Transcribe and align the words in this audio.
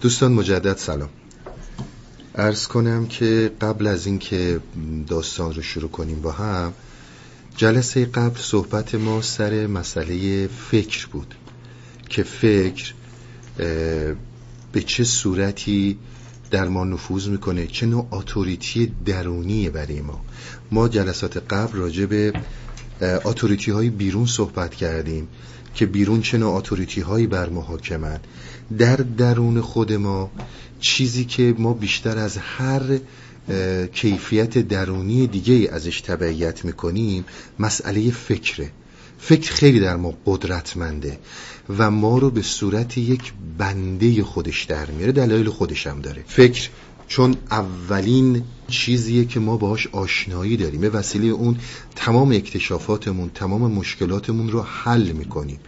دوستان 0.00 0.32
مجدد 0.32 0.76
سلام. 0.76 1.08
ارز 2.34 2.66
کنم 2.66 3.06
که 3.06 3.52
قبل 3.60 3.86
از 3.86 4.06
اینکه 4.06 4.60
داستان 5.08 5.54
رو 5.54 5.62
شروع 5.62 5.90
کنیم 5.90 6.20
با 6.20 6.32
هم 6.32 6.72
جلسه 7.56 8.04
قبل 8.04 8.40
صحبت 8.40 8.94
ما 8.94 9.22
سر 9.22 9.66
مسئله 9.66 10.46
فکر 10.46 11.06
بود 11.06 11.34
که 12.08 12.22
فکر 12.22 12.94
به 14.72 14.82
چه 14.86 15.04
صورتی 15.04 15.98
در 16.50 16.68
ما 16.68 16.84
نفوذ 16.84 17.28
می‌کنه 17.28 17.66
چه 17.66 17.86
نوع 17.86 18.08
اتوریتی 18.10 18.92
درونیه 19.04 19.70
برای 19.70 20.00
ما. 20.00 20.20
ما 20.70 20.88
جلسات 20.88 21.36
قبل 21.36 21.78
راجع 21.78 22.06
به 22.06 22.32
اتوریتی 23.00 23.70
های 23.70 23.90
بیرون 23.90 24.26
صحبت 24.26 24.74
کردیم. 24.74 25.28
که 25.74 25.86
بیرون 25.86 26.22
چه 26.22 26.38
نوع 26.38 26.54
اتوریتی 26.54 27.00
هایی 27.00 27.26
بر 27.26 27.48
ما 27.48 27.78
در 28.78 28.96
درون 28.96 29.60
خود 29.60 29.92
ما 29.92 30.30
چیزی 30.80 31.24
که 31.24 31.54
ما 31.58 31.72
بیشتر 31.72 32.18
از 32.18 32.36
هر 32.36 32.82
کیفیت 33.92 34.58
درونی 34.58 35.26
دیگه 35.26 35.70
ازش 35.72 36.00
تبعیت 36.00 36.64
می‌کنیم 36.64 37.24
مسئله 37.58 38.10
فکره. 38.10 38.70
فکر 39.18 39.52
خیلی 39.52 39.80
در 39.80 39.96
ما 39.96 40.14
قدرتمنده 40.26 41.18
و 41.78 41.90
ما 41.90 42.18
رو 42.18 42.30
به 42.30 42.42
صورت 42.42 42.98
یک 42.98 43.32
بنده 43.58 44.22
خودش 44.22 44.64
در 44.64 44.90
میاره 44.90 45.12
دلایل 45.12 45.48
خودش 45.48 45.86
هم 45.86 46.00
داره. 46.00 46.24
فکر 46.26 46.68
چون 47.10 47.36
اولین 47.50 48.42
چیزیه 48.68 49.24
که 49.24 49.40
ما 49.40 49.56
باهاش 49.56 49.86
آشنایی 49.86 50.56
داریم. 50.56 50.80
به 50.80 50.90
وسیله 50.90 51.26
اون 51.26 51.56
تمام 51.96 52.32
اکتشافاتمون 52.32 53.30
تمام 53.34 53.72
مشکلاتمون 53.72 54.48
رو 54.48 54.62
حل 54.62 55.12
می‌کنیم. 55.12 55.60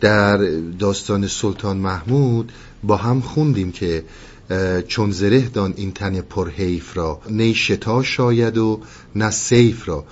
در 0.00 0.36
داستان 0.78 1.26
سلطان 1.26 1.76
محمود 1.76 2.52
با 2.82 2.96
هم 2.96 3.20
خوندیم 3.20 3.72
که 3.72 4.04
چون 4.88 5.10
زره 5.10 5.40
دان 5.40 5.74
این 5.76 5.92
تن 5.92 6.20
پرحیف 6.20 6.96
را 6.96 7.20
نی 7.30 7.54
شتا 7.54 8.02
شاید 8.02 8.58
و 8.58 8.80
نه 9.14 9.30
سیف 9.30 9.88
را. 9.88 10.04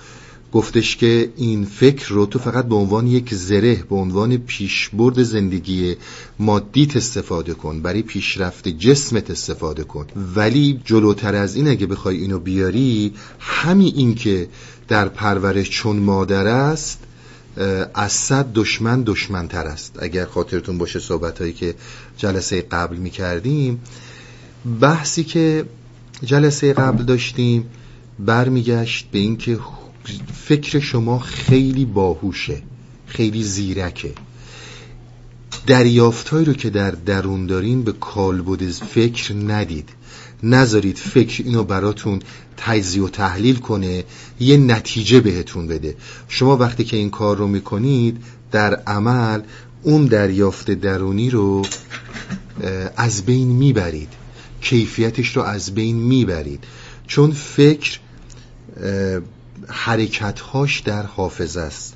گفتش 0.53 0.97
که 0.97 1.29
این 1.37 1.65
فکر 1.65 2.09
رو 2.09 2.25
تو 2.25 2.39
فقط 2.39 2.65
به 2.65 2.75
عنوان 2.75 3.07
یک 3.07 3.33
زره 3.33 3.75
به 3.89 3.95
عنوان 3.95 4.37
پیشبرد 4.37 5.23
زندگی 5.23 5.95
مادیت 6.39 6.97
استفاده 6.97 7.53
کن 7.53 7.81
برای 7.81 8.01
پیشرفت 8.01 8.67
جسمت 8.67 9.31
استفاده 9.31 9.83
کن. 9.83 10.05
ولی 10.35 10.81
جلوتر 10.85 11.35
از 11.35 11.55
این 11.55 11.67
اگه 11.67 11.85
بخوای 11.85 12.17
اینو 12.17 12.39
بیاری 12.39 13.13
همین 13.39 13.93
این 13.95 14.15
که 14.15 14.47
در 14.87 15.07
پرورش 15.07 15.69
چون 15.69 15.95
مادر 15.95 16.47
است 16.47 16.99
از 17.93 18.11
صد 18.11 18.45
دشمن 18.53 19.03
دشمنتر 19.03 19.67
است. 19.67 19.95
اگر 19.99 20.25
خاطرتون 20.25 20.77
باشه 20.77 20.99
صحبت 20.99 21.41
هایی 21.41 21.53
که 21.53 21.75
جلسه 22.17 22.61
قبل 22.61 22.95
می 22.95 23.09
کردیم 23.09 23.81
بحثی 24.81 25.23
که 25.23 25.65
جلسه 26.23 26.73
قبل 26.73 27.03
داشتیم 27.03 27.65
برمیگشت 28.19 29.07
به 29.11 29.19
اینکه 29.19 29.59
فکر 30.33 30.79
شما 30.79 31.19
خیلی 31.19 31.85
باهوشه 31.85 32.61
خیلی 33.07 33.43
زیرکه. 33.43 34.13
دریافتهایی 35.67 36.45
رو 36.45 36.53
که 36.53 36.69
در 36.69 36.91
درون 36.91 37.45
دارین 37.45 37.83
به 37.83 37.91
کالبد 37.91 38.71
فکر 38.71 39.33
ندید. 39.33 39.89
نذارید 40.43 40.97
فکر 40.97 41.43
اینو 41.43 41.63
براتون 41.63 42.19
تجزیه 42.57 43.03
و 43.03 43.09
تحلیل 43.09 43.55
کنه 43.55 44.03
یه 44.39 44.57
نتیجه 44.57 45.19
بهتون 45.19 45.67
بده. 45.67 45.95
شما 46.27 46.57
وقتی 46.57 46.83
که 46.83 46.97
این 46.97 47.09
کار 47.09 47.37
رو 47.37 47.47
می‌کنید 47.47 48.17
در 48.51 48.75
عمل 48.75 49.41
اون 49.83 50.05
دریافت 50.05 50.71
درونی 50.71 51.29
رو 51.29 51.65
از 52.97 53.25
بین 53.25 53.47
می‌برید. 53.47 54.09
کیفیتش 54.61 55.37
رو 55.37 55.43
از 55.43 55.73
بین 55.75 55.95
می‌برید. 55.95 56.63
چون 57.07 57.31
فکر 57.31 57.99
حرکتهاش 59.67 60.79
در 60.79 61.05
حافظه 61.05 61.59
است. 61.61 61.93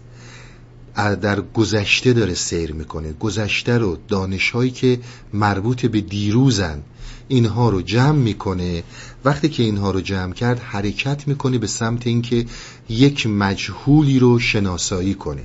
در 0.96 1.42
گذشته 1.42 2.14
داره 2.14 2.34
سیر 2.34 2.74
می‌کنه. 2.74 3.14
گذشته 3.14 3.78
رو 3.78 3.98
دانشهایی 4.08 4.72
که 4.72 5.00
مربوط 5.34 5.86
به 5.86 6.02
دیروزن 6.02 6.82
اینها 7.28 7.70
رو 7.70 7.82
جمع 7.82 8.18
می‌کنه. 8.18 8.84
وقتی 9.26 9.50
که 9.50 9.64
اینها 9.64 9.92
رو 9.92 10.02
جمع 10.02 10.34
کرد 10.34 10.60
حرکت 10.60 11.28
می‌کنه 11.28 11.58
به 11.58 11.68
سمت 11.68 12.08
اینکه 12.08 12.46
یک 12.90 13.28
مجهولی 13.28 14.20
رو 14.20 14.40
شناسایی 14.40 15.14
کنه. 15.14 15.44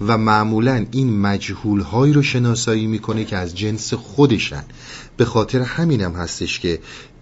و 0.00 0.18
معمولا 0.18 0.86
این 0.90 1.20
مجهول 1.20 1.80
هایی 1.80 2.12
رو 2.12 2.22
شناسایی 2.22 2.86
می‌کنه 2.86 3.24
که 3.24 3.36
از 3.36 3.54
جنس 3.54 3.94
خودشن. 3.94 4.64
به 5.16 5.24
خاطر 5.24 5.60
همینم 5.60 6.12
هستش 6.12 6.60
که 6.60 6.78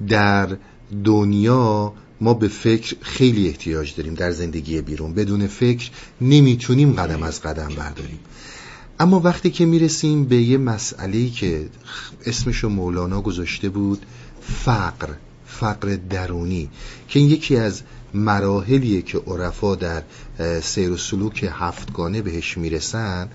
در 0.08 0.56
دنیا 1.04 1.92
ما 2.20 2.34
به 2.34 2.48
فکر 2.48 2.96
خیلی 3.00 3.48
احتیاج 3.48 3.94
داریم 3.94 4.14
در 4.14 4.30
زندگی 4.30 4.80
بیرون. 4.80 5.14
بدون 5.14 5.46
فکر 5.46 5.90
نمی‌تونیم 6.20 6.92
قدم 6.92 7.22
از 7.22 7.42
قدم 7.42 7.68
برداریم. 7.68 8.18
اما 9.00 9.20
وقتی 9.20 9.50
که 9.50 9.66
می‌رسیم 9.66 10.24
به 10.24 10.36
یه 10.36 10.58
مسئله 10.58 11.30
که 11.30 11.68
اسمشو 12.26 12.68
مولانا 12.68 13.20
گذاشته 13.20 13.68
بود 13.68 14.06
فقر 14.42 15.08
فقر 15.46 15.96
درونی 16.10 16.70
که 17.08 17.18
این 17.20 17.28
یکی 17.28 17.56
از 17.56 17.82
مراحلیه 18.14 19.02
که 19.02 19.18
عرفا 19.18 19.74
در 19.74 20.02
سیر 20.60 20.90
و 20.90 20.96
سلوک 20.96 21.50
هفتگانه 21.52 22.22
بهش 22.22 22.58
می‌رسن 22.58 23.28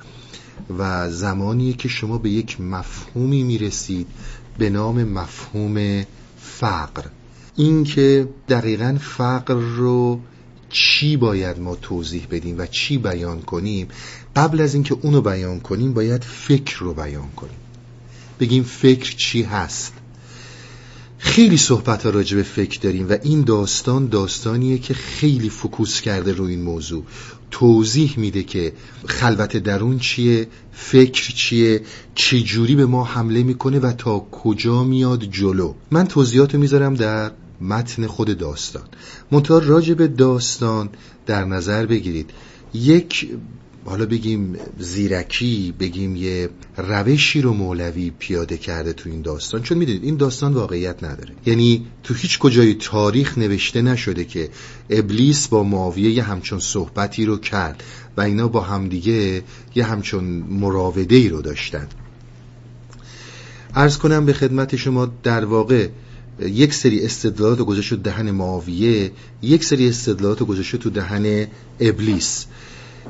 و 0.77 1.11
زمانیه 1.11 1.73
که 1.73 1.87
شما 1.87 2.17
به 2.17 2.29
یک 2.29 2.61
مفهومی 2.61 3.43
می‌رسید 3.43 4.07
به 4.57 4.69
نام 4.69 5.03
مفهوم 5.03 6.05
فقر. 6.41 7.03
این 7.59 7.83
که 7.83 8.27
دقیقا 8.49 8.97
فقر 9.01 9.53
رو 9.53 10.19
چی 10.69 11.17
باید 11.17 11.59
ما 11.59 11.75
توضیح 11.75 12.27
بدیم 12.31 12.55
و 12.57 12.65
چی 12.65 12.97
بیان 12.97 13.41
کنیم؟ 13.41 13.87
قبل 14.35 14.61
از 14.61 14.73
اینکه 14.73 14.97
اونو 15.01 15.21
بیان 15.21 15.59
کنیم 15.59 15.93
باید 15.93 16.23
فکر 16.23 16.79
رو 16.79 16.93
بیان 16.93 17.29
کنیم. 17.35 17.57
بگیم 18.39 18.63
فکر 18.63 19.15
چی 19.15 19.43
هست؟ 19.43 19.93
خیلی 21.17 21.57
صحبت 21.57 22.03
ها 22.03 22.09
راجع 22.09 22.37
به 22.37 22.43
فکر 22.43 22.79
داریم 22.79 23.09
و 23.09 23.17
این 23.23 23.41
داستان 23.41 24.07
داستانیه 24.07 24.77
که 24.77 24.93
خیلی 24.93 25.49
فکوس 25.49 26.01
کرده 26.01 26.33
رو 26.33 26.45
این 26.45 26.61
موضوع. 26.61 27.03
توضیح 27.51 28.13
میده 28.19 28.43
که 28.43 28.73
خلوت 29.05 29.57
درون 29.57 29.99
چیه 29.99 30.47
فکر 30.71 31.33
چیه 31.33 31.81
چه 32.15 32.41
جوری 32.41 32.75
به 32.75 32.85
ما 32.85 33.03
حمله 33.03 33.43
می‌کنه 33.43 33.79
و 33.79 33.91
تا 33.91 34.19
کجا 34.19 34.83
میاد 34.83 35.23
جلو. 35.23 35.73
من 35.91 36.07
توضیحاتو 36.07 36.57
می‌ذارم 36.57 36.93
در 36.93 37.31
متن 37.61 38.07
خود 38.07 38.37
داستان. 38.37 38.83
منتها 39.31 39.57
راجع 39.57 39.93
به 39.93 40.07
داستان 40.07 40.89
در 41.25 41.45
نظر 41.45 41.85
بگیرید. 41.85 42.29
یک 42.73 43.29
حالا 43.85 44.05
بگیم 44.05 44.55
زیرکی 44.79 45.73
بگیم 45.79 46.15
یه 46.15 46.49
روشی 46.77 47.41
رو 47.41 47.53
مولوی 47.53 48.11
پیاده 48.19 48.57
کرده 48.57 48.93
تو 48.93 49.09
این 49.09 49.21
داستان. 49.21 49.61
چون 49.61 49.77
می‌دونید 49.77 50.03
این 50.03 50.17
داستان 50.17 50.53
واقعیت 50.53 51.03
نداره. 51.03 51.33
یعنی 51.45 51.85
تو 52.03 52.13
هیچ 52.13 52.39
کجای 52.39 52.73
تاریخ 52.73 53.37
نوشته 53.37 53.81
نشده 53.81 54.25
که 54.25 54.49
ابلیس 54.89 55.47
با 55.47 55.63
معاویه 55.63 56.11
یه 56.11 56.23
همچون 56.23 56.59
صحبتی 56.59 57.25
رو 57.25 57.37
کرد 57.37 57.83
و 58.17 58.21
اینا 58.21 58.47
با 58.47 58.61
همدیگه 58.61 59.43
یه 59.75 59.85
همچون 59.85 60.23
مراوده 60.49 61.15
ای 61.15 61.29
رو 61.29 61.41
داشتن. 61.41 61.87
ارز 63.75 63.97
کنم 63.97 64.25
به 64.25 64.33
خدمت 64.33 64.75
شما 64.75 65.05
در 65.23 65.45
واقع 65.45 65.87
یک 66.41 66.73
سری 66.73 67.05
استدلالات 67.05 67.59
گذاشت 67.59 67.89
تو 67.89 67.95
دهن 67.95 68.31
معاویه 68.31 69.11
یک 69.41 69.63
سری 69.63 69.89
استدلالات 69.89 70.43
گذاشت 70.43 70.75
تو 70.75 70.89
دهن 70.89 71.47
ابلیس. 71.79 72.45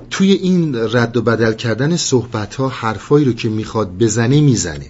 توی 0.10 0.32
این 0.32 0.76
رد 0.76 1.18
و 1.18 1.22
بدل 1.22 1.54
کردن 1.54 1.96
صحبت 1.96 2.56
ها 2.56 2.70
حرفایی 2.70 3.26
رو 3.26 3.34
که 3.34 3.50
می‌خواد 3.50 3.98
بزنه 3.98 4.42
می‌زنه. 4.42 4.86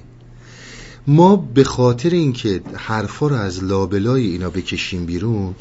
ما 1.08 1.36
به 1.36 1.64
خاطر 1.64 2.10
اینکه 2.10 2.62
حرفا 2.74 3.28
رو 3.28 3.36
از 3.36 3.64
لابلای 3.64 4.28
اینا 4.28 4.50
بکشیم 4.50 5.06
بیرون 5.06 5.56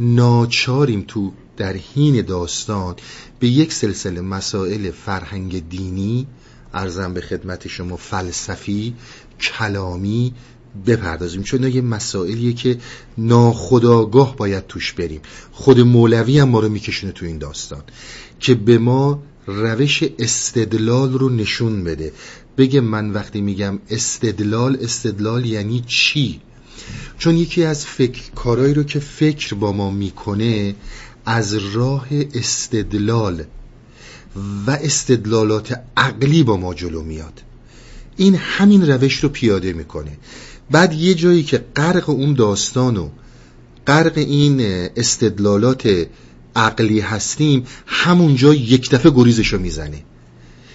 ناچاریم 0.00 1.04
تو 1.08 1.32
در 1.56 1.72
حین 1.72 2.22
داستان 2.22 2.94
به 3.40 3.48
یک 3.48 3.72
سلسله 3.72 4.20
مسائل 4.20 4.90
فرهنگ 4.90 5.68
دینی 5.68 6.26
ارزم 6.74 7.14
به 7.14 7.20
خدمت 7.20 7.68
شما 7.68 7.96
فلسفی 7.96 8.94
کلامی 9.40 10.34
بپردازیم. 10.86 11.42
چون 11.42 11.62
یه 11.62 11.80
مسائلیه 11.80 12.52
که 12.52 12.78
ناخداگاه 13.18 14.36
باید 14.36 14.66
توش 14.66 14.92
بریم. 14.92 15.20
خود 15.52 15.80
مولوی 15.80 16.38
هم 16.38 16.48
ما 16.48 16.60
رو 16.60 16.68
میکشونه 16.68 17.12
تو 17.12 17.26
این 17.26 17.38
داستان. 17.38 17.82
که 18.40 18.54
به 18.54 18.78
ما 18.78 19.22
روش 19.46 20.02
استدلال 20.18 21.12
رو 21.12 21.28
نشون 21.28 21.84
بده. 21.84 22.12
بگه 22.58 22.80
من 22.80 23.10
وقتی 23.10 23.40
میگم 23.40 23.78
استدلال 23.90 24.78
استدلال 24.82 25.46
یعنی 25.46 25.84
چی؟ 25.86 26.40
چون 27.18 27.36
یکی 27.36 27.64
از 27.64 27.86
فکر 27.86 28.30
کارهایی 28.34 28.74
رو 28.74 28.82
که 28.82 29.00
فکر 29.00 29.54
با 29.54 29.72
ما 29.72 29.90
می‌کنه 29.90 30.74
از 31.26 31.54
راه 31.54 32.06
استدلال 32.34 33.44
و 34.66 34.70
استدلالات 34.70 35.80
عقلی 35.96 36.42
با 36.42 36.56
ما 36.56 36.74
جلو 36.74 37.02
میاد. 37.02 37.42
این 38.16 38.34
همین 38.34 38.90
روش 38.90 39.14
رو 39.14 39.28
پیاده 39.28 39.72
می‌کنه. 39.72 40.16
بعد 40.70 40.92
یه 40.92 41.14
جایی 41.14 41.42
که 41.42 41.64
غرق 41.76 42.10
اون 42.10 42.34
داستان 42.34 42.96
و 42.96 43.08
غرق 43.86 44.18
این 44.18 44.60
استدلالات 44.96 46.06
عقلی 46.56 47.00
هستیم 47.00 47.66
همونجا 47.86 48.54
یک 48.54 48.90
دفعه 48.90 49.10
گریزش 49.10 49.52
رو 49.52 49.58
می‌زنه 49.58 50.02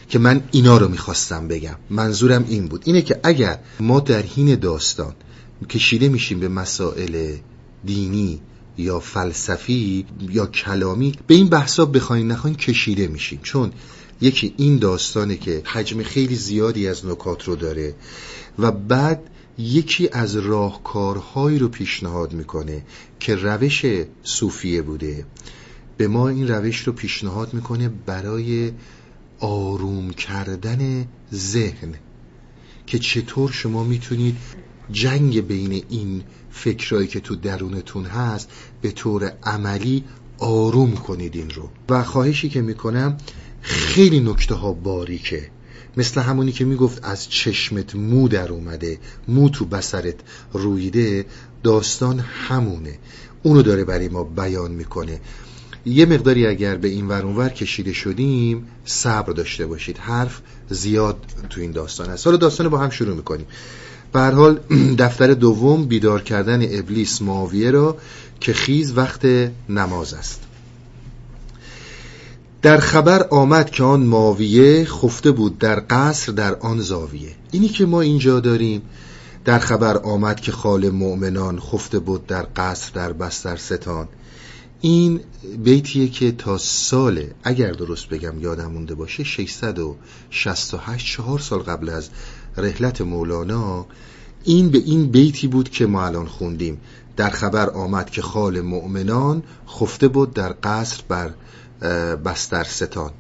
که 0.09 0.19
من 0.19 0.41
اینا 0.51 0.77
رو 0.77 0.88
می‌خواستم 0.88 1.47
بگم. 1.47 1.75
منظورم 1.89 2.45
این 2.50 2.68
بود. 2.68 2.83
اینه 2.86 3.01
که 3.01 3.19
اگر 3.24 3.59
ما 3.80 4.00
در 4.00 4.21
حین 4.21 4.56
داستان 4.56 5.13
کشیده 5.69 6.09
میشیم 6.09 6.39
به 6.39 6.47
مسائل 6.47 7.35
دینی 7.85 8.42
یا 8.77 9.00
فلسفی 9.00 10.06
یا 10.30 10.45
کلامی 10.45 11.13
به 11.27 11.35
این 11.35 11.47
بحثا 11.47 11.85
بخواین 11.85 12.31
نخواین 12.31 12.56
کشیده 12.56 13.07
میشیم. 13.07 13.39
چون 13.44 13.71
یکی 14.21 14.53
این 14.57 14.77
داستانه 14.77 15.38
که 15.38 15.62
حجم 15.65 16.03
خیلی 16.03 16.35
زیادی 16.35 16.88
از 16.88 17.06
نکات 17.06 17.44
رو 17.44 17.56
داره 17.56 17.95
و 18.59 18.71
بعد 18.71 19.21
یکی 19.59 20.09
از 20.11 20.35
راهکارهایی 20.35 21.59
رو 21.59 21.67
پیشنهاد 21.67 22.33
می‌کنه 22.33 22.81
که 23.19 23.35
روش 23.35 23.85
صوفیه 24.23 24.81
بوده. 24.81 25.25
به 25.97 26.07
ما 26.07 26.29
این 26.29 26.47
روش 26.47 26.79
رو 26.79 26.94
پیشنهاد 26.94 27.53
می‌کنه 27.53 27.89
برای 28.06 28.71
آروم 29.39 30.09
کردن 30.09 31.07
ذهن 31.33 31.95
که 32.88 33.00
چطور 33.00 33.51
شما 33.51 33.83
می‌تونید 33.83 34.38
جنگ 34.91 35.47
بین 35.47 35.83
این 35.89 36.23
فکرهایی 36.51 37.07
که 37.07 37.19
تو 37.19 37.35
درونتون 37.35 38.06
هست 38.06 38.50
به 38.81 38.91
طور 38.91 39.33
عملی 39.44 40.03
آروم 40.38 40.91
کنید 40.95 41.35
این 41.35 41.50
رو. 41.50 41.69
و 41.89 42.03
خواهشی 42.03 42.50
که 42.50 42.61
می‌کنم 42.61 43.17
خیلی 43.61 44.19
نکته 44.19 44.56
ها 44.56 44.73
باریکه. 44.73 45.50
مثل 46.00 46.22
همونی 46.22 46.51
که 46.51 46.66
می‌گفت 46.66 47.06
از 47.06 47.30
چشمت 47.30 47.96
مو 47.96 48.28
در 48.28 48.51
اومده 48.51 48.98
مو 49.28 49.50
تو 49.50 49.66
بسرت 49.66 50.16
رویده 50.54 51.25
داستان 51.63 52.19
همونه. 52.19 52.98
اونو 53.44 53.62
داره 53.62 53.84
برای 53.86 54.10
ما 54.10 54.24
بیان 54.24 54.72
می‌کنه. 54.72 55.22
یه 55.86 56.06
مقداری 56.06 56.48
اگر 56.48 56.75
به 56.75 56.88
این 56.88 57.07
ورونور 57.07 57.50
کشیده 57.50 57.94
شدیم 57.94 58.68
صبر 58.86 59.34
داشته 59.34 59.66
باشید. 59.66 59.98
حرف 59.98 60.42
زیاد 60.69 61.18
تو 61.50 61.62
این 61.62 61.72
داستان 61.72 62.10
هست. 62.10 62.28
حالا 62.28 62.38
داستان 62.38 62.69
با 62.69 62.78
هم 62.78 62.90
شروع 62.90 63.16
می‌کنیم. 63.16 63.45
به 64.13 64.19
حال 64.19 64.60
دفتر 65.04 65.34
دوم 65.34 65.86
بیدار 65.86 66.22
کردن 66.22 66.80
ابلیس 66.80 67.22
معاویه 67.22 67.72
را 67.72 67.98
که 68.40 68.54
خیز 68.54 68.98
وقت 68.98 69.25
نماز 69.69 70.13
است. 70.13 70.49
در 72.61 72.77
خبر 72.77 73.27
آمد 73.29 73.69
که 73.69 73.83
آن 73.83 74.03
ماویه 74.03 74.85
خفته 74.85 75.31
بود 75.31 75.57
در 75.57 75.83
قصر 75.89 76.31
در 76.31 76.56
آن 76.56 76.81
زاویه. 76.81 77.35
اینی 77.51 77.67
که 77.67 77.85
ما 77.85 78.01
اینجا 78.01 78.39
داریم 78.39 78.81
در 79.45 79.59
خبر 79.59 79.97
آمد 79.97 80.39
که 80.39 80.51
خال 80.51 80.89
مؤمنان 80.89 81.59
خفته 81.59 82.00
بود 82.00 82.27
در 82.27 82.47
قصر 82.56 82.91
در 82.94 83.13
بستر 83.13 83.56
ستان 83.56 84.07
این 84.81 85.19
بیتیه 85.63 86.07
که 86.07 86.31
تا 86.31 86.57
سال 86.57 87.23
اگر 87.44 87.71
درست 87.71 88.09
بگم 88.09 88.41
یادم 88.41 88.71
مونده 88.71 88.95
باشه 88.95 89.23
668 89.23 91.06
چهار 91.06 91.39
سال 91.39 91.59
قبل 91.59 91.89
از 91.89 92.09
رحلت 92.57 93.01
مولانا 93.01 93.85
این 94.44 94.69
به 94.69 94.77
این 94.77 95.11
بیتی 95.11 95.47
بود 95.47 95.69
که 95.69 95.85
ما 95.85 96.06
الان 96.06 96.25
خوندیم. 96.25 96.81
در 97.17 97.29
خبر 97.29 97.69
آمد 97.69 98.09
که 98.09 98.21
خال 98.21 98.61
مؤمنان 98.61 99.44
خفته 99.67 100.07
بود 100.07 100.33
در 100.33 100.56
قصر 100.63 101.03
بر 101.07 101.33
بستر 102.26 102.64
ستان. 102.64 103.12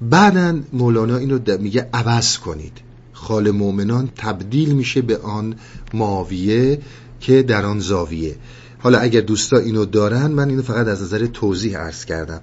بعدا 0.00 0.58
مولانا 0.72 1.16
اینو 1.16 1.38
میگه 1.58 1.88
عوض 1.92 2.38
کنید. 2.38 2.72
خال 3.12 3.50
مؤمنان 3.50 4.10
تبدیل 4.16 4.72
میشه 4.72 5.02
به 5.02 5.18
آن 5.18 5.54
ماویه 5.94 6.78
که 7.20 7.42
در 7.42 7.66
آن 7.66 7.80
زاویه. 7.80 8.36
حالا 8.78 8.98
اگر 8.98 9.20
دوستا 9.20 9.56
اینو 9.58 9.84
دارن 9.84 10.26
من 10.26 10.48
اینو 10.48 10.62
فقط 10.62 10.86
از 10.86 11.02
نظر 11.02 11.26
توضیح 11.26 11.78
عرض 11.78 12.04
کردم. 12.04 12.40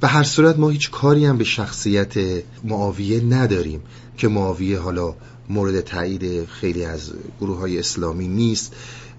به 0.00 0.08
هر 0.08 0.22
صورت 0.22 0.58
ما 0.58 0.68
هیچ 0.70 0.90
کاری 0.90 1.26
هم 1.26 1.38
به 1.38 1.44
شخصیت 1.44 2.14
معاویه 2.64 3.24
نداریم 3.24 3.80
که 4.16 4.28
معاویه 4.28 4.78
حالا 4.78 5.14
مورد 5.48 5.80
تایید 5.80 6.46
خیلی 6.46 6.84
از 6.84 7.12
گروه 7.40 7.58
های 7.58 7.78
اسلامی 7.78 8.28
نیست 8.28 8.72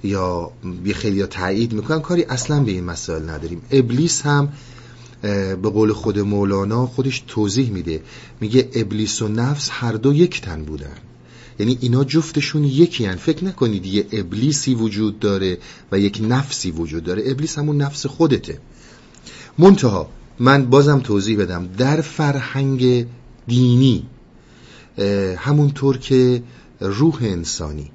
یا 0.04 0.52
خیلی 0.96 1.26
تایید 1.26 1.74
می‌کنن. 1.74 2.02
کاری 2.02 2.24
اصلا 2.24 2.60
به 2.60 2.72
این 2.72 2.84
مسائل 2.84 3.30
نداریم. 3.30 3.62
ابلیس 3.72 4.22
هم 4.22 4.54
به 5.62 5.70
قول 5.70 5.94
خود 5.94 6.20
مولانا 6.20 6.88
خودش 6.88 7.24
توضیح 7.28 7.72
میده. 7.72 8.02
میگه 8.42 8.70
ابلیس 8.74 9.22
و 9.22 9.28
نفس 9.28 9.70
هر 9.72 9.92
دو 9.92 10.14
یک 10.14 10.42
تن 10.42 10.64
بودن. 10.64 10.98
یعنی 11.60 11.78
اینا 11.82 12.04
جفتشون 12.04 12.64
یکی 12.64 13.06
هن. 13.06 13.16
فکر 13.16 13.46
نکنید 13.46 13.86
یه 13.86 14.06
ابلیسی 14.12 14.76
وجود 14.76 15.20
داره 15.20 15.58
و 15.92 16.00
یک 16.00 16.20
نفسی 16.24 16.72
وجود 16.72 17.04
داره. 17.04 17.24
ابلیس 17.26 17.58
همون 17.58 17.78
نفس 17.78 18.06
خودته. 18.06 18.60
منتها 19.58 20.10
من 20.40 20.66
بازم 20.66 21.00
توضیح 21.00 21.38
بدم. 21.38 21.68
در 21.68 22.02
فرهنگ 22.02 23.06
دینی 23.48 24.06
همونطور 25.38 25.98
که 25.98 26.44
روح 26.80 27.18
انسانی 27.22 27.92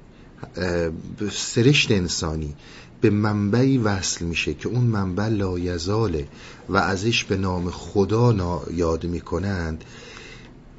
سرشت 1.31 1.91
انسانی 1.91 2.55
به 3.01 3.09
منبعی 3.09 3.77
وصل 3.77 4.25
میشه 4.25 4.53
که 4.53 4.69
اون 4.69 4.83
منبع 4.83 5.27
لایزاله 5.27 6.27
و 6.69 6.77
ازش 6.77 7.23
به 7.23 7.37
نام 7.37 7.69
خدا 7.69 8.63
یاد 8.73 9.05
می‌کنند. 9.05 9.83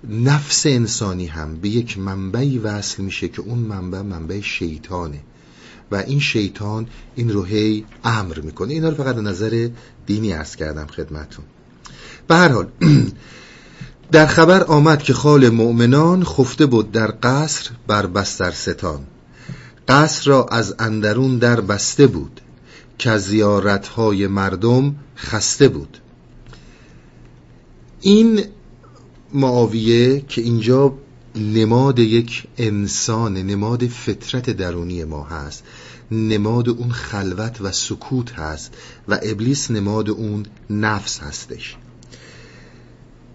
نفس 0.09 0.67
انسانی 0.67 1.27
هم 1.27 1.57
به 1.57 1.69
یک 1.69 1.99
منبعی 1.99 2.59
وصل 2.59 3.03
میشه 3.03 3.29
که 3.29 3.41
اون 3.41 3.59
منبع 3.59 4.03
منبع 4.03 4.41
شیطانه. 4.41 5.21
و 5.91 5.97
این 5.97 6.21
شیطان 6.21 6.87
این 7.15 7.31
رو 7.31 7.47
امر 8.05 8.41
می‌کنه. 8.41 8.73
اینا 8.73 8.89
رو 8.89 8.95
فقط 8.95 9.17
نظر 9.17 9.69
دینی 10.07 10.33
ارز 10.33 10.57
کردم 10.57 10.87
خدمتون 10.87 11.45
به 12.29 12.35
هر 12.35 12.49
حال 12.49 12.69
در 14.13 14.27
خبر 14.27 14.65
آمد 14.65 15.03
که 15.03 15.13
خال 15.13 15.49
مؤمنان 15.49 16.25
خفته 16.25 16.67
بود 16.67 16.93
در 16.93 17.15
قصر 17.23 17.71
بر 17.87 18.07
بستر 18.07 18.51
ستان. 18.51 19.01
قصر 19.89 20.31
را 20.31 20.45
از 20.45 20.75
اندرون 20.79 21.39
در 21.39 21.61
بسته 21.61 22.07
بود 22.07 22.41
که 22.99 23.17
زیارتهای 23.17 24.27
مردم 24.27 24.95
خسته 25.17 25.69
بود. 25.69 25.99
این 28.01 28.45
معاویه 29.35 30.21
که 30.29 30.41
اینجا 30.41 30.95
نماد 31.37 31.99
یک 31.99 32.47
انسان 32.59 33.37
نماد 33.37 33.87
فطرت 33.87 34.51
درونی 34.51 35.05
ما 35.05 35.25
هست 35.25 35.65
نماد 36.11 36.69
اون 36.69 36.93
خلوت 36.93 37.61
و 37.61 37.73
سکوت 37.73 38.33
هست 38.33 38.75
و 39.09 39.19
ابلیس 39.23 39.71
نماد 39.71 40.11
اون 40.11 40.47
نفس 40.71 41.21
هستش. 41.21 41.77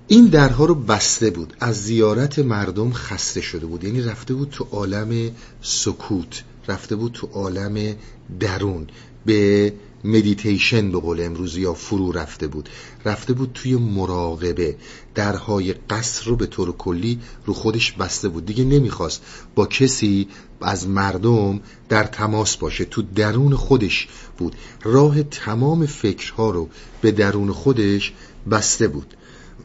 این 0.09 0.25
درها 0.25 0.65
رو 0.65 0.75
بسته 0.75 1.29
بود. 1.29 1.53
از 1.59 1.83
زیارت 1.83 2.39
مردم 2.39 2.91
خسته 2.91 3.41
شده 3.41 3.65
بود. 3.65 3.83
یعنی 3.83 4.01
رفته 4.01 4.33
بود 4.33 4.49
تو 4.49 4.67
عالم 4.71 5.31
سکوت 5.61 6.43
رفته 6.67 6.95
بود 6.95 7.11
تو 7.11 7.27
عالم 7.27 7.95
درون. 8.39 8.87
به 9.25 9.73
مدیتیشن 10.03 10.91
به 10.91 10.99
قول 10.99 11.21
امروزی 11.21 11.61
یا 11.61 11.73
فرو 11.73 12.11
رفته 12.11 12.47
بود. 12.47 12.69
رفته 13.05 13.33
بود 13.33 13.51
توی 13.53 13.75
مراقبه. 13.75 14.75
درهای 15.15 15.73
قصر 15.73 16.25
رو 16.25 16.35
به 16.35 16.45
طور 16.45 16.71
کلی 16.71 17.19
رو 17.45 17.53
خودش 17.53 17.91
بسته 17.91 18.29
بود. 18.29 18.45
دیگه 18.45 18.63
نمی‌خواست 18.63 19.21
با 19.55 19.65
کسی 19.65 20.27
از 20.61 20.87
مردم 20.87 21.59
در 21.89 22.03
تماس 22.03 22.57
باشه. 22.57 22.85
تو 22.85 23.01
درون 23.01 23.55
خودش 23.55 24.07
بود. 24.37 24.55
راه 24.83 25.23
تمام 25.23 25.85
فکرها 25.85 26.49
رو 26.49 26.69
به 27.01 27.11
درون 27.11 27.51
خودش 27.51 28.13
بسته 28.51 28.87
بود. 28.87 29.16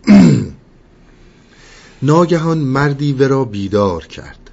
ناگهان 2.03 2.59
مردی 2.59 3.13
ورا 3.13 3.45
بیدار 3.45 4.07
کرد. 4.07 4.51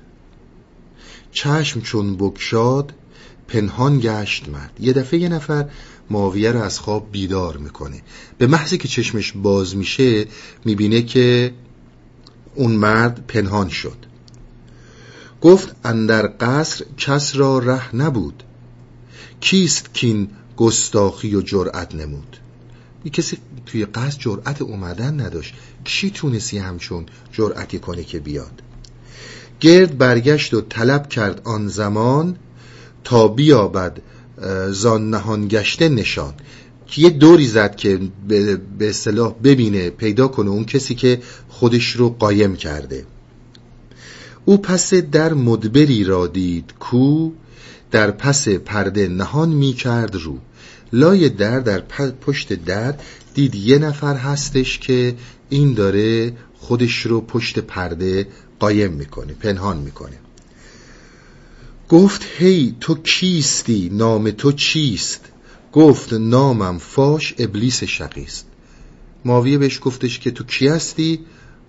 چشم 1.31 1.81
چون 1.81 2.15
بکشاد 2.15 2.93
پنهان 3.47 3.99
گشت 3.99 4.49
مرد. 4.49 4.77
یه 4.79 4.93
دفعه 4.93 5.19
یه 5.19 5.29
نفر 5.29 5.69
معاویه 6.09 6.51
رو 6.51 6.61
از 6.61 6.79
خواب 6.79 7.11
بیدار 7.11 7.57
می‌کنه. 7.57 8.01
به 8.37 8.47
محضی 8.47 8.77
که 8.77 8.87
چشمش 8.87 9.31
باز 9.31 9.75
میشه 9.75 10.25
می‌بینه 10.65 11.01
که 11.01 11.53
اون 12.55 12.71
مرد 12.71 13.27
پنهان 13.27 13.69
شد. 13.69 13.97
گفت 15.41 15.75
اندر 15.83 16.33
قصر 16.39 16.85
کس 16.97 17.35
را 17.35 17.59
ره 17.59 17.95
نبود. 17.95 18.43
کیست 19.39 19.93
کین 19.93 20.29
گستاخی 20.57 21.35
و 21.35 21.41
جرأت 21.41 21.95
نمود؟ 21.95 22.37
یه 23.05 23.11
کسی 23.11 23.37
توی 23.71 23.85
قصد 23.85 24.19
جرأت 24.19 24.61
اومدن 24.61 25.21
نداشت. 25.21 25.53
کی 25.83 26.09
تونستی 26.09 26.57
همچون 26.57 27.05
جرأتی 27.31 27.79
کنه 27.79 28.03
که 28.03 28.19
بیاد؟ 28.19 28.61
گرد 29.59 29.97
برگشت 29.97 30.53
و 30.53 30.61
طلب 30.61 31.09
کرد 31.09 31.41
آن 31.43 31.67
زمان 31.67 32.35
تا 33.03 33.27
بیابد 33.27 34.01
زان 34.69 35.09
نهان 35.09 35.47
گشته 35.47 35.89
نشان. 35.89 36.33
که 36.87 37.01
یه 37.01 37.09
دوری 37.09 37.47
زد 37.47 37.75
که 37.75 37.99
به 38.77 38.89
اصطلاح 38.89 39.33
ببینه 39.43 39.89
پیدا 39.89 40.27
کنه 40.27 40.49
اون 40.49 40.65
کسی 40.65 40.95
که 40.95 41.21
خودش 41.49 41.91
رو 41.91 42.09
قایم 42.09 42.55
کرده. 42.55 43.05
او 44.45 44.57
پس 44.57 44.93
در 44.93 45.33
مدبری 45.33 46.03
را 46.03 46.27
دید 46.27 46.73
کو 46.79 47.31
در 47.91 48.11
پس 48.11 48.47
پرده 48.47 49.07
نهان 49.07 49.49
می 49.49 49.73
کرد 49.73 50.15
رو. 50.15 50.37
لای 50.93 51.29
در 51.29 51.59
در 51.59 51.79
پشت 52.21 52.53
در 52.53 52.93
دید 53.39 53.55
یه 53.55 53.77
نفر 53.77 54.15
هستش 54.15 54.79
که 54.79 55.15
این 55.49 55.73
داره 55.73 56.33
خودش 56.57 57.05
رو 57.05 57.21
پشت 57.21 57.59
پرده 57.59 58.27
قایم 58.59 58.91
می‌کنه 58.91 59.33
پنهان 59.33 59.77
می‌کنه. 59.77 60.17
گفت 61.89 62.25
هی 62.37 62.75
تو 62.79 62.95
کیستی؟ 62.95 63.89
نام 63.93 64.31
تو 64.31 64.51
چیست؟ 64.51 65.25
گفت 65.73 66.13
نامم 66.13 66.77
فاش 66.77 67.33
ابلیس 67.37 67.83
شقیست. 67.83 68.45
ماویه 69.25 69.57
بهش 69.57 69.79
گفتش 69.83 70.19
که 70.19 70.31
تو 70.31 70.43
کی 70.43 70.67
هستی؟ 70.67 71.19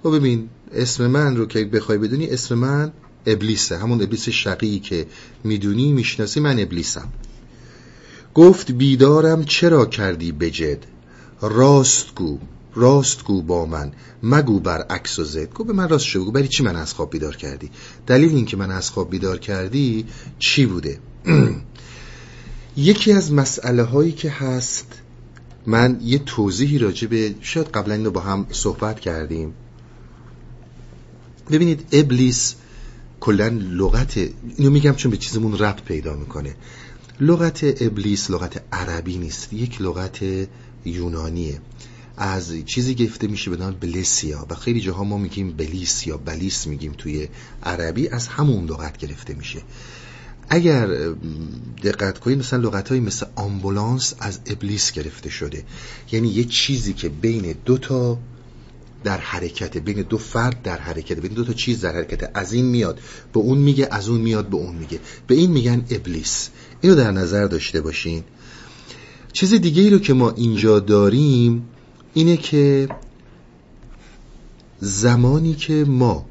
و 0.04 0.10
ببین 0.10 0.48
اسم 0.72 1.06
من 1.06 1.36
رو 1.36 1.46
که 1.46 1.64
بخوای 1.64 1.98
بدونی 1.98 2.26
اسم 2.26 2.54
من 2.54 2.92
ابلیسه. 3.26 3.78
همون 3.78 4.02
ابلیس 4.02 4.28
شقیی 4.28 4.78
که 4.78 5.06
می‌دونی 5.44 5.92
می‌شناسی 5.92 6.40
من 6.40 6.58
ابلیسم. 6.58 7.08
گفت 8.34 8.72
بیدارم 8.72 9.44
چرا 9.44 9.86
کردی 9.86 10.32
بجد 10.32 10.99
راست 11.40 12.14
گو 12.14 12.38
راست 12.74 13.24
گو 13.24 13.42
با 13.42 13.66
من. 13.66 13.92
مگو 14.22 14.60
بر 14.60 14.82
عکس 14.82 15.18
و 15.18 15.24
زد. 15.24 15.54
گو 15.54 15.64
به 15.64 15.72
من 15.72 15.88
راست 15.88 16.04
شو 16.04 16.30
برای 16.30 16.48
چی 16.48 16.62
من 16.62 16.76
از 16.76 16.94
خواب 16.94 17.10
بیدار 17.10 17.36
کردی؟ 17.36 17.70
دلیل 18.06 18.34
این 18.34 18.44
که 18.44 18.56
من 18.56 18.70
از 18.70 18.90
خواب 18.90 19.10
بیدار 19.10 19.38
کردی 19.38 20.06
چی 20.38 20.66
بوده؟ 20.66 20.98
یکی 22.76 23.12
از 23.12 23.32
مسئله 23.32 23.82
هایی 23.82 24.12
که 24.12 24.30
هست 24.30 24.86
من 25.66 26.00
یه 26.02 26.18
توضیحی 26.18 26.78
راجع 26.78 27.08
به 27.08 27.34
شاید 27.40 27.66
قبلا 27.66 27.94
اینو 27.94 28.10
با 28.10 28.20
هم 28.20 28.46
صحبت 28.50 29.00
کردیم. 29.00 29.54
ببینید 31.50 31.86
ابلیس 31.92 32.54
کلا 33.20 33.48
لغت 33.48 34.16
اینو 34.56 34.70
میگم 34.70 34.92
چون 34.92 35.10
به 35.10 35.16
چیزمون 35.16 35.58
ربط 35.58 35.82
پیدا 35.82 36.14
می‌کنه. 36.14 36.54
لغت 37.20 37.82
ابلیس 37.82 38.30
لغت 38.30 38.62
عربی 38.72 39.18
نیست. 39.18 39.52
یک 39.52 39.80
لغت 39.80 40.18
یونانیه. 40.84 41.60
از 42.16 42.52
چیزی 42.66 42.94
گفته 42.94 43.26
میشه 43.26 43.50
به 43.50 43.56
نام 43.56 43.72
بلسیا 43.80 44.46
و 44.50 44.54
خیلی 44.54 44.80
جاها 44.80 45.04
ما 45.04 45.18
میگیم 45.18 45.52
بلیس 45.52 46.06
یا 46.06 46.16
بلیس 46.16 46.66
میگیم 46.66 46.94
توی 46.98 47.28
عربی 47.62 48.08
از 48.08 48.26
همون 48.26 48.64
لغت 48.64 48.96
گرفته 48.96 49.34
میشه. 49.34 49.62
اگر 50.48 50.86
دقت 51.82 52.18
کنید 52.18 52.38
مثلا 52.38 52.58
لغت 52.58 52.92
مثل 52.92 53.26
آمبولانس 53.36 54.14
از 54.18 54.40
ابلیس 54.46 54.92
گرفته 54.92 55.30
شده. 55.30 55.64
یعنی 56.12 56.28
یه 56.28 56.44
چیزی 56.44 56.92
که 56.92 57.08
بین 57.08 57.54
دو 57.64 57.78
تا 57.78 58.18
در 59.04 59.18
حرکت 59.18 59.78
بین 59.78 60.02
دو 60.02 60.18
فرد 60.18 60.62
در 60.62 60.78
حرکت 60.78 61.20
بین 61.20 61.32
دو 61.32 61.44
تا 61.44 61.52
چیز 61.52 61.80
در 61.80 61.94
حرکت 61.94 62.30
از 62.34 62.52
این 62.52 62.64
میاد 62.64 63.00
به 63.32 63.40
اون 63.40 63.58
میگه 63.58 63.88
از 63.90 64.08
اون 64.08 64.20
میاد 64.20 64.48
به 64.48 64.56
اون 64.56 64.74
میگه. 64.74 65.00
به 65.26 65.34
این 65.34 65.50
میگن 65.50 65.84
ابلیس. 65.90 66.48
اینو 66.80 66.96
در 66.96 67.10
نظر 67.10 67.46
داشته 67.46 67.80
باشین. 67.80 68.24
چیز 69.32 69.54
دیگه 69.54 69.82
ای 69.82 69.90
رو 69.90 69.98
که 69.98 70.12
ما 70.12 70.30
اینجا 70.30 70.80
داریم 70.80 71.68
اینه 72.14 72.36
که 72.36 72.88
زمانی 74.80 75.54
که 75.54 75.84
ما 75.88 76.26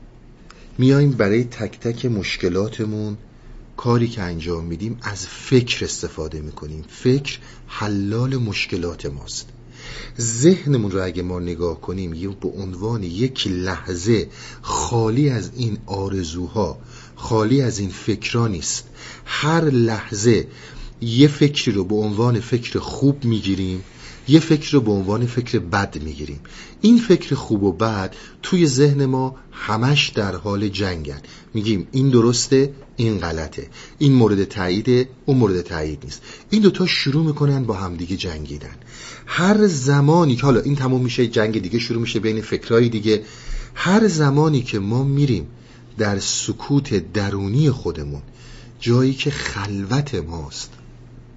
میایم 0.78 1.12
برای 1.12 1.44
تک 1.44 1.80
تک 1.80 2.06
مشکلاتمون 2.06 3.18
کاری 3.78 4.08
که 4.08 4.22
انجام 4.22 4.66
میدیم 4.66 4.98
از 5.02 5.28
فکر 5.28 5.86
استفاده 5.86 6.42
می‌کنیم. 6.42 6.86
فکر 6.90 7.40
حلال 7.68 8.38
مشکلات 8.38 9.06
ماست. 9.06 9.50
ذهنمون 10.20 10.92
رو 10.92 11.04
اگه 11.04 11.22
ما 11.24 11.40
نگاه 11.40 11.82
کنیم 11.82 12.14
یه 12.14 12.28
به 12.28 12.48
عنوان 12.48 13.04
یک 13.04 13.48
لحظه 13.48 14.30
خالی 14.62 15.30
از 15.30 15.52
این 15.56 15.78
آرزوها 15.86 16.80
خالی 17.16 17.62
از 17.62 17.80
این 17.80 17.90
فکرها 17.90 18.48
نیست. 18.48 18.88
هر 19.26 19.64
لحظه 19.64 20.48
یه 21.02 21.28
فکری 21.28 21.72
رو 21.72 21.84
به 21.84 21.96
عنوان 21.96 22.40
فکر 22.40 22.80
خوب 22.80 23.26
می‌گیریم 23.26 23.84
یه 24.28 24.40
فکر 24.40 24.72
رو 24.72 24.82
به 24.82 24.92
عنوان 24.92 25.26
فکر 25.26 25.60
بد 25.60 26.04
می‌گیریم. 26.04 26.40
این 26.82 26.98
فکر 26.98 27.36
خوب 27.36 27.64
و 27.64 27.72
بد 27.72 28.16
توی 28.44 28.68
ذهن 28.68 29.06
ما 29.06 29.36
همش 29.52 30.10
در 30.10 30.36
حال 30.36 30.68
جنگن. 30.68 31.22
میگیم 31.54 31.88
این 31.92 32.10
درسته 32.10 32.74
این 32.96 33.18
غلطه. 33.18 33.68
این 33.98 34.14
مورد 34.14 34.44
تاییده 34.44 35.10
اون 35.26 35.38
مورد 35.38 35.62
تایید 35.62 36.00
نیست. 36.04 36.22
این 36.50 36.62
دوتا 36.62 36.86
شروع 36.86 37.26
می‌کنن 37.26 37.64
با 37.64 37.74
همدیگه 37.74 38.18
جنگیدن. 38.18 38.76
هر 39.26 39.68
زمانی 39.68 40.36
که 40.36 40.42
حالا 40.42 40.60
این 40.60 40.76
تموم 40.76 41.02
میشه 41.02 41.28
جنگ 41.28 41.62
دیگه 41.62 41.80
شروع 41.80 42.02
میشه 42.02 42.20
بین 42.20 42.42
فکرهای 42.42 42.90
دیگه 42.90 43.24
هر 43.76 44.08
زمانی 44.08 44.62
که 44.62 44.80
ما 44.80 45.04
میریم 45.04 45.48
در 45.98 46.20
سکوت 46.20 47.14
درونی 47.14 47.72
خودمون 47.72 48.22
جایی 48.80 49.14
که 49.14 49.32
خلوت 49.32 50.16
ماست 50.16 50.74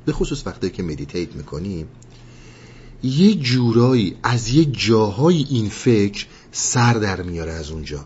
به 0.05 0.13
خصوص 0.13 0.47
وقتی 0.47 0.71
که 0.71 0.83
meditate 0.83 1.37
می‌کنیم 1.37 1.89
یه 3.03 3.35
جورایی 3.35 4.17
از 4.23 4.49
یه 4.49 4.65
جاهای 4.65 5.47
این 5.51 5.69
فکر 5.69 6.27
سر 6.53 6.95
در 6.95 7.23
میاره 7.23 7.53
از 7.53 7.71
اونجا. 7.71 8.05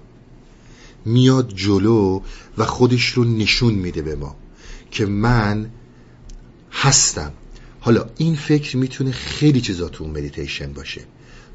میاد 1.04 1.54
جلو 1.54 2.20
و 2.58 2.64
خودش 2.64 3.06
رو 3.06 3.24
نشون 3.24 3.74
میده 3.74 4.02
به 4.02 4.16
ما 4.16 4.36
که 4.90 5.06
من 5.06 5.70
هستم. 6.72 7.32
حالا 7.80 8.06
این 8.16 8.36
فکر 8.36 8.76
می‌تونه 8.76 9.12
خیلی 9.12 9.60
چیزا 9.60 9.88
تو 9.88 10.06
مدیتیشن 10.06 10.72
باشه. 10.72 11.00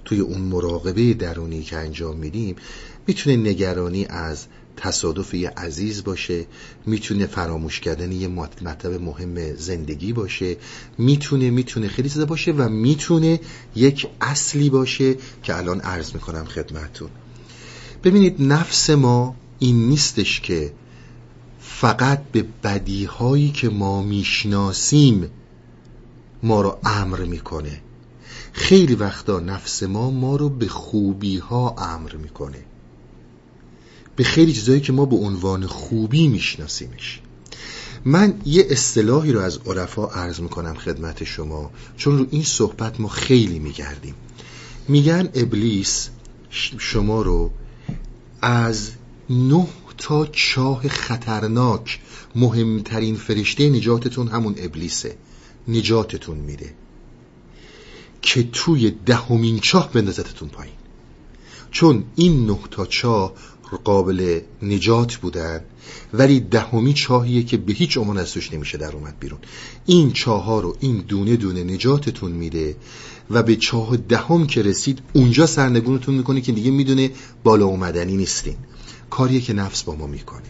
توی 0.05 0.19
اون 0.19 0.41
مراقبه 0.41 1.13
درونی 1.13 1.63
که 1.63 1.77
انجام 1.77 2.17
میدیم 2.17 2.55
می‌تونه 3.07 3.36
نگرانی 3.38 4.05
از 4.05 4.45
تصادف 4.81 5.33
یه 5.33 5.50
عزیز 5.50 6.03
باشه 6.03 6.45
می‌تونه 6.85 7.25
فراموش 7.25 7.79
کردن 7.79 8.11
یه 8.11 8.27
مطلب 8.27 9.01
مهم 9.01 9.55
زندگی 9.55 10.13
باشه 10.13 10.57
می‌تونه 10.97 11.50
می‌تونه 11.50 11.88
خیلی 11.88 12.09
چیزا 12.09 12.25
باشه 12.25 12.51
و 12.51 12.69
می‌تونه 12.69 13.39
یک 13.75 14.07
اصلی 14.21 14.69
باشه 14.69 15.15
که 15.43 15.57
الان 15.57 15.81
عرض 15.81 16.13
می‌کنم 16.13 16.45
خدمتون 16.45 17.09
ببینید 18.03 18.35
نفس 18.39 18.89
ما 18.89 19.35
این 19.59 19.89
نیستش 19.89 20.41
که 20.41 20.73
فقط 21.59 22.23
به 22.31 22.45
بدیهایی 22.63 23.51
که 23.51 23.69
ما 23.69 24.03
می‌شناسیم 24.03 25.29
ما 26.43 26.61
رو 26.61 26.79
امر 26.83 27.19
می‌کنه. 27.19 27.81
خیلی 28.53 28.95
وقتا 28.95 29.39
نفس 29.39 29.83
ما 29.83 30.11
ما 30.11 30.35
رو 30.35 30.50
به 30.50 30.67
خوبی 30.67 31.38
ها 31.38 31.75
امر 31.77 32.15
می‌کنه. 32.15 32.63
به 34.22 34.28
خیلی 34.28 34.54
چیزایی 34.54 34.82
که 34.82 34.94
ما 34.94 35.06
به 35.06 35.16
عنوان 35.16 35.68
خوبی 35.68 36.28
میشناسیمش. 36.28 37.20
من 38.06 38.34
یه 38.46 38.68
اصطلاحی 38.70 39.32
رو 39.32 39.40
از 39.40 39.60
عرفا 39.66 40.08
عرض 40.08 40.40
می‌کنم 40.40 40.74
خدمت 40.74 41.24
شما 41.24 41.72
چون 41.98 42.18
رو 42.18 42.28
این 42.32 42.44
صحبت 42.44 43.00
ما 43.00 43.08
خیلی 43.08 43.60
میگردیم. 43.60 44.16
میگن 44.88 45.30
ابلیس 45.34 46.10
شما 46.78 47.22
رو 47.22 47.51
از 48.42 48.92
نه 49.30 49.68
تا 49.98 50.25
چاه 50.25 50.88
خطرناک 50.88 52.00
مهمترین 52.36 53.16
فرشته 53.16 53.70
نجاتتون 53.70 54.28
همون 54.28 54.56
ابلیسه. 54.58 55.18
نجاتتون 55.68 56.38
میده. 56.38 56.74
که 58.22 58.44
توی 58.44 58.92
دهمین 59.06 59.60
چاه 59.60 59.92
بندازتتون 59.92 60.50
پایین. 60.50 60.75
چون 61.72 62.04
این 62.16 62.46
نه 62.46 62.60
تا 62.72 62.86
چاه 62.86 63.34
قابل 63.78 64.40
نجات 64.62 65.16
بودن. 65.16 65.62
ولی 66.13 66.40
دهمی 66.40 66.94
چاهیه 66.94 67.44
که 67.44 67.58
به 67.58 67.74
هیچ 67.74 67.98
عنوان 67.98 68.18
از 68.18 68.38
نمیشه 68.54 68.78
در 68.78 68.92
اومد 68.92 69.20
بیرون. 69.20 69.40
این 69.86 70.12
چاه 70.12 70.44
ها 70.44 70.60
رو 70.60 70.75
این 70.80 70.98
دونه 70.98 71.36
دونه 71.36 71.63
نجاتتون 71.63 72.32
میده 72.32 72.75
و 73.30 73.44
به 73.44 73.56
چاه 73.56 73.98
دهم 73.98 74.48
که 74.48 74.62
رسید 74.62 75.00
اونجا 75.13 75.46
سرنگونتون 75.46 76.16
می‌کنه 76.16 76.42
که 76.42 76.51
دیگه 76.51 76.72
می‌دونه 76.72 77.12
بالا 77.44 77.66
اومدنی 77.66 78.18
نیستین. 78.18 78.56
کاریه 79.10 79.42
که 79.42 79.54
نفس 79.54 79.84
با 79.84 79.96
ما 79.96 80.08
می‌کنه. 80.08 80.42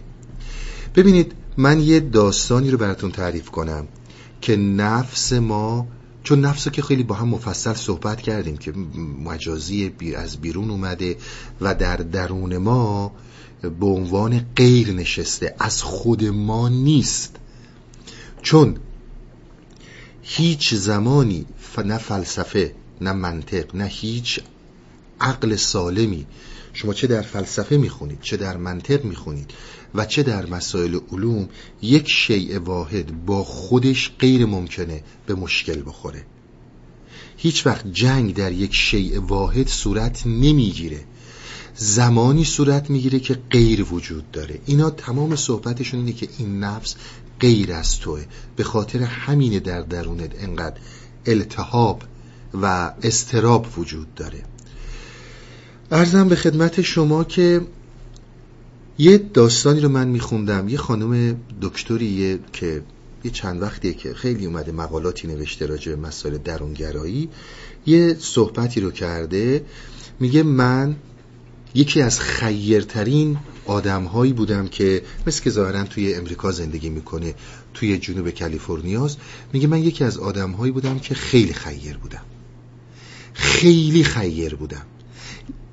ببینید 0.96 1.32
من 1.58 1.80
یه 1.80 2.00
داستانی 2.00 2.72
رو 2.72 2.78
براتون 2.78 3.12
تعریف 3.12 3.50
کنم 3.50 3.88
که 4.42 4.56
نفس 4.56 5.34
ما 5.34 5.88
چون 6.24 6.42
نفس 6.42 6.68
که 6.68 6.82
خیلی 6.82 7.04
با 7.04 7.16
هم 7.16 7.28
مفصل 7.28 7.74
صحبت 7.74 8.22
کردیم 8.22 8.58
که 8.58 8.72
مجازی 9.26 9.94
از 10.18 10.38
بیرون 10.38 10.70
اومده 10.70 11.18
و 11.62 11.76
در 11.76 11.98
درون 11.98 12.58
ما 12.58 13.12
به 13.62 13.86
عنوان 13.86 14.46
غیر 14.56 14.92
نشسته 14.92 15.56
از 15.60 15.84
خود 15.84 16.24
ما 16.24 16.70
نیست. 16.70 17.36
چون 18.42 18.78
هیچ 20.22 20.74
زمانی 20.74 21.46
نه 21.78 21.98
فلسفه 21.98 22.76
نه 23.02 23.12
منطق 23.12 23.76
نه 23.76 23.86
هیچ 23.86 24.40
عقل 25.22 25.56
سالمی 25.56 26.26
شما 26.74 26.94
چه 26.94 27.08
در 27.08 27.22
فلسفه 27.22 27.78
می‌خونید 27.78 28.22
چه 28.22 28.38
در 28.38 28.58
منطق 28.58 29.06
می‌خونید 29.06 29.52
و 29.96 30.06
چه 30.06 30.24
در 30.24 30.46
مسائل 30.46 31.00
علوم 31.12 31.50
یک 31.82 32.10
شیء 32.10 32.60
واحد 32.60 33.26
با 33.26 33.44
خودش 33.44 34.12
غیر 34.20 34.46
ممکنه 34.46 35.04
به 35.26 35.36
مشکل 35.36 35.82
بخوره. 35.86 36.26
هیچ 37.38 37.66
وقت 37.66 37.88
جنگ 37.92 38.34
در 38.34 38.52
یک 38.52 38.76
شیء 38.76 39.20
واحد 39.20 39.68
صورت 39.68 40.28
نمی‌گیره. 40.28 41.04
زمانی 41.76 42.46
صورت 42.46 42.90
می‌گیره 42.90 43.20
که 43.20 43.40
غیر 43.50 43.94
وجود 43.94 44.32
داره. 44.32 44.60
اینا 44.66 44.90
تمام 44.90 45.36
صحبتشون 45.36 46.00
اینه 46.00 46.14
که 46.14 46.28
این 46.38 46.60
نفس 46.60 46.96
غیر 47.40 47.74
از 47.74 48.00
توه. 48.00 48.26
به 48.56 48.64
خاطر 48.64 49.00
همینه 49.00 49.60
در 49.60 49.82
درونت 49.82 50.44
انقدر 50.44 50.78
التهاب 51.26 52.04
و 52.54 52.94
استراب 53.04 53.68
وجود 53.78 54.16
داره. 54.16 54.44
ارزم 55.92 56.30
به 56.30 56.36
خدمت 56.36 56.82
شما 56.82 57.24
که 57.24 57.62
یه 58.98 59.18
داستانی 59.18 59.80
رو 59.80 59.90
من 59.90 60.08
میخوندم. 60.08 60.70
یه 60.70 60.78
خانم 60.78 61.36
دکتریه 61.62 62.40
که 62.54 62.82
یه 63.24 63.32
چند 63.32 63.62
وقتیه 63.62 63.94
که 63.94 64.14
خیلی 64.14 64.46
اومده 64.46 64.72
مقالاتی 64.72 65.28
نوشته 65.28 65.66
راجع 65.66 65.96
به 65.96 66.08
مسائل 66.08 66.38
درونگرایی. 66.38 67.30
یه 67.86 68.16
صحبتی 68.20 68.82
رو 68.82 68.92
کرده. 68.92 69.66
میگه 70.20 70.44
من 70.44 70.96
یکی 71.76 72.02
از 72.02 72.20
خیرترین 72.20 73.38
آدمهایی 73.66 74.34
بودم 74.34 74.68
که 74.68 75.02
مثل 75.28 75.44
که 75.44 75.50
ظاهرا 75.50 75.84
توی 75.84 76.14
امریکا 76.14 76.52
زندگی 76.52 76.90
می‌کنه 76.90 77.36
توی 77.74 77.98
جنوب 77.98 78.30
کالیفرنیاست. 78.30 79.18
میگه 79.54 79.68
من 79.68 79.84
یکی 79.84 80.04
از 80.04 80.18
آدمهایی 80.18 80.72
بودم 80.72 81.00
که 81.00 81.16
خیلی 81.16 81.54
خیر 81.54 81.98
بودم. 81.98 82.24
خیلی 83.34 84.04
خیر 84.04 84.56
بودم. 84.56 84.86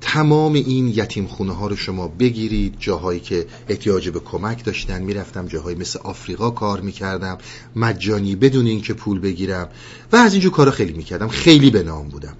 تمام 0.01 0.53
این 0.53 0.87
یتیم 0.87 1.27
خونه 1.27 1.53
ها 1.53 1.67
رو 1.67 1.75
شما 1.75 2.07
بگیرید. 2.07 2.75
جاهایی 2.79 3.19
که 3.19 3.47
احتیاج 3.67 4.09
به 4.09 4.19
کمک 4.19 4.65
داشتن. 4.65 5.03
می‌رفتم 5.03 5.47
جاهایی 5.47 5.77
مثل 5.77 5.99
آفریقا 5.99 6.49
کار 6.49 6.81
می‌کردم. 6.81 7.37
مجانی 7.75 8.35
بدون 8.35 8.65
اینکه 8.65 8.93
پول 8.93 9.19
بگیرم. 9.19 9.69
و 10.11 10.15
از 10.15 10.33
اینجور 10.33 10.51
کارا 10.51 10.71
خیلی 10.71 10.93
می‌کردم. 10.93 11.27
خیلی 11.27 11.69
به 11.69 11.83
نام 11.83 12.07
بودم. 12.07 12.35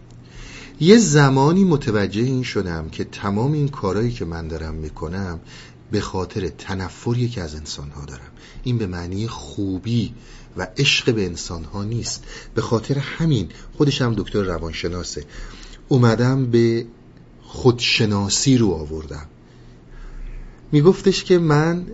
یه 0.79 0.97
زمانی 0.97 1.63
متوجه 1.63 2.21
این 2.21 2.43
شدم 2.43 2.89
که 2.89 3.03
تمام 3.03 3.53
این 3.53 3.67
کارهایی 3.67 4.11
که 4.11 4.25
من 4.25 4.47
دارم 4.47 4.73
می‌کنم 4.73 5.39
به 5.91 6.01
خاطر 6.01 6.47
تنفری 6.47 7.29
که 7.29 7.41
از 7.41 7.55
انسانها 7.55 8.05
دارم. 8.05 8.31
این 8.63 8.77
به 8.77 8.87
معنی 8.87 9.27
خوبی 9.27 10.13
و 10.57 10.67
عشق 10.77 11.13
به 11.15 11.25
انسانها 11.25 11.83
نیست. 11.83 12.23
به 12.55 12.61
خاطر 12.61 12.97
همین 12.97 13.49
خودش 13.77 14.01
هم 14.01 14.13
دکتر 14.13 14.43
روانشناسه. 14.43 15.25
اومدم 15.87 16.45
به 16.45 16.85
خودشناسی 17.51 18.57
رو 18.57 18.71
آوردم. 18.71 19.25
میگفتش 20.71 21.23
که 21.23 21.37
من 21.37 21.85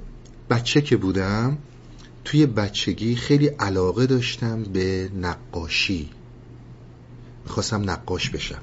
بچه 0.50 0.82
که 0.82 0.98
بودم 0.98 1.58
توی 2.26 2.46
بچگی 2.46 3.16
خیلی 3.16 3.48
علاقه 3.48 4.06
داشتم 4.06 4.64
به 4.64 5.10
نقاشی. 5.22 6.10
می‌خواستم 7.44 7.90
نقاش 7.90 8.30
بشم. 8.30 8.62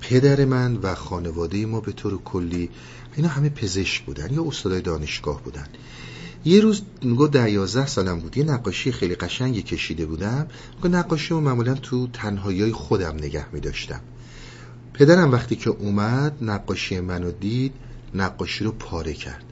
پدر 0.00 0.44
من 0.44 0.76
و 0.76 0.94
خانواده 0.94 1.66
ما 1.66 1.80
به 1.80 1.92
طور 1.92 2.18
کلی 2.22 2.70
اینا 3.16 3.28
همه 3.28 3.48
پزشک 3.48 4.04
بودن 4.04 4.34
یا 4.34 4.44
استادای 4.44 4.80
دانشگاه 4.80 5.42
بودن. 5.42 5.66
یه 6.44 6.60
روز 6.60 6.82
میگو 7.02 7.28
ده 7.28 7.50
یازده 7.50 7.86
سالم 7.86 8.20
بود. 8.20 8.36
یه 8.36 8.44
نقاشی 8.44 8.92
خیلی 8.92 9.14
قشنگی 9.14 9.62
کشیده 9.62 10.06
بودم. 10.06 10.46
میگو 10.76 10.96
نقاشی 10.96 11.28
رو 11.28 11.40
معمولا 11.40 11.74
تو 11.74 12.06
تنهایی 12.06 12.72
خودم 12.72 13.16
نگه 13.16 13.46
میداشتم. 13.52 14.00
پدرم 15.00 15.32
وقتی 15.32 15.56
که 15.56 15.70
اومد 15.70 16.36
نقاشی 16.42 17.00
منو 17.00 17.30
دید 17.30 17.72
نقاشی 18.14 18.64
رو 18.64 18.72
پاره 18.72 19.12
کرد. 19.12 19.44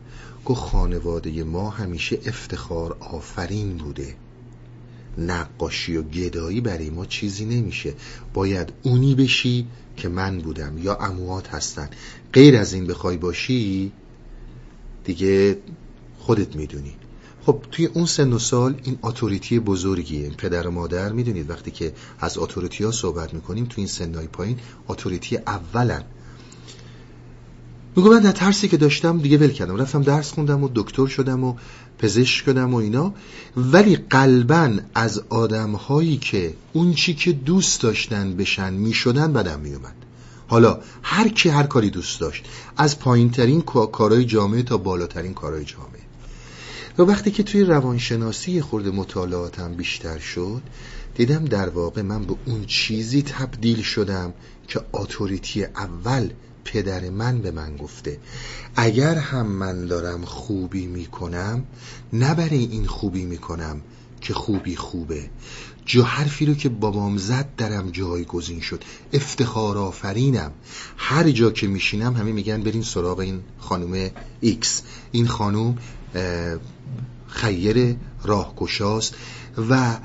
گفت 0.45 0.61
خانواده 0.61 1.45
ما 1.45 1.71
همیشه 1.71 2.19
افتخار 2.27 2.97
آفرین 3.01 3.77
بوده. 3.77 4.15
نقاشی 5.19 5.97
و 5.97 6.03
گدایی 6.03 6.61
برای 6.61 6.91
ما 6.91 7.07
چیزی 7.07 7.45
نمیشه. 7.45 7.95
باید 8.35 8.73
اونی 8.83 9.15
بشی 9.15 9.67
که 9.97 10.09
من 10.09 10.39
بودم 10.39 10.79
یا 10.79 10.95
اموات 10.95 11.49
هستن. 11.49 11.89
غیر 12.33 12.57
از 12.57 12.73
این 12.73 12.87
بخوای 12.87 13.17
باشی 13.17 13.93
دیگه 15.05 15.59
خودت 16.19 16.57
می‌دونی. 16.57 16.98
خب 17.49 17.59
توی 17.73 17.87
اون 17.87 18.07
سن 18.07 18.33
و 18.33 18.39
سال 18.39 18.81
این 18.85 18.99
اتوریتی 19.03 19.59
بزرگیه. 19.59 20.23
این 20.23 20.35
پدر 20.35 20.67
و 20.67 20.71
مادر 20.71 21.13
می‌دونید 21.13 21.51
وقتی 21.51 21.71
که 21.71 21.93
از 22.21 22.39
اتوریتی 22.39 22.85
ها 22.85 22.91
صحبت 22.91 23.35
می‌کنیم 23.35 23.65
توی 23.65 23.75
این 23.77 23.87
سنهای 23.87 24.27
پایین 24.27 24.59
اتوریتی 24.89 25.37
اولن. 25.37 26.05
میگو 27.97 28.11
من 28.11 28.21
در 28.21 28.33
ترسی 28.33 28.69
که 28.69 28.77
داشتم 28.77 29.19
دیگه 29.19 29.39
ول 29.39 29.51
کردم. 29.51 29.77
رفتم 29.77 30.03
درس 30.03 30.33
خوندم 30.33 30.65
و 30.65 30.69
دکتر 30.75 31.07
شدم 31.07 31.45
و 31.45 31.55
پزشک 31.99 32.45
شدم 32.45 32.75
و 32.75 32.77
اینا. 32.77 33.15
ولی 33.57 33.97
قلبا 33.97 34.79
از 34.95 35.23
آدمهایی 35.29 36.17
که 36.17 36.55
اون 36.73 36.95
چی 36.95 37.15
که 37.15 37.33
دوست 37.33 37.83
داشتن 37.83 38.37
بشن 38.37 38.73
می‌شدن 38.73 39.33
بدم 39.33 39.61
میومد 39.61 39.95
حالا 40.49 40.81
هر 41.03 41.29
کی 41.29 41.49
هر 41.49 41.67
کاری 41.67 41.91
دوست 41.91 42.21
داشت 42.21 42.45
از 42.77 42.99
پایین 42.99 43.31
ترین 43.31 43.63
کارهای 43.63 44.25
جامعه 44.25 44.63
تا 44.63 44.77
بالاترین 44.77 45.35
کارهای 45.35 45.65
جامعه. 45.65 45.98
و 46.99 47.03
وقتی 47.03 47.31
که 47.31 47.43
توی 47.43 47.65
روانشناسی 47.65 48.61
خورده 48.61 48.91
مطالعاتم 48.91 49.75
بیشتر 49.75 50.19
شد 50.19 50.63
دیدم 51.15 51.45
در 51.45 51.69
واقع 51.69 52.03
من 52.03 52.25
به 52.25 52.37
اون 52.47 52.65
چیزی 52.65 53.23
تبدیل 53.23 53.83
شدم 53.83 54.33
که 54.69 54.81
اتوریتی 54.93 55.65
اول 55.65 56.31
پدر 56.65 57.11
من 57.11 57.39
به 57.39 57.51
من 57.51 57.77
گفته. 57.77 58.19
اگر 58.77 59.15
هم 59.15 59.47
من 59.47 59.87
دارم 59.87 60.25
خوبی 60.25 60.87
می‌کنم 60.87 61.65
نه 62.13 62.35
برای 62.35 62.65
این 62.65 62.87
خوبی 62.87 63.25
می‌کنم 63.25 63.81
که 64.21 64.35
خوبی 64.35 64.77
خوبه. 64.77 65.31
جو 65.87 66.03
حرفی 66.03 66.47
رو 66.47 66.55
که 66.55 66.69
بابام 66.69 67.17
زد 67.17 67.49
درم 67.57 67.91
جایگزین 67.91 68.61
شد. 68.61 68.85
افتخار 69.13 69.79
آفرینم. 69.79 70.53
هر 70.97 71.31
جا 71.31 71.51
که 71.51 71.67
میشینم 71.67 72.15
همه 72.15 72.33
میگن 72.33 72.63
برین 72.63 72.83
سراغ 72.83 73.19
این 73.19 73.41
خانم 73.59 74.11
ایکس 74.41 74.83
این 75.13 75.27
خانم 75.27 75.79
خیر 77.29 77.97
راهگشاست 78.25 79.15
و 79.71 79.97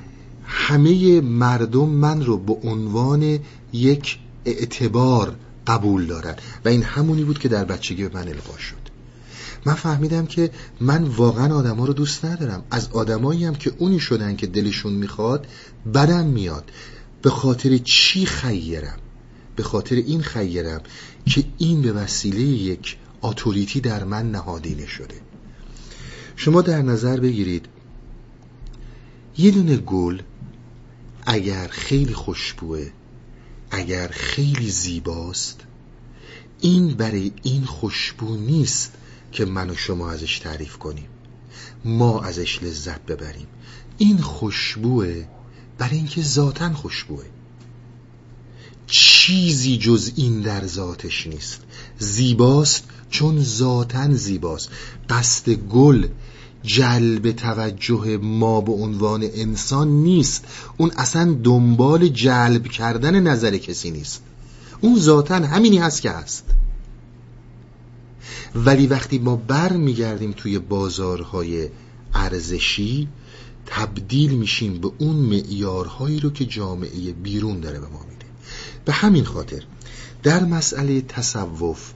همه 0.45 1.21
مردم 1.21 1.89
من 1.89 2.25
رو 2.25 2.37
به 2.37 2.53
عنوان 2.69 3.39
یک 3.73 4.19
اعتبار 4.45 5.35
قبول 5.67 6.05
دارن. 6.05 6.35
و 6.65 6.69
این 6.69 6.83
همونی 6.83 7.23
بود 7.23 7.39
که 7.39 7.49
در 7.49 7.65
بچگی 7.65 8.07
به 8.07 8.15
من 8.17 8.27
القا 8.27 8.57
شد. 8.57 8.83
من 9.65 9.73
فهمیدم 9.73 10.25
که 10.25 10.51
من 10.79 11.03
واقعا 11.03 11.55
آدما 11.55 11.85
رو 11.85 11.93
دوست 11.93 12.25
ندارم. 12.25 12.63
از 12.71 12.89
آدمایی 12.91 13.45
هم 13.45 13.55
که 13.55 13.73
اونی 13.77 13.99
شدن 13.99 14.35
که 14.35 14.47
دلشون 14.47 14.93
می‌خواد 14.93 15.47
بدم 15.93 16.25
میاد. 16.25 16.71
به 17.21 17.29
خاطر 17.29 17.77
چی 17.77 18.25
خیرم؟ 18.25 18.97
به 19.55 19.63
خاطر 19.63 19.95
این 19.95 20.21
خیرم 20.21 20.81
که 21.25 21.43
این 21.57 21.81
به 21.81 21.91
وسیله 21.91 22.41
یک 22.41 22.97
اتوریتی 23.21 23.81
در 23.81 24.03
من 24.03 24.31
نهادینه 24.31 24.87
شده. 24.87 25.15
شما 26.35 26.61
در 26.61 26.81
نظر 26.81 27.19
بگیرید. 27.19 27.65
یه 29.37 29.51
دونه 29.51 29.77
گل 29.77 30.21
اگر 31.25 31.67
خیلی 31.67 32.13
خوشبوه 32.13 32.89
اگر 33.71 34.07
خیلی 34.07 34.69
زیباست 34.69 35.59
این 36.59 36.93
برای 36.93 37.31
این 37.43 37.65
خوشبو 37.65 38.35
نیست 38.35 38.91
که 39.31 39.45
من 39.45 39.69
و 39.69 39.75
شما 39.75 40.11
ازش 40.11 40.39
تعریف 40.39 40.77
کنیم. 40.77 41.07
ما 41.85 42.21
ازش 42.21 42.63
لذت 42.63 43.05
ببریم. 43.05 43.47
این 43.97 44.17
خوشبوه 44.17 45.25
برای 45.77 45.95
اینکه 45.97 46.21
ذاتا 46.21 46.73
خوشبوه 46.73 47.25
چیزی 48.87 49.77
جز 49.77 50.11
این 50.15 50.41
در 50.41 50.67
ذاتش 50.67 51.27
نیست. 51.27 51.61
زیباست 51.99 52.83
چون 53.09 53.43
ذاتا 53.43 54.13
زیباست. 54.13 54.69
قصد 55.09 55.49
گل 55.49 56.07
جلب 56.63 57.31
توجه 57.31 58.17
ما 58.17 58.61
به 58.61 58.71
عنوان 58.71 59.23
انسان 59.23 59.87
نیست. 59.87 60.45
اون 60.77 60.91
اصلا 60.97 61.37
دنبال 61.43 62.07
جلب 62.07 62.67
کردن 62.67 63.19
نظر 63.19 63.57
کسی 63.57 63.91
نیست. 63.91 64.21
اون 64.81 64.99
ذاتا 64.99 65.35
همینی 65.35 65.77
هست 65.77 66.01
که 66.01 66.11
هست. 66.11 66.45
ولی 68.55 68.87
وقتی 68.87 69.19
ما 69.19 69.35
بر 69.35 69.73
میگردیم 69.73 70.31
توی 70.31 70.59
بازارهای 70.59 71.69
ارزشی 72.13 73.07
تبدیل 73.65 74.31
میشیم 74.31 74.81
به 74.81 74.91
اون 74.97 75.15
معیارهایی 75.15 76.19
رو 76.19 76.29
که 76.29 76.45
جامعه 76.45 77.13
بیرون 77.13 77.59
داره 77.59 77.79
به 77.79 77.87
ما 77.87 77.99
میده. 78.09 78.25
به 78.85 78.93
همین 78.93 79.23
خاطر 79.23 79.63
در 80.23 80.43
مسئله 80.43 81.01
تصوف 81.01 81.91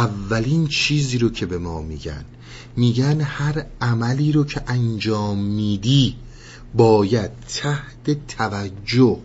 اولین 0.00 0.66
چیزی 0.66 1.18
رو 1.18 1.30
که 1.30 1.46
به 1.46 1.58
ما 1.58 1.82
میگن 1.82 2.24
میگن 2.76 3.20
هر 3.20 3.66
عملی 3.80 4.32
رو 4.32 4.44
که 4.44 4.62
انجام 4.66 5.38
میدی 5.38 6.16
باید 6.74 7.30
تحت 7.48 8.26
توجه 8.28 9.18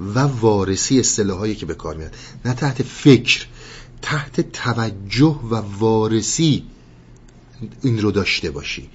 و 0.00 0.18
وارسی 0.18 1.00
اصطلاحایی 1.00 1.54
که 1.54 1.66
به 1.66 1.74
کار 1.74 1.96
میاد 1.96 2.14
نه 2.44 2.54
تحت 2.54 2.82
فکر 2.82 3.46
تحت 4.02 4.52
توجه 4.52 5.40
و 5.50 5.54
وارسی 5.54 6.64
این 7.82 8.02
رو 8.02 8.10
داشته 8.10 8.50
باشی. 8.50 8.88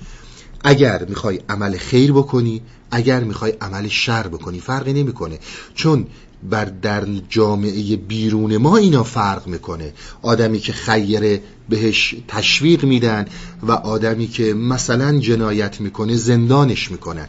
اگر 0.63 1.05
می‌خوای 1.05 1.39
عمل 1.49 1.77
خیر 1.77 2.11
بکنی 2.11 2.61
اگر 2.91 3.23
می‌خوای 3.23 3.51
عمل 3.51 3.87
شر 3.87 4.27
بکنی 4.27 4.59
فرقی 4.59 4.93
نمی‌کنه. 4.93 5.39
چون 5.75 6.07
بر 6.43 6.65
در 6.65 7.05
جامعه 7.29 7.95
بیرون 7.95 8.57
ما 8.57 8.77
اینا 8.77 9.03
فرق 9.03 9.47
می‌کنه. 9.47 9.93
آدمی 10.21 10.59
که 10.59 10.73
خیره 10.73 11.41
بهش 11.69 12.15
تشویق 12.27 12.83
میدن 12.85 13.25
و 13.63 13.71
آدمی 13.71 14.27
که 14.27 14.53
مثلا 14.53 15.19
جنایت 15.19 15.81
می‌کنه 15.81 16.15
زندانش 16.15 16.91
می‌کنن. 16.91 17.27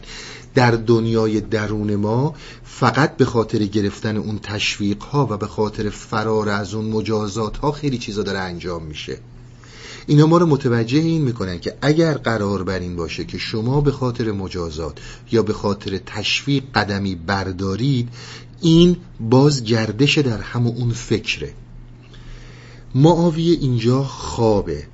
در 0.55 0.71
دنیای 0.71 1.41
درون 1.41 1.95
ما 1.95 2.35
فقط 2.63 3.17
به 3.17 3.25
خاطر 3.25 3.59
گرفتن 3.59 4.17
اون 4.17 4.39
تشویق 4.43 5.03
ها 5.03 5.27
و 5.31 5.37
به 5.37 5.47
خاطر 5.47 5.89
فرار 5.89 6.49
از 6.49 6.73
اون 6.73 6.85
مجازات 6.85 7.57
ها 7.57 7.71
خیلی 7.71 7.97
چیزا 7.97 8.23
داره 8.23 8.39
انجام 8.39 8.83
میشه. 8.83 9.17
اینا 10.07 10.27
ما 10.27 10.37
رو 10.37 10.45
متوجه 10.45 10.99
این 10.99 11.21
می‌کنن 11.21 11.59
که 11.59 11.77
اگر 11.81 12.13
قرار 12.13 12.63
بر 12.63 12.79
این 12.79 12.95
باشه 12.95 13.25
که 13.25 13.37
شما 13.37 13.81
به 13.81 13.91
خاطر 13.91 14.31
مجازات 14.31 14.97
یا 15.31 15.43
به 15.43 15.53
خاطر 15.53 15.99
تشویق 16.05 16.63
قدمی 16.75 17.15
بردارید 17.15 18.09
این 18.61 18.97
باز 19.19 19.63
گردش 19.63 20.17
در 20.17 20.41
همون 20.41 20.75
اون 20.75 20.91
فکره. 20.93 21.53
معاویه 22.95 23.57
اینجا 23.61 24.03
خوابه. 24.03 24.87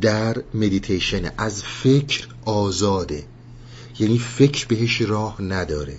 در 0.00 0.42
مدیتیشن 0.54 1.30
از 1.38 1.62
فکر 1.62 2.28
آزاده. 2.44 3.24
یعنی 3.98 4.18
فکر 4.18 4.66
بهش 4.66 5.00
راه 5.00 5.42
نداره. 5.42 5.98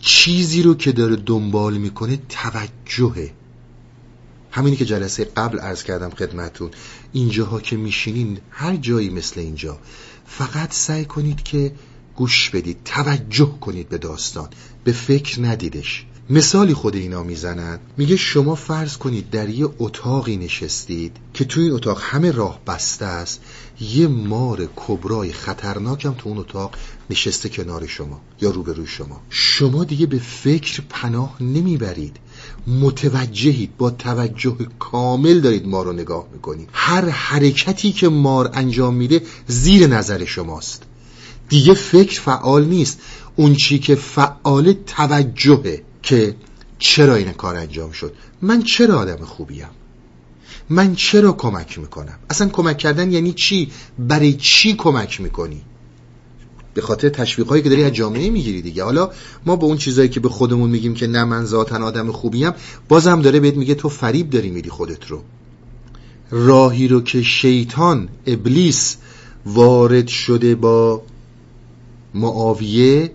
چیزی 0.00 0.62
رو 0.62 0.74
که 0.74 0.92
داره 0.92 1.16
دنبال 1.16 1.76
می‌کنه 1.78 2.18
توجهه. 2.28 3.30
همینی 4.50 4.76
که 4.76 4.84
جلسه 4.84 5.24
قبل 5.24 5.58
عرض 5.58 5.82
کردم 5.82 6.10
خدمتون. 6.10 6.70
اینجاها 7.12 7.60
که 7.60 7.76
میشینین 7.76 8.38
هر 8.50 8.76
جایی 8.76 9.10
مثل 9.10 9.40
اینجا. 9.40 9.78
فقط 10.26 10.72
سعی 10.72 11.04
کنید 11.04 11.42
که 11.42 11.72
گوش 12.16 12.50
بدید 12.50 12.76
توجه 12.84 13.58
کنید 13.60 13.88
به 13.88 13.98
داستان. 13.98 14.48
به 14.84 14.92
فکر 14.92 15.42
ندیدش. 15.42 16.06
مثالی 16.30 16.74
خود 16.74 16.96
اینا 16.96 17.22
می‌زنن 17.22 17.78
میگه 17.96 18.16
شما 18.16 18.54
فرض 18.54 18.96
کنید 18.96 19.30
در 19.30 19.48
یه 19.48 19.68
اتاقی 19.78 20.36
نشستید 20.36 21.16
که 21.34 21.44
تو 21.44 21.60
این 21.60 21.72
اتاق 21.72 22.00
همه 22.02 22.30
راه 22.30 22.60
بسته 22.66 23.04
است. 23.04 23.40
یه 23.80 24.06
مار 24.08 24.68
کبرای 24.76 25.32
خطرناک 25.32 26.04
هم 26.04 26.14
تو 26.18 26.28
اون 26.28 26.38
اتاق 26.38 26.74
نشسته 27.10 27.48
کنار 27.48 27.86
شما 27.86 28.20
یا 28.40 28.50
روبروی 28.50 28.86
شما. 28.86 29.20
شما 29.30 29.84
دیگه 29.84 30.06
به 30.06 30.18
فکر 30.18 30.82
پناه 30.88 31.36
نمی‌برید. 31.40 32.16
متوجهید 32.66 33.76
با 33.76 33.90
توجه 33.90 34.56
کامل 34.78 35.40
دارید 35.40 35.66
ما 35.66 35.82
رو 35.82 35.92
نگاه 35.92 36.26
می‌کنید. 36.32 36.68
هر 36.72 37.08
حرکتی 37.08 37.92
که 37.92 38.08
مار 38.08 38.50
انجام 38.54 38.94
میده 38.94 39.22
زیر 39.46 39.86
نظر 39.86 40.24
شماست. 40.24 40.82
دیگه 41.48 41.74
فکر 41.74 42.20
فعال 42.20 42.64
نیست. 42.64 43.00
اون 43.36 43.54
چی 43.54 43.78
که 43.78 43.94
فعال 43.94 44.72
توجهه 44.86 45.82
که 46.02 46.34
چرا 46.78 47.14
این 47.14 47.32
کار 47.32 47.56
انجام 47.56 47.92
شد. 47.92 48.14
من 48.42 48.62
چرا 48.62 48.98
آدم 48.98 49.24
خوبیم؟ 49.24 49.66
من 50.68 50.94
چرا 50.94 51.32
کمک 51.32 51.78
می‌کنم؟ 51.78 52.18
اصلا 52.30 52.48
کمک 52.48 52.78
کردن 52.78 53.12
یعنی 53.12 53.32
چی؟ 53.32 53.70
برای 53.98 54.32
چی 54.32 54.74
کمک 54.74 55.20
می‌کنی؟ 55.20 55.62
به 56.74 56.82
خاطر 56.82 57.08
تشویقایی 57.08 57.62
که 57.62 57.68
داری 57.68 57.84
از 57.84 57.92
جامعه 57.92 58.30
می‌گیری 58.30 58.62
دیگه. 58.62 58.84
حالا 58.84 59.10
ما 59.46 59.56
با 59.56 59.66
اون 59.66 59.76
چیزایی 59.76 60.08
که 60.08 60.20
به 60.20 60.28
خودمون 60.28 60.70
میگیم 60.70 60.94
که 60.94 61.06
نه 61.06 61.24
من 61.24 61.44
ذاتن 61.44 61.82
آدم 61.82 62.12
خوبیم 62.12 62.52
بازم 62.88 63.22
داره 63.22 63.40
بهت 63.40 63.54
میگه 63.54 63.74
تو 63.74 63.88
فریب 63.88 64.30
داری 64.30 64.50
میدی 64.50 64.70
خودت 64.70 65.06
رو. 65.06 65.22
راهی 66.30 66.88
رو 66.88 67.00
که 67.00 67.22
شیطان 67.22 68.08
ابلیس 68.26 68.96
وارد 69.46 70.08
شده 70.08 70.54
با 70.54 71.02
معاویه 72.14 73.10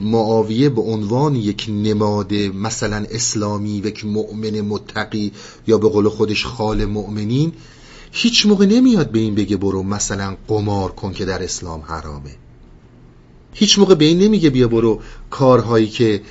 معاویه 0.00 0.68
به 0.68 0.80
عنوان 0.80 1.36
یک 1.36 1.66
نماد 1.68 2.34
مثلا 2.34 3.06
اسلامی 3.10 3.80
و 3.80 3.86
یک 3.86 4.04
مؤمن 4.04 4.60
متقی 4.60 5.32
یا 5.66 5.78
به 5.78 5.88
قول 5.88 6.08
خودش 6.08 6.44
خال 6.46 6.84
مؤمنین 6.84 7.52
هیچ 8.12 8.46
موقع 8.46 8.66
نمیاد 8.66 9.10
به 9.10 9.18
این 9.18 9.34
بگه 9.34 9.56
برو 9.56 9.82
مثلا 9.82 10.36
قمار 10.48 10.92
کن 10.92 11.12
که 11.12 11.24
در 11.24 11.42
اسلام 11.42 11.80
حرامه. 11.80 12.30
هیچ 13.52 13.78
موقع 13.78 13.94
به 13.94 14.04
این 14.04 14.18
نمیگه 14.18 14.50
بیا 14.50 14.68
برو 14.68 15.00
کارهایی 15.30 15.88
که 15.88 16.22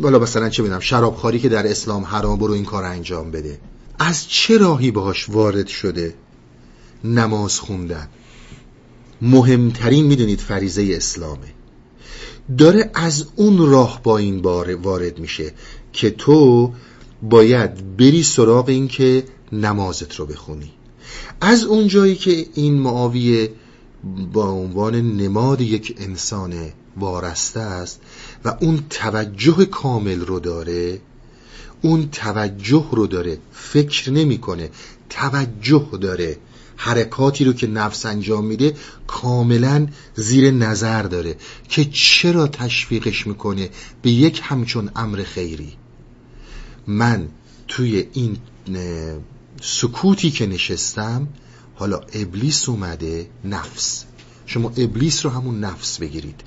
والا 0.00 0.18
مثلا 0.18 0.48
چه 0.48 0.62
می‌دونم 0.62 0.80
شرابخواری 0.80 1.38
که 1.38 1.48
در 1.48 1.70
اسلام 1.70 2.04
حرام 2.04 2.38
برو 2.38 2.52
این 2.52 2.64
کار 2.64 2.84
انجام 2.84 3.30
بده. 3.30 3.58
از 3.98 4.28
چه 4.28 4.58
راهی 4.58 4.90
باهاش 4.90 5.28
وارد 5.28 5.66
شده 5.66 6.14
نماز 7.04 7.60
خوندن؟ 7.60 8.08
مهمترین 9.24 10.06
می‌دونید 10.06 10.40
فریزه 10.40 10.88
اسلامه. 10.90 11.46
داره 12.58 12.90
از 12.94 13.26
اون 13.36 13.70
راه 13.70 14.00
با 14.02 14.18
این 14.18 14.42
بار 14.42 14.74
وارد 14.74 15.18
میشه 15.18 15.52
که 15.92 16.10
تو 16.10 16.72
باید 17.22 17.96
بری 17.96 18.22
سراغ 18.22 18.68
این 18.68 18.88
که 18.88 19.24
نمازت 19.52 20.14
رو 20.14 20.26
بخونی. 20.26 20.70
از 21.40 21.64
اون 21.64 21.88
جایی 21.88 22.14
که 22.14 22.46
این 22.54 22.74
معاویه 22.74 23.50
با 24.32 24.48
عنوان 24.50 25.16
نماد 25.16 25.60
یک 25.60 25.94
انسان 25.98 26.54
وارسته 26.96 27.60
است 27.60 28.00
و 28.44 28.56
اون 28.60 28.84
توجه 28.90 29.64
کامل 29.64 30.20
رو 30.20 30.40
داره 30.40 31.00
اون 31.82 32.08
توجه 32.12 32.88
رو 32.92 33.06
داره 33.06 33.38
فکر 33.52 34.10
نمی‌کنه 34.10 34.70
توجه 35.10 35.88
داره. 36.00 36.36
حرکاتی 36.76 37.44
رو 37.44 37.52
که 37.52 37.66
نفس 37.66 38.06
انجام 38.06 38.44
میده 38.44 38.76
کاملا 39.06 39.86
زیر 40.14 40.50
نظر 40.50 41.02
داره 41.02 41.36
که 41.68 41.84
چرا 41.84 42.46
تشویقش 42.46 43.26
می‌کنه 43.26 43.70
به 44.02 44.10
یک 44.10 44.40
همچون 44.44 44.90
امر 44.96 45.22
خیری. 45.22 45.72
من 46.86 47.28
توی 47.68 48.06
این 48.12 48.36
سکوتی 49.62 50.30
که 50.30 50.46
نشستم 50.46 51.28
حالا 51.74 52.00
ابلیس 52.14 52.68
اومده 52.68 53.26
نفس. 53.44 54.04
شما 54.46 54.72
ابلیس 54.76 55.24
رو 55.24 55.30
همون 55.30 55.60
نفس 55.60 55.98
بگیرید. 55.98 56.40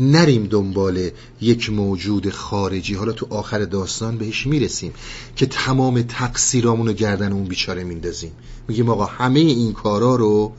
نریم 0.00 0.46
دنبال 0.46 1.10
یک 1.40 1.70
موجود 1.70 2.30
خارجی. 2.30 2.94
حالا 2.94 3.12
تو 3.12 3.26
آخر 3.30 3.64
داستان 3.64 4.18
بهش 4.18 4.46
می‌رسیم 4.46 4.92
که 5.36 5.46
تمام 5.46 6.02
تقصیرامونو 6.02 6.92
گردن 6.92 7.32
اون 7.32 7.44
بیچاره 7.44 7.84
میندازیم. 7.84 8.32
میگیم 8.68 8.88
آقا 8.88 9.04
همه 9.04 9.40
این 9.40 9.72
کارا 9.72 10.16
رو 10.16 10.52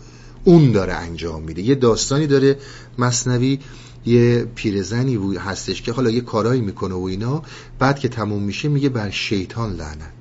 اون 0.43 0.71
داره 0.71 0.93
انجام 0.93 1.43
میده. 1.43 1.61
یه 1.61 1.75
داستانی 1.75 2.27
داره 2.27 2.59
مصنوی 2.97 3.59
یه 4.05 4.45
پیرزنی 4.55 5.35
هستش 5.35 5.81
که 5.81 5.91
حالا 5.91 6.09
یه 6.09 6.21
کارایی 6.21 6.61
می‌کنه 6.61 6.95
و 6.95 7.03
اینا. 7.03 7.43
بعد 7.79 7.99
که 7.99 8.09
تموم 8.09 8.43
میشه 8.43 8.67
میگه 8.67 8.89
بر 8.89 9.09
شیطان 9.09 9.75
لعنت. 9.75 10.13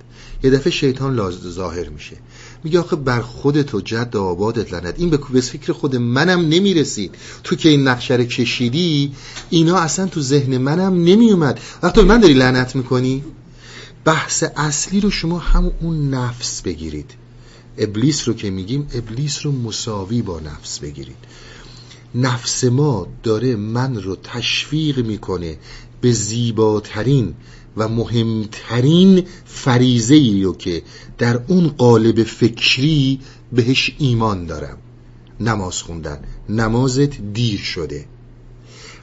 یه 0.42 0.50
دفعه 0.50 0.72
شیطان 0.72 1.30
ظاهر 1.30 1.88
میشه. 1.88 2.16
میگه 2.66 2.80
آخه 2.80 2.96
بر 2.96 3.20
خودت 3.20 3.74
و 3.74 3.80
جد 3.80 4.16
آبادت 4.16 4.72
لعنت. 4.72 4.94
این 4.98 5.10
به 5.10 5.40
فکر 5.40 5.72
خود 5.72 5.96
منم 5.96 6.40
نمی‌رسید. 6.40 7.14
تو 7.44 7.56
که 7.56 7.68
این 7.68 7.88
نقشه 7.88 8.14
رو 8.14 8.24
کشیدی 8.24 9.12
اینا 9.50 9.76
اصلا 9.76 10.06
تو 10.06 10.20
ذهن 10.20 10.58
منم 10.58 10.94
نمیومد. 11.04 11.60
وقتی 11.82 12.00
من 12.00 12.20
داری 12.20 12.34
لعنت 12.34 12.76
می‌کنی 12.76 13.24
بحث 14.04 14.44
اصلی 14.56 15.00
رو 15.00 15.10
شما 15.10 15.38
هم 15.38 15.72
اون 15.80 16.14
نفس 16.14 16.62
بگیرید. 16.62 17.10
ابلیس 17.78 18.28
رو 18.28 18.34
که 18.34 18.50
میگیم 18.50 18.88
ابلیس 18.94 19.46
رو 19.46 19.52
مساوی 19.52 20.22
با 20.22 20.40
نفس 20.40 20.78
بگیرید. 20.78 21.16
نفس 22.14 22.64
ما 22.64 23.06
داره 23.22 23.56
من 23.56 24.02
رو 24.02 24.16
تشویق 24.16 24.98
می‌کنه 24.98 25.58
به 26.00 26.12
زیباترین 26.12 27.34
و 27.76 27.88
مهمترین 27.88 29.22
فریزه 29.44 30.14
ای 30.14 30.42
رو 30.42 30.56
که 30.56 30.82
در 31.18 31.40
اون 31.48 31.68
قالب 31.68 32.22
فکری 32.22 33.20
بهش 33.52 33.94
ایمان 33.98 34.46
دارم. 34.46 34.78
نماز 35.40 35.82
خوندن. 35.82 36.18
نمازت 36.48 37.32
دیر 37.32 37.60
شده. 37.60 38.04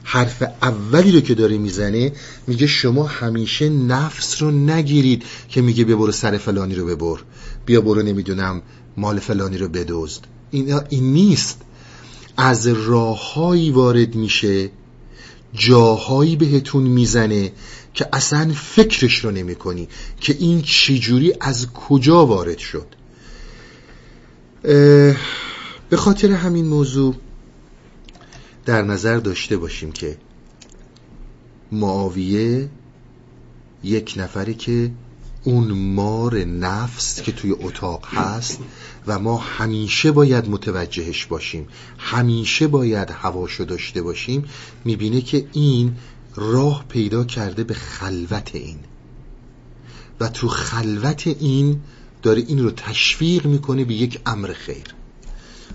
حرف 0.02 0.42
اولی 0.62 1.12
رو 1.12 1.20
که 1.20 1.34
داره 1.34 1.58
می‌زنه 1.58 2.12
میگه 2.46 2.66
شما 2.66 3.06
همیشه 3.06 3.68
نفس 3.68 4.42
رو 4.42 4.50
نگیرید 4.50 5.22
که 5.48 5.62
میگه 5.62 5.84
بیا 5.84 5.96
برو 5.96 6.12
سر 6.12 6.38
فلانی 6.38 6.74
رو 6.74 6.86
ببر. 6.86 7.18
بیا 7.66 7.80
برو 7.80 8.02
نمی‌دونم 8.02 8.62
مال 8.96 9.18
فلانی 9.18 9.58
رو 9.58 9.68
بدزد. 9.68 10.20
این, 10.50 10.80
این 10.88 11.12
نیست. 11.12 11.60
از 12.36 12.66
راههایی 12.66 13.70
وارد 13.70 14.14
میشه 14.14 14.70
جاهایی 15.52 16.36
بهتون 16.36 16.82
می‌زنه 16.82 17.52
که 17.94 18.08
اصلا 18.12 18.52
فکرش 18.54 19.24
رو 19.24 19.30
نمی 19.30 19.54
کنی 19.54 19.88
که 20.20 20.36
این 20.38 20.62
چجوری 20.62 21.32
از 21.40 21.72
کجا 21.72 22.26
وارد 22.26 22.58
شد. 22.58 22.86
به 25.90 25.96
خاطر 25.96 26.32
همین 26.32 26.66
موضوع 26.66 27.14
در 28.64 28.82
نظر 28.82 29.16
داشته 29.16 29.56
باشیم 29.56 29.92
که 29.92 30.18
معاویه 31.72 32.68
یک 33.84 34.14
نفری 34.16 34.54
که 34.54 34.90
اون 35.44 35.72
مار 35.72 36.44
نفس 36.44 37.22
که 37.22 37.32
توی 37.32 37.50
اتاق 37.50 38.06
هست 38.06 38.58
و 39.06 39.18
ما 39.18 39.36
همیشه 39.36 40.12
باید 40.12 40.48
متوجهش 40.48 41.26
باشیم 41.26 41.68
همیشه 41.98 42.66
باید 42.66 43.10
هواشو 43.10 43.64
داشته 43.64 44.02
باشیم 44.02 44.44
می‌بینه 44.84 45.20
که 45.20 45.46
این 45.52 45.96
راه 46.36 46.84
پیدا 46.88 47.24
کرده 47.24 47.64
به 47.64 47.74
خلوت 47.74 48.50
این. 48.54 48.76
و 50.20 50.28
تو 50.28 50.48
خلوت 50.48 51.26
این 51.26 51.80
داره 52.22 52.42
این 52.46 52.62
رو 52.62 52.70
تشویق 52.70 53.46
می‌کنه 53.46 53.84
به 53.84 53.94
یک 53.94 54.20
امر 54.26 54.52
خیر. 54.52 54.84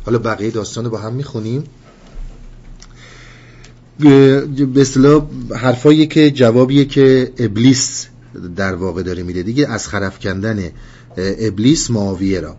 حالا 0.05 0.17
بقیه 0.17 0.51
داستان 0.51 0.85
رو 0.85 0.91
با 0.91 0.97
هم 0.97 1.13
می‌خونیم. 1.13 1.63
به 3.99 4.81
اصطلاح 4.81 5.27
حرفایی 5.55 6.07
که 6.07 6.31
جوابیه 6.31 6.85
که 6.85 7.33
ابلیس 7.37 8.07
در 8.55 8.75
واقع 8.75 9.03
داره 9.03 9.23
میده. 9.23 9.43
دیگه 9.43 9.67
از 9.67 9.87
خرف 9.87 10.19
کندن 10.19 10.71
ابلیس 11.17 11.91
معاویه 11.91 12.39
را. 12.39 12.57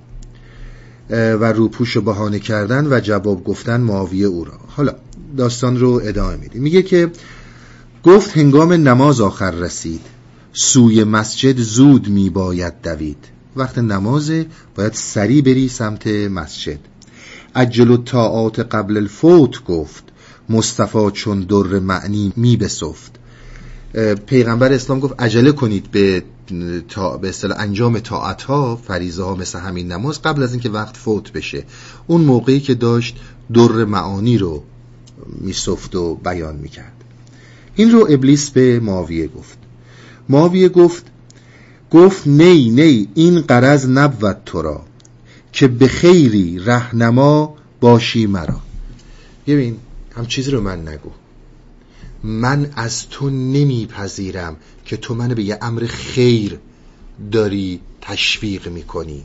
و 1.11 1.53
روپوش 1.53 1.97
بهانه 1.99 2.39
کردن 2.39 2.87
و 2.87 3.01
جواب 3.01 3.45
گفتن 3.45 3.81
معاویه 3.81 4.27
او 4.27 4.45
را. 4.45 4.59
حالا 4.69 4.95
داستان 5.37 5.79
رو 5.79 6.01
ادامه 6.05 6.37
میده 6.37 6.59
میگه 6.59 6.83
که 6.83 7.11
گفت 8.05 8.37
هنگام 8.37 8.73
نماز 8.73 9.21
آخر 9.21 9.51
رسید. 9.51 10.01
سوی 10.53 11.05
مسجد 11.05 11.59
زود 11.61 12.09
میباید 12.09 12.73
دوید. 12.83 13.25
وقت 13.57 13.79
نماز 13.79 14.33
باید 14.75 14.93
سریع 14.93 15.43
بری 15.43 15.69
سمت 15.69 16.07
مسجد. 16.07 16.79
اجل 17.55 17.97
طاعات 17.97 18.59
قبل 18.61 18.97
الفوت 18.97 19.65
گفت. 19.65 20.05
مصطفی 20.49 21.11
چون 21.13 21.41
در 21.41 21.79
معنی 21.79 22.33
می 22.37 22.57
بسفت. 22.57 23.13
پیغمبر 24.27 24.73
اسلام 24.73 25.01
گفت 25.01 25.23
عجله 25.23 25.53
کنید 25.53 25.91
به 25.91 26.23
تا 26.89 27.17
به 27.17 27.29
اصطلاح 27.29 27.61
انجام 27.61 27.99
طاعت 27.99 28.43
ها 28.43 28.77
فریضه 28.77 29.23
ها 29.23 29.35
مثل 29.35 29.59
همین 29.59 29.93
نماز 29.93 30.23
قبل 30.23 30.43
از 30.43 30.53
اینکه 30.53 30.69
وقت 30.71 30.97
فوت 30.97 31.33
بشه. 31.33 31.65
اون 32.07 32.21
موقعی 32.21 32.61
که 32.61 32.75
داشت 32.75 33.17
در 33.55 33.85
معانی 33.85 34.39
رو 34.39 34.63
میسفت 35.41 35.95
و 35.95 36.15
بیان 36.15 36.57
می‌کرد 36.57 37.00
این 37.81 37.90
رو 37.90 38.07
ابلیس 38.11 38.51
به 38.51 38.81
معاویه 38.81 39.27
گفت. 39.29 39.59
معاویه 40.29 40.69
گفت 40.69 41.05
گفت 41.90 42.27
نی 42.27 42.71
نی 42.71 43.09
این 43.14 43.40
قرض 43.40 43.88
نبود 43.88 44.37
تو 44.47 44.62
را 44.62 44.85
که 45.53 45.69
به 45.69 45.88
خیری 45.88 46.59
رهنما 46.59 47.57
باشی 47.81 48.27
مرا. 48.27 48.61
ببین 49.47 49.77
هم 50.16 50.27
چیزی 50.27 50.51
رو 50.51 50.61
من 50.61 50.88
نگو. 50.88 51.11
من 52.25 52.71
از 52.77 53.09
تو 53.09 53.31
نمیپذیرم 53.31 54.57
که 54.85 54.97
تو 54.97 55.14
منو 55.14 55.35
به 55.35 55.43
یه 55.43 55.59
امر 55.62 55.87
خیر 55.87 56.59
داری 57.33 57.81
تشویق 58.01 58.69
می‌کنی. 58.69 59.25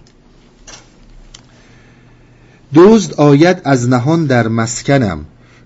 دزد 2.76 3.14
آید 3.14 3.62
از 3.64 3.90
نهان 3.90 4.26
در 4.26 4.48
مسکنم 4.48 5.26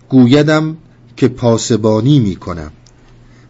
گویدم 0.10 0.78
که 1.18 1.28
پاسبانی 1.28 2.20
می‌کنم. 2.20 2.72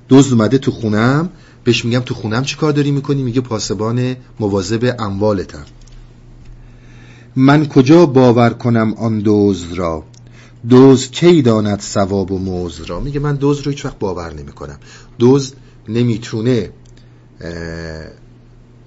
دزد 0.09 0.33
اومده 0.33 0.57
تو 0.57 0.71
خونم 0.71 1.29
بهش 1.63 1.85
میگم 1.85 1.99
تو 1.99 2.13
خونم 2.13 2.43
چی 2.43 2.57
کار 2.57 2.71
داری 2.71 2.91
می‌کنی؟ 2.91 3.23
میگه 3.23 3.41
پاسبان 3.41 4.15
مواظب 4.39 4.95
اموالتم. 4.99 5.65
من 7.35 7.67
کجا 7.67 8.05
باور 8.05 8.49
کنم 8.49 8.93
آن 8.97 9.21
دزد 9.25 9.73
را؟ 9.73 10.03
دوز 10.69 11.11
کی 11.11 11.41
داند 11.41 11.79
ثواب 11.79 12.31
و 12.31 12.37
موز 12.37 12.81
را؟ 12.81 12.99
میگه 12.99 13.19
من 13.19 13.35
دوز 13.35 13.59
رو 13.59 13.71
هیچ 13.71 13.85
وقت 13.85 13.99
باور 13.99 14.33
نمی 14.33 14.51
کنم 14.51 14.79
دوز 15.19 15.53
نمی‌تونه 15.87 16.69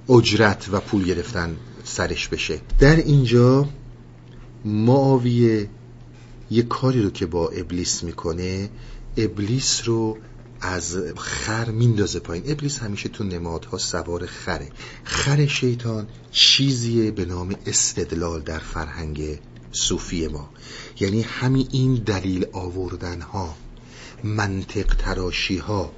اجرت 0.09 0.69
و 0.73 0.81
پول 0.81 1.05
گرفتن 1.05 1.57
سرش 1.85 2.29
بشه. 2.29 2.61
در 2.79 2.97
اینجا 2.97 3.69
معاویه 4.65 5.69
یه 6.51 6.63
کاری 6.63 7.03
رو 7.03 7.11
که 7.11 7.27
با 7.27 7.49
ابلیس 7.49 8.03
می‌کنه 8.03 8.69
ابلیس 9.17 9.83
رو 9.85 10.17
از 10.63 10.97
خر 11.17 11.71
میندازه 11.71 12.21
پایین. 12.21 12.45
ابلیس 12.47 12.79
همیشه 12.79 13.09
تو 13.09 13.25
نمادها 13.25 13.79
سوار 13.79 14.27
خره. 14.27 14.69
خر 15.05 15.47
شیطان 15.47 16.07
چیزیه 16.33 17.11
به 17.11 17.25
نام 17.25 17.55
استدلال 17.67 18.41
در 18.41 18.59
فرهنگ 18.59 19.39
صوفی 19.73 20.29
ما. 20.29 20.51
یعنی 21.01 21.23
همین 21.23 21.69
این 21.71 21.95
دلیل 21.95 22.47
آوردن 22.53 23.21
ها 23.21 23.55
منطق 24.25 24.95
تراشی 24.95 25.59
ها 25.59 25.93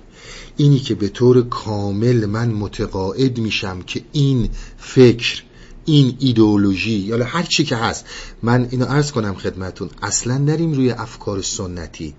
اینی 0.57 0.79
که 0.79 0.95
به 0.95 1.09
طور 1.09 1.49
کامل 1.49 2.27
من 2.27 2.49
متقاعد 2.49 3.39
میشم 3.39 3.83
که 3.83 4.05
این 4.13 4.51
فکر 4.79 5.43
این 5.85 6.17
ایدئولوژی 6.19 6.91
یا 6.91 7.25
هر 7.25 7.43
چی 7.43 7.65
که 7.65 7.77
هست 7.77 8.05
من 8.43 8.69
اینو 8.71 8.85
عرض 8.85 9.13
کنم 9.13 9.35
خدمتون 9.35 9.91
اصلا 10.03 10.39
نریم 10.39 10.73
روی 10.73 10.91
افکار 10.91 11.43
سنتی. 11.43 12.15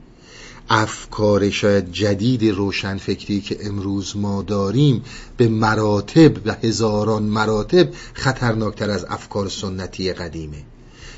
افکار 0.69 1.49
شاید 1.49 1.91
جدید 1.91 2.43
روشن 2.43 2.97
فکری 2.97 3.41
که 3.41 3.57
امروز 3.61 4.17
ما 4.17 4.41
داریم 4.41 5.03
به 5.37 5.47
مراتب 5.47 6.47
و 6.47 6.55
هزاران 6.63 7.23
مراتب 7.23 7.89
خطرناکتر 8.13 8.89
از 8.89 9.05
افکار 9.09 9.49
سنتی 9.49 10.13
قدیمه. 10.13 10.63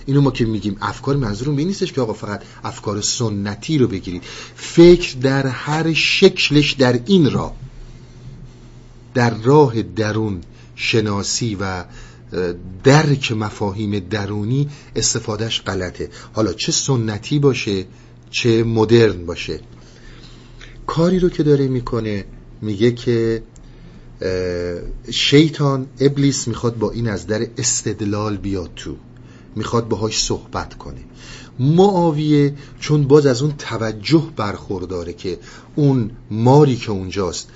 اینو 0.06 0.22
ما 0.22 0.32
که 0.32 0.46
میگیم 0.46 0.78
افکار 0.82 1.16
منظورم 1.16 1.56
به 1.56 1.64
نیستش 1.64 1.94
که 1.94 2.02
آقا 2.02 2.14
فقط 2.14 2.44
افکار 2.64 3.02
سنتی 3.02 3.78
رو 3.78 3.88
بگیرید. 3.88 4.24
فکر 4.56 5.18
در 5.18 5.48
هر 5.48 5.94
شکلش 5.94 6.72
در 6.72 7.00
این 7.06 7.32
راه 7.32 7.56
در 9.14 9.34
راه 9.34 9.82
درون 9.82 10.42
شناسی 10.76 11.56
و 11.56 11.86
درک 12.84 13.32
مفاهیم 13.32 14.00
درونی 14.00 14.70
استفادهش 14.96 15.62
غلطه. 15.62 16.10
حالا 16.34 16.54
چه 16.54 16.72
سنتی 16.72 17.40
باشه؟ 17.40 17.86
چه 18.30 18.64
مدرن 18.64 19.26
باشه. 19.26 19.60
کاری 20.88 21.20
رو 21.20 21.30
که 21.30 21.44
داره 21.44 21.68
می‌کنه 21.68 22.26
میگه 22.62 22.92
که 22.92 23.44
شیطان 25.12 25.88
ابلیس 26.00 26.48
می‌خواد 26.48 26.78
با 26.78 26.92
این 26.92 27.08
از 27.10 27.28
در 27.28 27.48
استدلال 27.58 28.38
بیاد 28.38 28.72
تو. 28.76 28.96
می‌خواد 29.56 29.88
باهاش 29.88 30.24
صحبت 30.24 30.74
کنه. 30.74 31.00
معاویه 31.60 32.54
چون 32.80 33.04
باز 33.04 33.26
از 33.26 33.42
اون 33.42 33.54
توجه 33.58 34.32
برخورداره 34.36 35.14
که 35.14 35.40
اون 35.76 36.12
ماری 36.32 36.76
که 36.76 36.92
اونجاست 36.92 37.50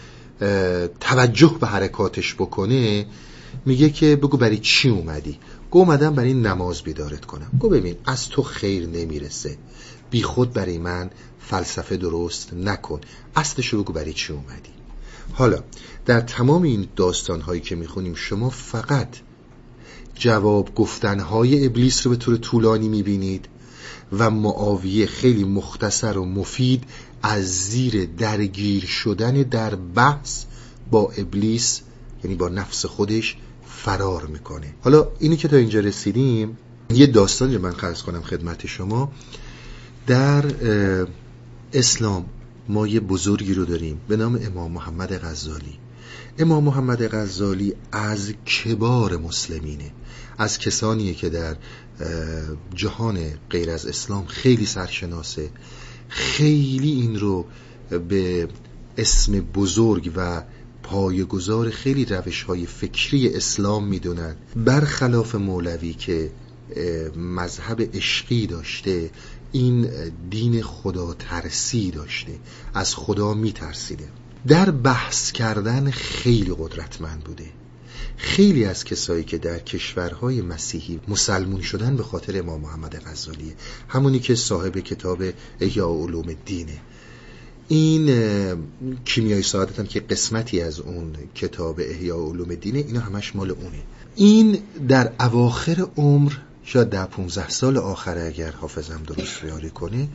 توجه 0.99 1.57
به 1.61 1.67
حرکاتش 1.67 2.35
بکنه 2.35 3.05
میگه 3.65 3.89
که 3.89 4.15
بگو 4.15 4.37
برای 4.37 4.57
چی 4.57 4.89
اومدی؟ 4.89 5.37
گو 5.71 5.79
اومدم 5.79 6.15
برای 6.15 6.33
نماز 6.33 6.81
بیدارت 6.81 7.25
کنم. 7.25 7.51
گو 7.59 7.69
ببین 7.69 7.95
از 8.05 8.29
تو 8.29 8.43
خیر 8.43 8.87
نمی‌رسه. 8.87 9.57
بی 10.11 10.23
خود 10.23 10.53
برای 10.53 10.77
من 10.77 11.09
فلسفه 11.39 11.97
درست 11.97 12.53
نکن. 12.53 13.01
اصلشو 13.35 13.83
بگو 13.83 13.93
برای 13.93 14.13
چی 14.13 14.33
اومدی؟ 14.33 14.69
حالا 15.33 15.63
در 16.05 16.21
تمام 16.21 16.63
این 16.63 16.87
داستان 16.95 17.41
هایی 17.41 17.61
که 17.61 17.75
می‌خونیم 17.75 18.15
شما 18.15 18.49
فقط 18.49 19.17
جواب 20.15 20.75
گفتنهای 20.75 21.65
ابلیس 21.65 22.05
رو 22.05 22.09
به 22.11 22.17
طور 22.17 22.37
طولانی 22.37 22.87
می‌بینید 22.87 23.47
و 24.11 24.29
معاویه 24.29 25.05
خیلی 25.05 25.43
مختصر 25.43 26.17
و 26.17 26.25
مفید 26.25 26.83
از 27.23 27.45
زیر 27.45 28.05
درگیر 28.05 28.85
شدن 28.85 29.33
در 29.33 29.75
بحث 29.75 30.43
با 30.91 31.11
ابلیس 31.17 31.81
یعنی 32.23 32.35
با 32.35 32.49
نفس 32.49 32.85
خودش 32.85 33.37
فرار 33.67 34.25
می‌کنه. 34.25 34.73
حالا 34.83 35.07
اینی 35.19 35.37
که 35.37 35.47
تا 35.47 35.57
اینجا 35.57 35.79
رسیدیم 35.79 36.57
یه 36.89 37.07
داستانی 37.07 37.57
من 37.57 37.71
خرس 37.71 38.03
کنم 38.03 38.21
خدمت 38.21 38.67
شما. 38.67 39.11
در 40.07 40.45
اسلام 41.73 42.25
ما 42.69 42.87
یه 42.87 42.99
بزرگی 42.99 43.53
رو 43.53 43.65
داریم 43.65 44.01
به 44.07 44.17
نام 44.17 44.39
امام 44.43 44.71
محمد 44.71 45.17
غزالی. 45.17 45.79
امام 46.39 46.63
محمد 46.63 47.07
غزالی 47.07 47.73
از 47.91 48.31
کبار 48.31 49.17
مسلمینه. 49.17 49.91
از 50.37 50.59
کسانیه 50.59 51.13
که 51.13 51.29
در 51.29 51.55
جهان 52.75 53.19
غیر 53.49 53.69
از 53.69 53.85
اسلام 53.85 54.25
خیلی 54.25 54.65
سرشناسه. 54.65 55.49
خیلی 56.09 56.91
این 56.91 57.19
رو 57.19 57.45
به 58.09 58.47
اسم 58.97 59.39
بزرگ 59.39 60.11
و 60.15 60.43
پایگزار 60.83 61.69
خیلی 61.69 62.05
روش 62.05 62.43
های 62.43 62.65
فکری 62.65 63.35
اسلام 63.35 63.87
می‌دونن. 63.87 64.35
برخلاف 64.55 65.35
مولوی 65.35 65.93
که 65.93 66.31
مذهب 67.15 67.95
عشقی 67.95 68.47
داشته 68.47 69.09
این 69.51 69.89
دین 70.29 70.63
خدا 70.63 71.13
ترسی 71.13 71.91
داشته. 71.91 72.31
از 72.73 72.95
خدا 72.95 73.33
میترسیده. 73.33 74.07
در 74.47 74.71
بحث 74.71 75.31
کردن 75.31 75.91
خیلی 75.91 76.55
قدرتمند 76.59 77.23
بوده. 77.23 77.45
خیلی 78.17 78.65
از 78.65 78.83
کسایی 78.83 79.23
که 79.23 79.37
در 79.37 79.59
کشورهای 79.59 80.41
مسیحی 80.41 80.99
مسلمون 81.07 81.61
شدن 81.61 81.95
به 81.95 82.03
خاطر 82.03 82.39
امام 82.39 82.61
محمد 82.61 83.01
غزالیه 83.05 83.53
همونی 83.87 84.19
که 84.19 84.35
صاحب 84.35 84.79
کتاب 84.79 85.23
احیاء 85.59 86.03
علوم 86.03 86.35
دینه 86.45 86.81
این 87.67 88.09
کیمیای 89.05 89.41
سعادت 89.41 89.79
هم 89.79 89.85
که 89.85 89.99
قسمتی 89.99 90.61
از 90.61 90.79
اون 90.79 91.13
کتاب 91.35 91.79
احیاء 91.79 92.29
علوم 92.29 92.55
دینه 92.55 92.79
اینا 92.79 92.99
همش 92.99 93.35
مال 93.35 93.51
اونه. 93.51 93.83
این 94.15 94.59
در 94.87 95.11
اواخر 95.19 95.87
عمر 95.97 96.33
شاید 96.63 96.89
در 96.89 97.05
15 97.05 97.49
سال 97.49 97.77
آخر 97.77 98.17
اگر 98.17 98.51
حافظم 98.51 99.03
درست 99.03 99.43
ریاری 99.43 99.69
کنه 99.69 100.09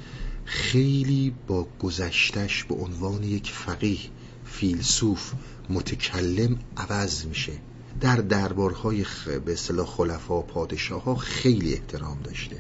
خیلی 0.45 1.35
با 1.47 1.67
گذشتش 1.81 2.65
به 2.65 2.75
عنوان 2.75 3.23
یک 3.23 3.51
فقیه 3.51 3.99
فیلسوف 4.45 5.33
متکلم 5.71 6.59
عوض 6.77 7.25
میشه. 7.25 7.53
در 8.01 8.17
دربارهای 8.17 9.05
به 9.45 9.53
اصطلاح 9.53 9.87
خلفا 9.87 10.43
پادشاه 10.43 11.03
ها 11.03 11.15
خیلی 11.15 11.73
احترام 11.73 12.19
داشته. 12.25 12.57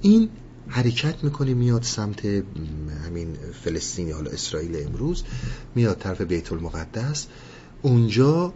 این 0.00 0.28
حرکت 0.68 1.24
می‌کنه 1.24 1.54
میاد 1.54 1.82
سمت 1.82 2.24
همین 3.04 3.36
فلسطین 3.64 4.12
حالا 4.12 4.30
اسرائیل 4.30 4.86
امروز 4.86 5.24
میاد 5.74 5.98
طرف 5.98 6.20
بیت 6.20 6.52
المقدس. 6.52 7.26
اونجا 7.82 8.54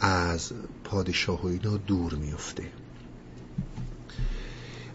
از 0.00 0.52
پادشاه 0.84 1.42
و 1.42 1.46
اینا 1.46 1.76
دور 1.76 2.14
میفته 2.14 2.62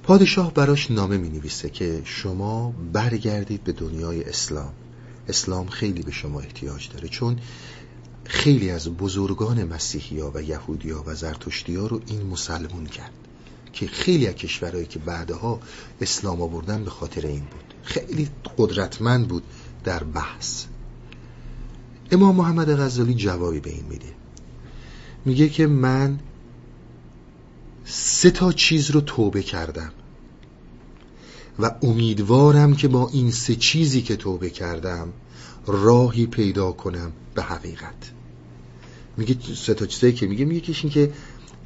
پادشاه 0.03 0.53
براش 0.53 0.91
نامه 0.91 1.17
می 1.17 1.29
نویسه 1.29 1.69
که 1.69 2.01
شما 2.05 2.73
برگردید 2.93 3.63
به 3.63 3.71
دنیای 3.71 4.23
اسلام. 4.23 4.73
اسلام 5.27 5.67
خیلی 5.67 6.01
به 6.01 6.11
شما 6.11 6.39
احتیاج 6.39 6.89
داره 6.89 7.07
چون 7.07 7.39
خیلی 8.25 8.69
از 8.69 8.89
بزرگان 8.89 9.63
مسیحی 9.63 10.19
ها 10.19 10.31
و 10.35 10.41
یهودی 10.41 10.89
ها 10.89 11.03
و 11.07 11.15
زرتشتی 11.15 11.75
ها 11.75 11.87
رو 11.87 12.01
این 12.07 12.25
مسلمون 12.25 12.85
کرد 12.85 13.11
که 13.73 13.87
خیلی 13.87 14.27
از 14.27 14.35
کشورهایی 14.35 14.85
که 14.85 14.99
بعدها 14.99 15.59
اسلام 16.01 16.41
آوردن 16.41 16.83
به 16.83 16.89
خاطر 16.89 17.27
این 17.27 17.39
بود. 17.39 17.73
خیلی 17.83 18.29
قدرتمند 18.57 19.27
بود 19.27 19.43
در 19.83 20.03
بحث. 20.03 20.65
امام 22.11 22.35
محمد 22.35 22.79
غزالی 22.79 23.13
جوابی 23.13 23.59
به 23.59 23.69
این 23.69 23.85
میده. 23.89 24.13
میگه 25.25 25.49
که 25.49 25.67
من 25.67 26.19
سه 27.91 28.31
تا 28.31 28.51
چیز 28.51 28.91
رو 28.91 29.01
توبه 29.01 29.43
کردم. 29.43 29.91
و 31.59 31.71
امیدوارم 31.83 32.75
که 32.75 32.87
با 32.87 33.09
این 33.13 33.31
سه 33.31 33.55
چیزی 33.55 34.01
که 34.01 34.15
توبه 34.15 34.49
کردم 34.49 35.13
راهی 35.67 36.25
پیدا 36.25 36.71
کنم 36.71 37.11
به 37.33 37.41
حقیقت. 37.41 38.11
میگه 39.17 39.35
سه 39.55 39.73
تا 39.73 39.85
چیزایی 39.85 40.13
که 40.13 40.27
میگه 40.27 40.45
میگه 40.45 40.75
این 40.83 40.91
که 40.91 41.13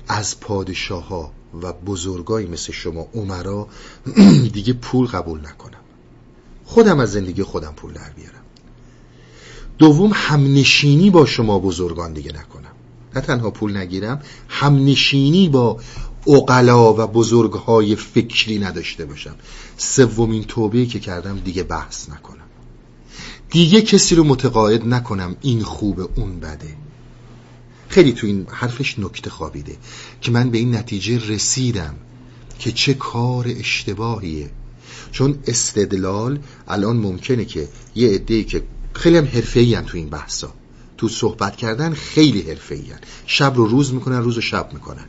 از 0.07 0.39
پادشاه 0.39 1.07
ها 1.07 1.31
و 1.61 1.73
بزرگایی 1.73 2.47
مثل 2.47 2.73
شما 2.73 3.07
عمرا 3.13 3.67
دیگه 4.53 4.73
پول 4.73 5.07
قبول 5.07 5.39
نکنم. 5.39 5.79
خودم 6.65 6.99
از 6.99 7.11
زندگی 7.11 7.43
خودم 7.43 7.73
پول 7.75 7.93
در 7.93 8.09
بیارم. 8.09 8.43
دوم 9.77 10.11
همنشینی 10.13 11.09
با 11.09 11.25
شما 11.25 11.59
بزرگان 11.59 12.13
دیگه 12.13 12.31
نکنم. 12.31 12.71
نه 13.15 13.21
تنها 13.21 13.51
پول 13.51 13.77
نگیرم 13.77 14.21
همنشینی 14.47 15.49
با 15.49 15.79
اقلا 16.27 16.93
و 16.93 17.07
بزرگهای 17.07 17.95
فکری 17.95 18.59
نداشته 18.59 19.05
باشم. 19.05 19.35
سومین 19.77 20.43
توبه 20.43 20.85
که 20.85 20.99
کردم 20.99 21.39
دیگه 21.39 21.63
بحث 21.63 22.09
نکنم. 22.09 22.43
دیگه 23.49 23.81
کسی 23.81 24.15
رو 24.15 24.23
متقاعد 24.23 24.87
نکنم 24.87 25.35
این 25.41 25.63
خوبه 25.63 26.07
اون 26.15 26.39
بده. 26.39 26.75
خیلی 27.89 28.11
تو 28.11 28.27
این 28.27 28.47
حرفش 28.49 28.99
نکته 28.99 29.29
خوابیده 29.29 29.77
که 30.21 30.31
من 30.31 30.49
به 30.49 30.57
این 30.57 30.75
نتیجه 30.75 31.27
رسیدم 31.27 31.95
که 32.59 32.71
چه 32.71 32.93
کار 32.93 33.45
اشتباهیه. 33.47 34.49
چون 35.11 35.39
استدلال 35.47 36.39
الان 36.67 36.97
ممکنه 36.97 37.45
که 37.45 37.67
یه 37.95 38.09
عده‌ای 38.09 38.43
که 38.43 38.63
خیلی 38.93 39.17
هم 39.17 39.25
حرفه‌ای 39.25 39.81
تو 39.81 39.97
این 39.97 40.09
بحثا. 40.09 40.53
تو 40.97 41.09
صحبت 41.09 41.55
کردن 41.55 41.93
خیلی 41.93 42.41
حرفه‌ای 42.41 42.83
شب 43.25 43.53
رو 43.55 43.65
روز 43.65 43.93
می‌کنن 43.93 44.23
روز 44.23 44.35
رو 44.35 44.41
شب 44.41 44.73
می‌کنن. 44.73 45.05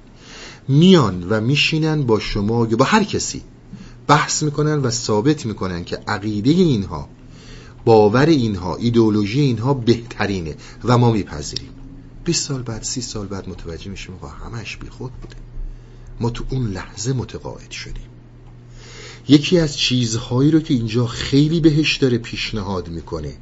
میان 0.69 1.27
و 1.29 1.41
میشینن 1.41 2.03
با 2.03 2.21
شما 2.21 2.67
یا 2.67 2.77
با 2.77 2.85
هر 2.85 3.05
کسی. 3.05 3.43
بحث 4.07 4.43
می‌کنن 4.43 4.79
و 4.79 4.91
ثابت 4.91 5.47
می‌کنن 5.47 5.85
که 5.85 5.97
عقیده 5.97 6.51
اینها 6.51 7.09
باور 7.85 8.27
اینها 8.27 8.77
ایدئولوژی 8.77 9.41
اینها 9.41 9.75
بهترینه 9.75 10.57
و 10.85 10.99
ما 10.99 11.13
میپذیریم. 11.13 11.71
20 12.25 12.49
سال 12.49 12.63
بعد 12.63 12.83
30 12.83 13.01
سال 13.01 13.27
بعد 13.27 13.49
متوجه 13.49 13.91
میشیم 13.91 14.15
و 14.23 14.27
همش 14.27 14.77
بی 14.77 14.89
خود 14.89 15.13
بوده. 15.13 15.37
ما 16.21 16.31
تو 16.31 16.45
اون 16.51 16.71
لحظه 16.71 17.13
متقاعد 17.13 17.71
شدیم. 17.71 18.07
یکی 19.29 19.59
از 19.59 19.77
چیزهایی 19.77 20.51
رو 20.51 20.61
که 20.61 20.75
اینجا 20.75 21.07
خیلی 21.07 21.61
بهش 21.61 21.97
داره 21.97 22.19
پیشنهاد 22.19 22.89
می‌کنه 22.89 23.37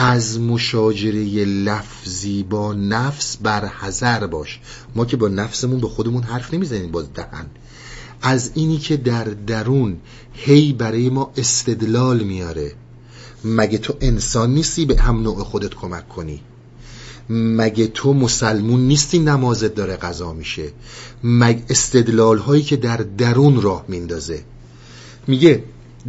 از 0.00 0.40
مشاجره 0.40 1.44
لفظی 1.44 2.42
با 2.42 2.74
نفس 2.74 3.36
برحذر 3.36 4.26
باش. 4.26 4.60
ما 4.94 5.04
که 5.04 5.16
با 5.16 5.28
نفسمون 5.28 5.80
به 5.80 5.88
خودمون 5.88 6.22
حرف 6.22 6.54
نمی‌زنیم 6.54 6.90
با 6.90 7.02
دهن. 7.02 7.46
از 8.22 8.50
اینی 8.54 8.78
که 8.78 8.96
در 8.96 9.24
درون 9.24 9.96
هی 10.32 10.72
برای 10.72 11.10
ما 11.10 11.32
استدلال 11.36 12.22
میاره. 12.22 12.72
مگه 13.44 13.78
تو 13.78 13.94
انسان 14.00 14.54
نیستی 14.54 14.84
به 14.84 15.00
هم 15.00 15.22
نوع 15.22 15.44
خودت 15.44 15.74
کمک 15.74 16.08
کنی؟ 16.08 16.40
مگه 17.30 17.86
تو 17.86 18.12
مسلمون 18.12 18.80
نیستی 18.80 19.18
نمازت 19.18 19.74
داره 19.74 19.96
قضا 19.96 20.32
میشه؟ 20.32 20.72
مگه 21.24 21.62
استدلال 21.70 22.38
هایی 22.38 22.62
که 22.62 22.76
در 22.76 22.96
درون 22.96 23.62
راه 23.62 23.84
میندازه. 23.88 24.42
میگه 25.26 25.64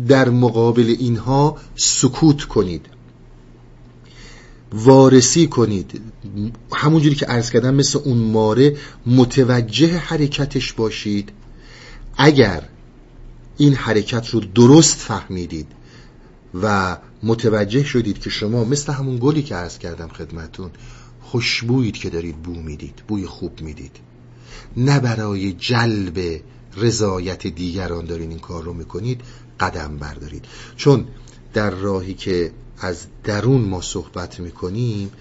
در 0.07 0.29
مقابل 0.29 0.95
اینها 0.99 1.57
سکوت 1.75 2.43
کنید. 2.43 2.85
وارسی 4.73 5.47
کنید. 5.47 6.01
همونجوری 6.73 7.15
که 7.15 7.25
عرض 7.25 7.51
کردم 7.51 7.75
مثل 7.75 7.99
اون 8.05 8.17
ماره 8.17 8.77
متوجه 9.05 9.97
حرکتش 9.97 10.73
باشید. 10.73 11.31
اگر 12.17 12.63
این 13.57 13.73
حرکت 13.73 14.29
رو 14.29 14.39
درست 14.39 14.95
فهمیدید 14.95 15.67
و 16.61 16.97
متوجه 17.23 17.83
شدید 17.83 18.19
که 18.19 18.29
شما 18.29 18.63
مثل 18.63 18.93
همون 18.93 19.17
گلی 19.21 19.43
که 19.43 19.55
عرض 19.55 19.77
کردم 19.77 20.07
خدمتون 20.07 20.69
خوشبویید 21.21 21.97
که 21.97 22.09
دارید 22.09 22.35
بو 22.35 22.53
می‌دید 22.53 23.03
بوی 23.07 23.25
خوب 23.25 23.61
می‌دید. 23.61 23.95
نه 24.77 24.99
برای 24.99 25.53
جلب 25.53 26.41
رضایت 26.77 27.47
دیگران 27.47 28.05
دارین 28.05 28.29
این 28.29 28.39
کار 28.39 28.63
رو 28.63 28.73
می‌کنید 28.73 29.21
قدم 29.59 29.97
بردارید. 29.97 30.45
چون 30.75 31.05
در 31.53 31.69
راهی 31.69 32.13
که 32.13 32.51
از 32.79 33.05
درون 33.23 33.61
ما 33.61 33.81
صحبت 33.81 34.39
می‌کنیم 34.39 35.11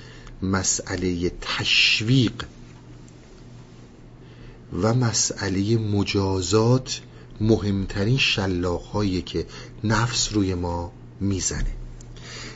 مسئله 0.43 1.33
تشویق 1.41 2.45
و 4.83 4.95
مسئله 4.95 5.77
مجازات 5.77 7.01
مهمترین 7.41 8.19
شلاقهایی 8.19 9.23
که 9.23 9.47
نفس 9.85 10.33
روی 10.33 10.55
ما 10.55 10.93
می‌زنه. 11.21 11.73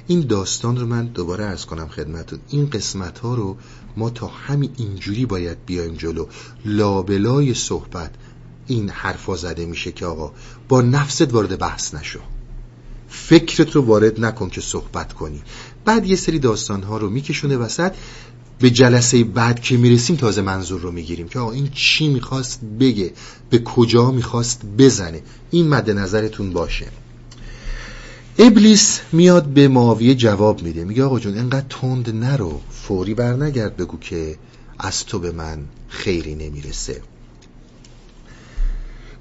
این 0.07 0.21
داستان 0.21 0.77
رو 0.77 0.87
من 0.87 1.07
دوباره 1.07 1.45
ارز 1.45 1.65
کنم 1.65 1.89
خدمتون 1.89 2.39
این 2.49 2.71
قسمت 2.71 3.19
ها 3.19 3.35
رو 3.35 3.57
ما 3.97 4.11
تا 4.11 4.27
همین 4.27 4.71
اینجوری 4.77 5.27
باید 5.27 5.65
بیایم 5.67 5.95
جلو. 5.95 6.27
لابلای 6.65 7.55
صحبت 7.55 8.11
این 8.67 8.89
حرفا 8.89 9.37
زده 9.37 9.67
میشه 9.67 9.93
که 9.93 10.07
آقا 10.07 10.33
با 10.69 10.83
نفست 10.83 11.35
وارد 11.35 11.59
بحث 11.59 11.95
نشو. 11.95 12.21
فکرت 13.13 13.71
رو 13.71 13.83
وارد 13.83 14.25
نکن 14.25 14.49
که 14.49 14.61
صحبت 14.61 15.13
کنی. 15.13 15.43
بعد 15.85 16.07
یه 16.07 16.17
سری 16.17 16.39
داستان 16.39 16.83
ها 16.83 16.97
رو 16.97 17.11
میکشونه 17.11 17.57
وسط 17.57 17.93
به 18.59 18.71
جلسه 18.71 19.25
بعد 19.25 19.61
که 19.61 19.77
می‌رسیم 19.77 20.17
تازه 20.17 20.43
منظور 20.43 20.81
رو 20.81 20.93
می‌گیریم 20.93 21.29
که 21.29 21.39
آقا 21.39 21.53
این 21.53 21.69
چی 21.75 22.09
می‌خواست 22.09 22.61
بگه 22.81 23.13
به 23.51 23.59
کجا 23.59 24.11
می‌خواست 24.11 24.63
بزنه. 24.79 25.23
این 25.51 25.69
مد 25.69 25.91
نظرتون 25.91 26.53
باشه. 26.53 26.87
ابلیس 28.39 29.01
میاد 29.13 29.45
به 29.45 29.69
معاویه 29.69 30.15
جواب 30.15 30.63
میده. 30.63 30.85
میگه 30.85 31.05
آقا 31.05 31.19
جون 31.19 31.39
انقدر 31.39 31.67
تند 31.69 32.11
نرو 32.11 32.61
فوری 32.71 33.15
برنگرد 33.15 33.77
بگو 33.77 33.99
که 33.99 34.37
از 34.79 35.07
تو 35.07 35.19
به 35.19 35.33
من 35.33 35.59
خیری 35.89 36.35
نمی‌رسه. 36.35 37.03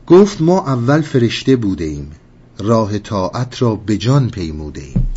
گفت 0.07 0.41
ما 0.41 0.59
اول 0.59 1.01
فرشته 1.01 1.55
بوده 1.55 1.83
ایم. 1.83 2.11
راه 2.61 2.99
طاعت 2.99 3.61
را 3.61 3.75
به 3.75 3.97
جان 3.97 4.29
پیموده 4.29 4.81
ایم. 4.81 5.07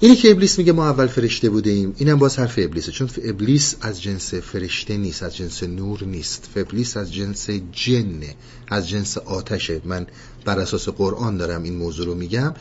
اینی 0.00 0.16
که 0.16 0.30
ابلیس 0.30 0.58
میگه 0.58 0.72
ما 0.72 0.88
اول 0.88 1.06
فرشته 1.06 1.50
بوده 1.50 1.70
ایم 1.70 1.94
اینم 1.98 2.18
باز 2.18 2.38
حرف 2.38 2.54
ابلیسه 2.58 2.92
چون 2.92 3.10
ابلیس 3.24 3.76
از 3.80 4.02
جنس 4.02 4.34
فرشته 4.34 4.96
نیست 4.96 5.22
از 5.22 5.36
جنس 5.36 5.62
نور 5.62 6.04
نیست. 6.04 6.48
ابلیس 6.56 6.96
از 6.96 7.14
جنس 7.14 7.50
جنه 7.72 8.34
از 8.68 8.88
جنس 8.88 9.18
آتشه 9.18 9.80
من 9.84 10.06
بر 10.44 10.58
اساس 10.58 10.88
قرآن 10.88 11.36
دارم 11.36 11.62
این 11.62 11.76
موضوع 11.76 12.06
رو 12.06 12.14
میگم. 12.14 12.54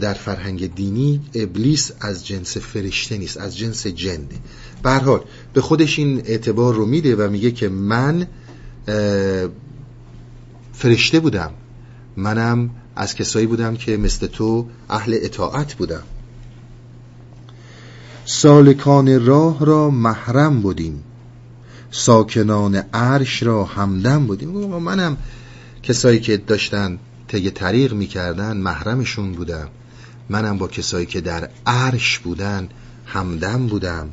در 0.00 0.14
فرهنگ 0.14 0.74
دینی 0.74 1.20
ابلیس 1.34 1.92
از 2.00 2.26
جنس 2.26 2.56
فرشته 2.56 3.18
نیست 3.18 3.36
از 3.36 3.56
جنس 3.56 3.86
جنه 3.86 4.38
به 4.82 4.90
حال 4.90 5.20
به 5.52 5.60
خودش 5.60 5.98
این 5.98 6.22
اعتبار 6.24 6.74
رو 6.74 6.86
میده 6.86 7.16
و 7.16 7.30
میگه 7.30 7.50
که 7.50 7.68
من 7.68 8.26
فرشته 10.72 11.20
بودم. 11.20 11.50
منم 12.16 12.70
از 12.98 13.14
کسایی 13.14 13.46
بودم 13.46 13.76
که 13.76 13.96
مثل 13.96 14.26
تو 14.26 14.66
اهل 14.90 15.18
اطاعت 15.22 15.74
بودم. 15.74 16.02
سالکان 18.24 19.26
راه 19.26 19.66
را 19.66 19.90
محرم 19.90 20.60
بودیم. 20.60 21.04
ساکنان 21.90 22.76
عرش 22.76 23.42
را 23.42 23.64
همدم 23.64 24.26
بودیم. 24.26 24.48
منم 24.78 25.16
کسایی 25.82 26.20
که 26.20 26.36
داشتن 26.36 26.98
طی 27.28 27.50
طریق 27.50 27.92
می‌کردن 27.92 28.56
محرمشون 28.56 29.32
بودم. 29.32 29.68
منم 30.28 30.58
با 30.58 30.68
کسایی 30.68 31.06
که 31.06 31.20
در 31.20 31.48
عرش 31.66 32.18
بودن 32.18 32.68
همدم 33.06 33.66
بودم. 33.66 34.08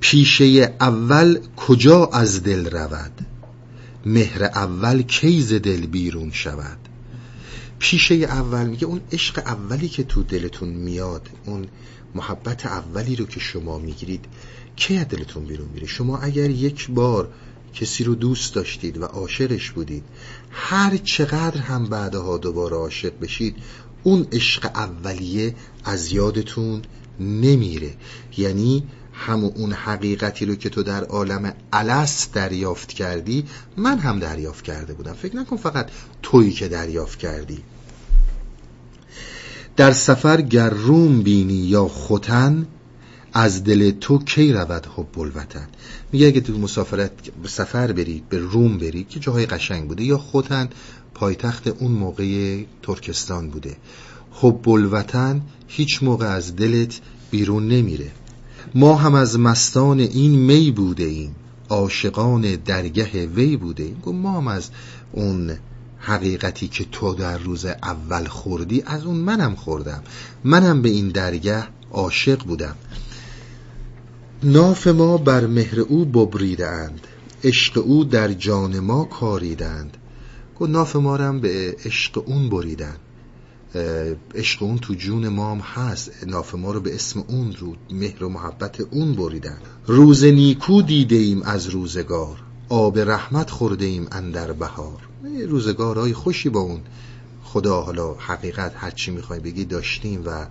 پیشه 0.00 0.74
اول 0.80 1.38
کجا 1.56 2.06
از 2.06 2.42
دل 2.42 2.70
رود؟ 2.70 3.12
مهر 4.06 4.44
اول 4.44 5.02
کیز 5.02 5.52
دل 5.52 5.86
بیرون 5.86 6.30
شود؟ 6.32 6.85
پیشه 7.78 8.14
اول 8.14 8.66
میگه 8.66 8.84
اون 8.84 9.00
عشق 9.12 9.38
اولی 9.38 9.88
که 9.88 10.04
تو 10.04 10.22
دلتون 10.22 10.68
میاد 10.68 11.28
اون 11.44 11.68
محبت 12.14 12.66
اولی 12.66 13.16
رو 13.16 13.26
که 13.26 13.40
شما 13.40 13.78
می‌گیرید 13.78 14.24
کی 14.76 14.96
از 14.96 15.08
دلتون 15.08 15.44
بیرون 15.44 15.68
میره؟ 15.74 15.86
شما 15.86 16.18
اگر 16.18 16.50
یک 16.50 16.90
بار 16.90 17.32
کسی 17.74 18.04
رو 18.04 18.14
دوست 18.14 18.54
داشتید 18.54 18.98
و 18.98 19.04
عاشقش 19.04 19.70
بودید 19.70 20.04
هر 20.50 20.96
چقدر 20.96 21.60
هم 21.60 21.86
بعدها 21.86 22.38
دوباره 22.38 22.76
عاشق 22.76 23.12
بشید 23.20 23.56
اون 24.02 24.26
عشق 24.32 24.70
اولیه 24.74 25.54
از 25.84 26.12
یادتون 26.12 26.82
نمیره. 27.20 27.94
یعنی 28.36 28.82
همون 29.16 29.52
اون 29.54 29.72
حقیقتی 29.72 30.46
رو 30.46 30.54
که 30.54 30.68
تو 30.68 30.82
در 30.82 31.04
عالم 31.04 31.52
الست 31.72 32.34
دریافت 32.34 32.92
کردی 32.92 33.44
من 33.76 33.98
هم 33.98 34.18
دریافت 34.18 34.64
کرده 34.64 34.94
بودم. 34.94 35.12
فکر 35.12 35.36
نکن 35.36 35.56
فقط 35.56 35.88
تویی 36.22 36.52
که 36.52 36.68
دریافت 36.68 37.18
کردی. 37.18 37.58
در 39.76 39.92
سفر 39.92 40.40
گر 40.40 40.70
روم 40.70 41.22
بینی 41.22 41.54
یا 41.54 41.88
خوتن 41.88 42.66
از 43.32 43.64
دل 43.64 43.90
تو 43.90 44.18
کی 44.18 44.52
رود 44.52 44.86
حب 44.96 45.18
الوطن؟ 45.20 45.68
میگه 46.12 46.26
اگه 46.26 46.40
تو 46.40 46.58
مسافرت 46.58 47.12
سفر 47.46 47.92
بری 47.92 48.22
به 48.28 48.38
روم 48.38 48.78
بری 48.78 49.04
که 49.04 49.20
جاهای 49.20 49.46
قشنگ 49.46 49.88
بوده 49.88 50.04
یا 50.04 50.18
خوتن 50.18 50.68
پایتخت 51.14 51.66
اون 51.66 51.92
موقع 51.92 52.62
ترکستان 52.82 53.50
بوده. 53.50 53.76
حب 54.32 54.68
الوطن 54.68 55.42
هیچ 55.68 56.02
موقع 56.02 56.26
از 56.26 56.56
دلت 56.56 57.00
بیرون 57.30 57.68
نمیره. 57.68 58.10
ما 58.74 58.94
هم 58.94 59.14
از 59.14 59.38
مستان 59.38 60.00
این 60.00 60.30
می 60.30 60.70
بوده 60.70 61.04
ایم. 61.04 61.36
عاشقان 61.68 62.56
درگه 62.56 63.26
وی 63.26 63.56
بوده 63.56 63.82
ایم. 63.82 64.02
ما 64.06 64.32
هم 64.32 64.48
از 64.48 64.70
اون 65.12 65.50
حقیقتی 65.98 66.68
که 66.68 66.84
تو 66.92 67.14
در 67.14 67.38
روز 67.38 67.64
اول 67.64 68.24
خوردی 68.24 68.82
از 68.86 69.04
اون 69.04 69.16
منم 69.16 69.54
خوردم. 69.54 70.02
منم 70.44 70.82
به 70.82 70.88
این 70.88 71.08
درگه 71.08 71.64
عاشق 71.92 72.44
بودم. 72.44 72.76
ناف 74.42 74.86
ما 74.86 75.16
بر 75.16 75.46
مهر 75.46 75.80
او 75.80 76.04
ببریدند. 76.04 77.06
عشق 77.44 77.78
او 77.78 78.04
در 78.04 78.32
جان 78.32 78.80
ما 78.80 79.04
کاریدند. 79.04 79.96
گفت 80.60 80.70
ناف 80.70 80.96
ما 80.96 81.16
هم 81.16 81.40
به 81.40 81.76
عشق 81.84 82.22
اون 82.26 82.48
بریدن 82.48 82.96
عشق 84.34 84.62
اون 84.62 84.78
تو 84.78 84.94
جون 84.94 85.28
ما 85.28 85.50
هم 85.52 85.58
هست. 85.58 86.10
ناف 86.26 86.54
ما 86.54 86.72
رو 86.72 86.80
به 86.80 86.94
اسم 86.94 87.24
اون 87.28 87.54
رو 87.58 87.76
مهر 87.90 88.24
و 88.24 88.28
محبت 88.28 88.80
اون 88.80 89.12
بریدن. 89.12 89.58
روز 89.86 90.24
نیکو 90.24 90.82
دیده 90.82 91.16
ایم 91.16 91.42
از 91.42 91.66
روزگار. 91.66 92.36
آب 92.68 92.98
رحمت 92.98 93.50
خورده 93.50 93.84
ایم 93.84 94.06
اندر 94.12 94.52
بهار. 94.52 94.98
روزگارهای 95.48 96.12
خوشی 96.12 96.48
با 96.48 96.60
اون. 96.60 96.80
خدا 97.44 97.80
حالا 97.80 98.14
حقیقت 98.14 98.72
هرچی 98.76 99.10
می‌خوای 99.10 99.40
بگی 99.40 99.64
داشتیم 99.64 100.22
و 100.26 100.46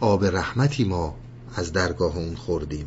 آب 0.00 0.24
رحمتی 0.24 0.84
ما 0.84 1.14
از 1.54 1.72
درگاه 1.72 2.16
اون 2.16 2.34
خوردیم. 2.34 2.86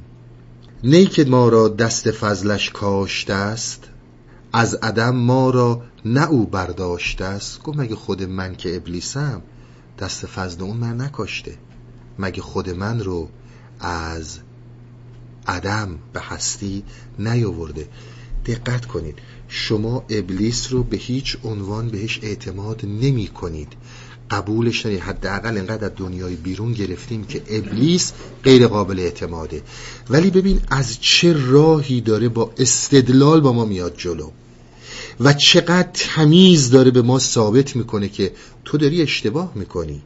نی 0.84 1.06
که 1.06 1.26
ما 1.26 1.50
را 1.50 1.68
دست 1.68 2.12
فضلش 2.12 2.70
کاشته 2.70 3.34
است. 3.34 3.84
از 4.54 4.76
عدم 4.76 5.16
ما 5.16 5.50
را 5.50 5.82
نه 6.06 6.30
او 6.30 6.46
برداشته 6.46 7.26
است. 7.26 7.64
گفت 7.64 7.80
مگه 7.80 7.96
خود 7.96 8.24
من 8.24 8.56
که 8.56 8.76
ابلیسم 8.76 9.42
دست 10.00 10.26
فضل 10.26 10.64
اون 10.64 10.78
من 10.78 11.02
نکاشته. 11.02 11.58
مگه 12.20 12.42
خود 12.42 12.70
من 12.70 13.00
رو 13.00 13.30
از 13.80 14.40
عدم 15.48 16.00
به 16.14 16.22
هستی 16.22 16.84
نیاورده؟ 17.20 17.88
دقت 18.46 18.86
کنید 18.86 19.16
شما 19.48 20.06
ابلیس 20.10 20.72
رو 20.72 20.84
به 20.84 20.98
هیچ 20.98 21.38
عنوان 21.44 21.90
بهش 21.90 22.20
اعتماد 22.24 22.86
نمی 22.86 23.28
کنید. 23.28 23.74
قبولش 24.32 24.86
نمی 24.86 24.98
حداقل 24.98 25.58
انقدر 25.58 25.86
از 25.86 25.92
دنیای 25.98 26.36
بیرون 26.36 26.74
گرفتیم 26.74 27.24
که 27.24 27.44
ابلیس 27.48 28.14
غیر 28.44 28.68
قابل 28.68 29.00
اعتماده. 29.00 29.62
ولی 30.10 30.30
ببین 30.30 30.62
از 30.70 31.02
چه 31.02 31.34
راهی 31.48 32.02
داره 32.02 32.30
با 32.30 32.52
استدلال 32.58 33.42
با 33.42 33.54
ما 33.54 33.66
میاد 33.66 33.98
جلو؟ 33.98 34.32
و 35.20 35.34
چقدر 35.34 35.90
تمیز 35.94 36.70
داره 36.70 36.92
به 36.92 37.02
ما 37.02 37.20
ثابت 37.20 37.76
می‌کنه 37.76 38.10
که 38.10 38.32
تو 38.66 38.78
داری 38.78 39.02
اشتباه 39.02 39.52
می‌کنی. 39.56 40.02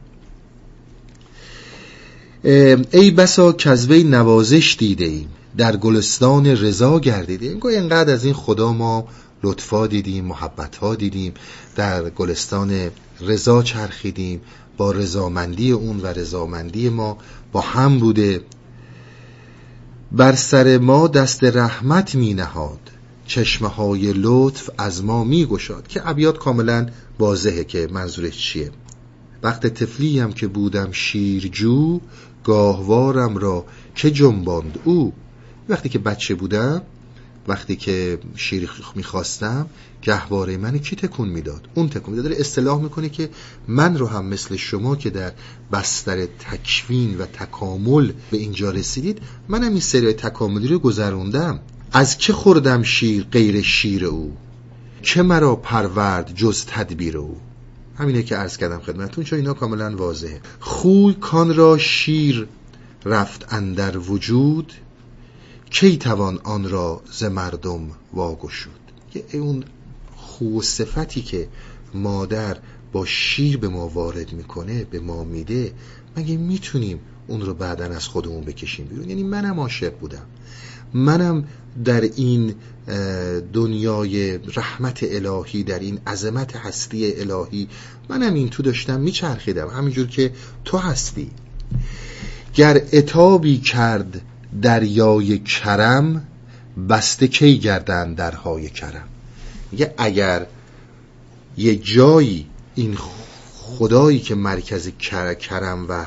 ای 2.92 3.10
بسا 3.10 3.52
کذبه 3.52 4.02
نوازش 4.02 4.76
دیده 4.78 5.04
ایم. 5.04 5.28
در 5.56 5.76
گلستان 5.76 6.46
رضا 6.46 7.00
گردیدیم 7.00 7.58
گویا 7.58 7.80
اینقدر 7.80 8.12
از 8.12 8.24
این 8.24 8.34
خدا 8.34 8.72
ما 8.72 9.08
لطفا 9.42 9.86
دیدیم 9.86 10.24
محبت 10.24 10.76
ها 10.76 10.94
دیدیم. 10.94 11.34
در 11.76 12.10
گلستان 12.10 12.90
رضا 13.20 13.62
چرخیدیم. 13.62 14.40
با 14.76 14.92
رضامندی 14.92 15.72
اون 15.72 16.00
و 16.00 16.06
رضامندی 16.06 16.88
ما 16.88 17.18
با 17.52 17.60
هم 17.60 17.98
بوده. 17.98 18.40
بر 20.12 20.34
سر 20.34 20.78
ما 20.78 21.08
دست 21.08 21.44
رحمت 21.44 22.14
می 22.14 22.34
نهاد 22.34 22.91
چشمه 23.32 23.68
های 23.68 24.12
لطف 24.16 24.70
از 24.78 25.04
ما 25.04 25.24
می 25.24 25.46
گشاد 25.46 25.86
که 25.88 26.08
ابیات 26.08 26.38
کاملا 26.38 26.86
واضحه 27.18 27.64
که 27.64 27.88
منظورش 27.92 28.38
چیه. 28.38 28.70
وقت 29.42 29.66
تفلی 29.66 30.18
هم 30.18 30.32
که 30.32 30.46
بودم 30.46 30.92
شیرجو 30.92 32.00
گاهوارم 32.44 33.36
را 33.36 33.64
که 33.94 34.10
جنباند 34.10 34.78
او. 34.84 35.12
وقتی 35.68 35.88
که 35.88 35.98
بچه 35.98 36.34
بودم 36.34 36.82
وقتی 37.48 37.76
که 37.76 38.18
شیر 38.36 38.70
می‌خواستم 38.94 39.66
گهواره 40.02 40.56
من 40.56 40.78
کی 40.78 40.96
تکون 40.96 41.28
می‌داد؟ 41.28 41.68
اون 41.74 41.88
تکون 41.88 42.10
می‌داد. 42.14 42.24
داره 42.24 42.40
اصطلاح 42.40 42.82
می‌کنه 42.82 43.08
که 43.08 43.30
من 43.68 43.98
رو 43.98 44.06
هم 44.06 44.26
مثل 44.26 44.56
شما 44.56 44.96
که 44.96 45.10
در 45.10 45.32
بستر 45.72 46.26
تکوین 46.26 47.18
و 47.18 47.26
تکامل 47.26 48.12
به 48.30 48.36
اینجا 48.36 48.70
رسیدید 48.70 49.18
منم 49.48 49.70
این 49.70 49.80
سری 49.80 50.12
تکاملی 50.12 50.68
رو 50.68 50.78
گذروندم. 50.78 51.60
از 51.94 52.18
چه 52.18 52.32
خوردم 52.32 52.82
شیر 52.82 53.24
غیر 53.24 53.62
شیر 53.62 54.04
او؟ 54.04 54.36
چه 55.02 55.22
مرا 55.22 55.56
پرورد 55.56 56.34
جز 56.34 56.64
تدبیر 56.64 57.18
او؟ 57.18 57.36
همینه 57.98 58.22
که 58.22 58.36
عرض 58.36 58.56
کردم 58.56 58.80
خدمتون 58.80 59.24
چون 59.24 59.38
اینا 59.38 59.54
کاملا 59.54 59.96
واضحه. 59.96 60.40
خوی 60.60 61.14
کان 61.14 61.54
را 61.54 61.78
شیر 61.78 62.48
رفت 63.04 63.52
اندر 63.52 63.98
وجود 63.98 64.72
کی 65.70 65.96
توان 65.96 66.38
آن 66.38 66.70
را 66.70 67.02
ز 67.12 67.24
مردم 67.24 67.90
واگشود؟ 68.12 68.80
اون 69.32 69.64
خو 70.16 70.62
صفتی 70.62 71.22
که 71.22 71.48
مادر 71.94 72.56
با 72.92 73.06
شیر 73.06 73.56
به 73.56 73.68
ما 73.68 73.88
وارد 73.88 74.32
می‌کنه 74.32 74.84
به 74.84 75.00
ما 75.00 75.24
میده 75.24 75.72
مگه 76.16 76.36
می‌تونیم 76.36 77.00
اون 77.26 77.40
رو 77.40 77.54
بعدا 77.54 77.84
از 77.84 78.08
خودمون 78.08 78.44
بکشیم 78.44 78.86
بیرون؟ 78.86 79.08
یعنی 79.08 79.22
منم 79.22 79.60
عاشق 79.60 79.98
بودم. 79.98 80.26
منم 80.94 81.44
در 81.84 82.00
این 82.00 82.54
دنیای 83.52 84.38
رحمت 84.38 85.02
الهی 85.02 85.62
در 85.62 85.78
این 85.78 85.98
عظمت 86.06 86.56
هستی 86.56 87.12
الهی 87.20 87.68
منم 88.08 88.34
این 88.34 88.48
تو 88.48 88.62
داشتم 88.62 89.00
میچرخیدم. 89.00 89.68
همینجور 89.68 90.06
که 90.06 90.32
تو 90.64 90.78
هستی. 90.78 91.30
گر 92.54 92.82
اتابی 92.92 93.58
کرد 93.58 94.20
دریای 94.62 95.38
کرم 95.38 96.26
بسته 96.88 97.28
کی 97.28 97.58
گردن 97.58 98.14
درهای 98.14 98.70
کرم؟ 98.70 99.08
میگه 99.72 99.94
اگر 99.98 100.46
یه 101.56 101.76
جایی 101.76 102.46
این 102.74 102.98
خدایی 103.52 104.18
که 104.18 104.34
مرکز 104.34 104.90
کرم 105.40 105.86
و 105.88 106.06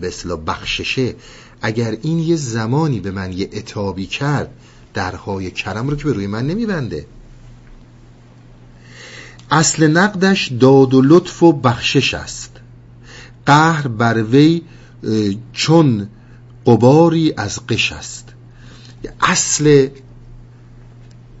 به 0.00 0.36
بخششه 0.46 1.14
اگر 1.62 1.98
این 2.02 2.18
یه 2.18 2.36
زمانی 2.36 3.00
به 3.00 3.10
من 3.10 3.32
یه 3.32 3.50
اتابی 3.52 4.06
کرد 4.06 4.50
درهای 4.94 5.50
کرم 5.50 5.88
رو 5.88 5.96
که 5.96 6.04
به 6.04 6.12
روی 6.12 6.26
من 6.26 6.46
نمیبنده. 6.46 7.06
اصل 9.50 9.86
نقدش 9.86 10.52
داد 10.52 10.94
و 10.94 11.02
لطف 11.02 11.42
و 11.42 11.52
بخشش 11.52 12.14
است. 12.14 12.50
قهر 13.46 13.88
بر 13.88 14.22
وی 14.22 14.62
چون 15.52 16.08
قباری 16.66 17.34
از 17.36 17.66
قش 17.66 17.92
است. 17.92 18.28
اصل 19.20 19.88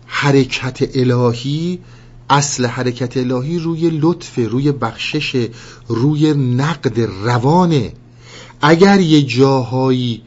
حرکت 0.06 0.96
الهی 0.96 1.78
اصل 2.30 2.66
حرکت 2.66 3.16
الهی 3.16 3.58
روی 3.58 3.90
لطف 3.90 4.38
روی 4.38 4.72
بخشش 4.72 5.48
روی 5.88 6.34
نقد 6.34 7.00
روانه. 7.00 7.92
اگر 8.62 9.00
یه 9.00 9.22
جاهایی 9.22 10.22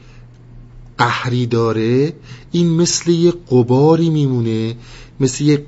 قهری 0.98 1.46
داره 1.46 2.14
این 2.52 2.70
مثل 2.70 3.12
یه 3.12 3.34
قباری 3.52 4.10
میمونه 4.10 4.76
مثل 5.20 5.44
یک 5.44 5.62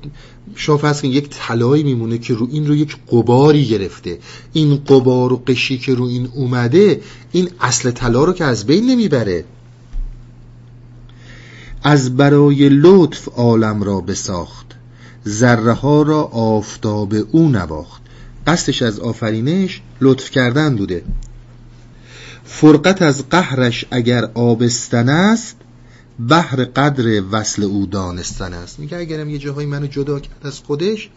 شما 0.54 0.76
فرض 0.76 1.04
یک 1.04 1.28
طلایی 1.30 1.82
میمونه 1.82 2.18
که 2.18 2.34
رو 2.34 2.48
این 2.52 2.66
رو 2.66 2.76
یک 2.76 2.96
قباری 3.12 3.66
گرفته. 3.66 4.18
این 4.52 4.76
قبار 4.76 5.32
و 5.32 5.42
قشی 5.46 5.78
که 5.78 5.94
رو 5.94 6.04
این 6.04 6.28
اومده 6.34 7.00
این 7.32 7.50
اصل 7.60 7.90
طلا 7.90 8.24
رو 8.24 8.32
که 8.32 8.44
از 8.44 8.66
بین 8.66 8.86
نمی‌بره. 8.86 9.44
از 11.82 12.16
برای 12.16 12.68
لطف 12.68 13.28
عالم 13.28 13.82
را 13.82 14.00
بساخت 14.00 14.66
ذره 15.28 15.72
ها 15.72 16.02
را 16.02 16.22
آفتاب 16.22 17.14
او 17.32 17.48
نواخت. 17.48 18.02
قصدش 18.46 18.82
از 18.82 19.00
آفرینش 19.00 19.80
لطف 20.00 20.30
کردن 20.30 20.76
بوده. 20.76 21.02
فرقت 22.48 23.02
از 23.02 23.28
قهرش 23.28 23.84
اگر 23.90 24.24
آبستن 24.34 25.08
است 25.08 25.56
بحر 26.28 26.64
قدر 26.64 27.22
وصل 27.30 27.62
او 27.62 27.86
دانستن 27.86 28.52
است. 28.52 28.78
میگه 28.78 28.96
اگرم 28.96 29.30
یه 29.30 29.38
جاهایی 29.38 29.66
منو 29.66 29.86
جدا 29.86 30.20
کرد 30.20 30.46
از 30.46 30.58
خودش 30.58 31.10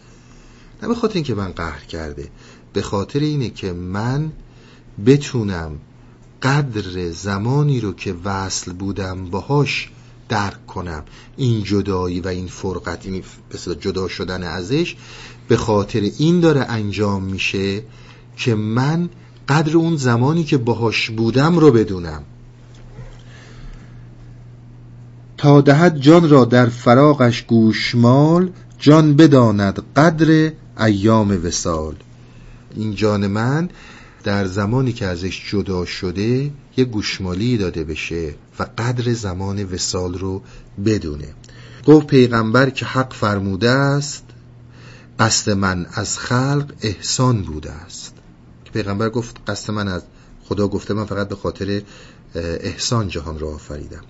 نه 0.82 0.88
به 0.88 0.94
خاطر 0.94 1.14
اینکه 1.14 1.34
من 1.34 1.52
قهر 1.52 1.84
کرده 1.84 2.28
به 2.72 2.82
خاطر 2.82 3.18
اینه 3.20 3.50
که 3.50 3.72
من 3.72 4.32
بتونم 5.06 5.78
قدر 6.42 7.10
زمانی 7.10 7.80
رو 7.80 7.92
که 7.92 8.14
وصل 8.24 8.72
بودم 8.72 9.24
باهاش 9.24 9.90
درک 10.28 10.66
کنم. 10.66 11.04
این 11.36 11.64
جدایی 11.64 12.20
و 12.20 12.28
این 12.28 12.46
فرقت 12.46 13.06
این 13.06 13.22
جدا 13.80 14.08
شدن 14.08 14.42
ازش 14.42 14.96
به 15.48 15.56
خاطر 15.56 16.00
این 16.18 16.40
داره 16.40 16.60
انجام 16.60 17.22
میشه 17.22 17.82
که 18.36 18.54
من 18.54 19.08
قدر 19.52 19.76
اون 19.76 19.96
زمانی 19.96 20.44
که 20.44 20.58
باهاش 20.58 21.10
بودم 21.10 21.58
رو 21.58 21.70
بدونم. 21.70 22.22
تا 25.36 25.60
دهد 25.60 25.98
جان 25.98 26.30
را 26.30 26.44
در 26.44 26.66
فراغش 26.66 27.42
گوشمال 27.42 28.50
جان 28.78 29.16
بداند 29.16 29.82
قدر 29.96 30.52
ایام 30.80 31.44
وسال 31.44 31.94
این 32.76 32.94
جان 32.94 33.26
من 33.26 33.70
در 34.24 34.46
زمانی 34.46 34.92
که 34.92 35.06
ازش 35.06 35.50
جدا 35.50 35.84
شده 35.84 36.50
یه 36.76 36.84
گوشمالی 36.84 37.58
داده 37.58 37.84
بشه 37.84 38.34
و 38.58 38.66
قدر 38.78 39.12
زمان 39.12 39.64
وسال 39.64 40.18
رو 40.18 40.42
بدونه. 40.84 41.28
گفت 41.86 42.06
پیغمبر 42.06 42.70
که 42.70 42.86
حق 42.86 43.12
فرموده 43.12 43.70
است 43.70 44.24
قصد 45.18 45.50
من 45.50 45.86
از 45.92 46.18
خلق 46.18 46.72
احسان 46.82 47.42
بوده 47.42 47.72
است. 47.72 48.21
پیغمبر 48.72 49.08
گفت 49.08 49.36
قصد 49.46 49.72
من 49.72 49.88
از 49.88 50.02
خدا 50.44 50.68
گفته 50.68 50.94
من 50.94 51.04
فقط 51.04 51.28
به 51.28 51.36
خاطر 51.36 51.82
احسان 52.34 53.08
جهان 53.08 53.38
را 53.38 53.54
آفریدم. 53.54 54.02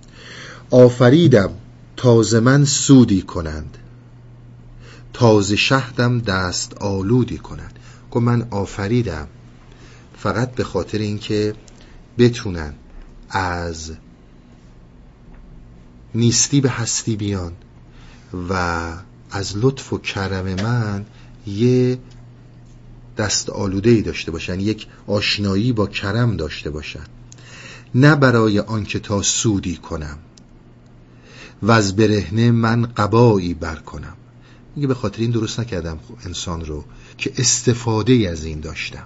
آفریدم 0.71 1.51
تازه 1.97 2.41
من 2.41 2.65
سودی 2.65 3.23
کنند. 3.23 3.79
تازه 5.13 5.57
شهدم 5.57 6.19
دست 6.19 6.75
آلودی 6.75 7.39
کنند. 7.39 7.79
گفت 8.11 8.25
من 8.25 8.47
آفریدم 8.51 9.29
فقط 10.19 10.55
به 10.55 10.65
خاطر 10.65 10.99
اینکه 10.99 11.55
بتونن 12.19 12.75
از 13.31 13.93
نیستی 16.15 16.61
به 16.61 16.71
هستی 16.71 17.17
بیان 17.17 17.53
و 18.49 18.93
از 19.31 19.57
لطف 19.57 19.93
و 19.93 19.99
کرم 19.99 20.45
من 20.63 21.05
یه 21.47 21.99
دست 23.17 23.51
آلوده 23.51 24.01
داشته 24.01 24.31
باشن 24.31 24.61
یک 24.61 24.87
آشنایی 25.07 25.73
با 25.73 25.87
کرم 25.87 26.37
داشته 26.37 26.71
باشن. 26.71 27.05
نه 27.95 28.17
برای 28.17 28.61
آنکه 28.61 28.99
تا 28.99 29.23
سودی 29.23 29.77
کنم. 29.77 30.19
و 31.63 31.71
از 31.71 31.97
برهنه 31.97 32.51
من 32.51 32.83
قبایی 32.83 33.55
بر 33.55 33.77
کنم. 33.77 34.17
میگه 34.77 34.89
به 34.89 34.95
خاطر 34.95 35.21
این 35.21 35.31
درست 35.31 35.61
نکردم 35.61 35.99
انسان 36.25 36.65
رو 36.65 36.85
که 37.19 37.33
استفاده 37.37 38.29
از 38.33 38.45
این 38.45 38.61
داشتم. 38.61 39.05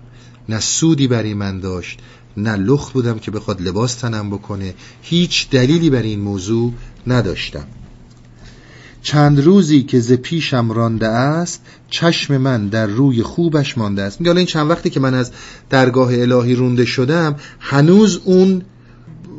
نه 0.48 0.60
سودی 0.60 1.08
برای 1.08 1.34
من 1.34 1.60
داشت 1.60 1.98
نه 2.36 2.56
لخت 2.56 2.92
بودم 2.92 3.18
که 3.18 3.30
بخواد 3.30 3.62
لباس 3.62 3.94
تنم 3.94 4.30
بکنه. 4.30 4.74
هیچ 5.02 5.50
دلیلی 5.50 5.90
بر 5.90 6.02
این 6.02 6.20
موضوع 6.20 6.72
نداشتم. 7.06 7.66
چند 9.06 9.40
روزی 9.40 9.82
که 9.82 10.00
ز 10.00 10.12
پیشم 10.12 10.72
رانده 10.72 11.08
است 11.08 11.62
چشم 11.90 12.36
من 12.36 12.68
در 12.68 12.86
روی 12.86 13.22
خوبش 13.22 13.78
مانده 13.78 14.02
است. 14.02 14.20
میگه 14.20 14.36
این 14.36 14.46
چند 14.46 14.70
وقتی 14.70 14.90
که 14.90 15.00
من 15.00 15.14
از 15.14 15.32
درگاه 15.70 16.14
الهی 16.14 16.54
رونده 16.54 16.84
شدم 16.84 17.36
هنوز 17.60 18.20
اون 18.24 18.62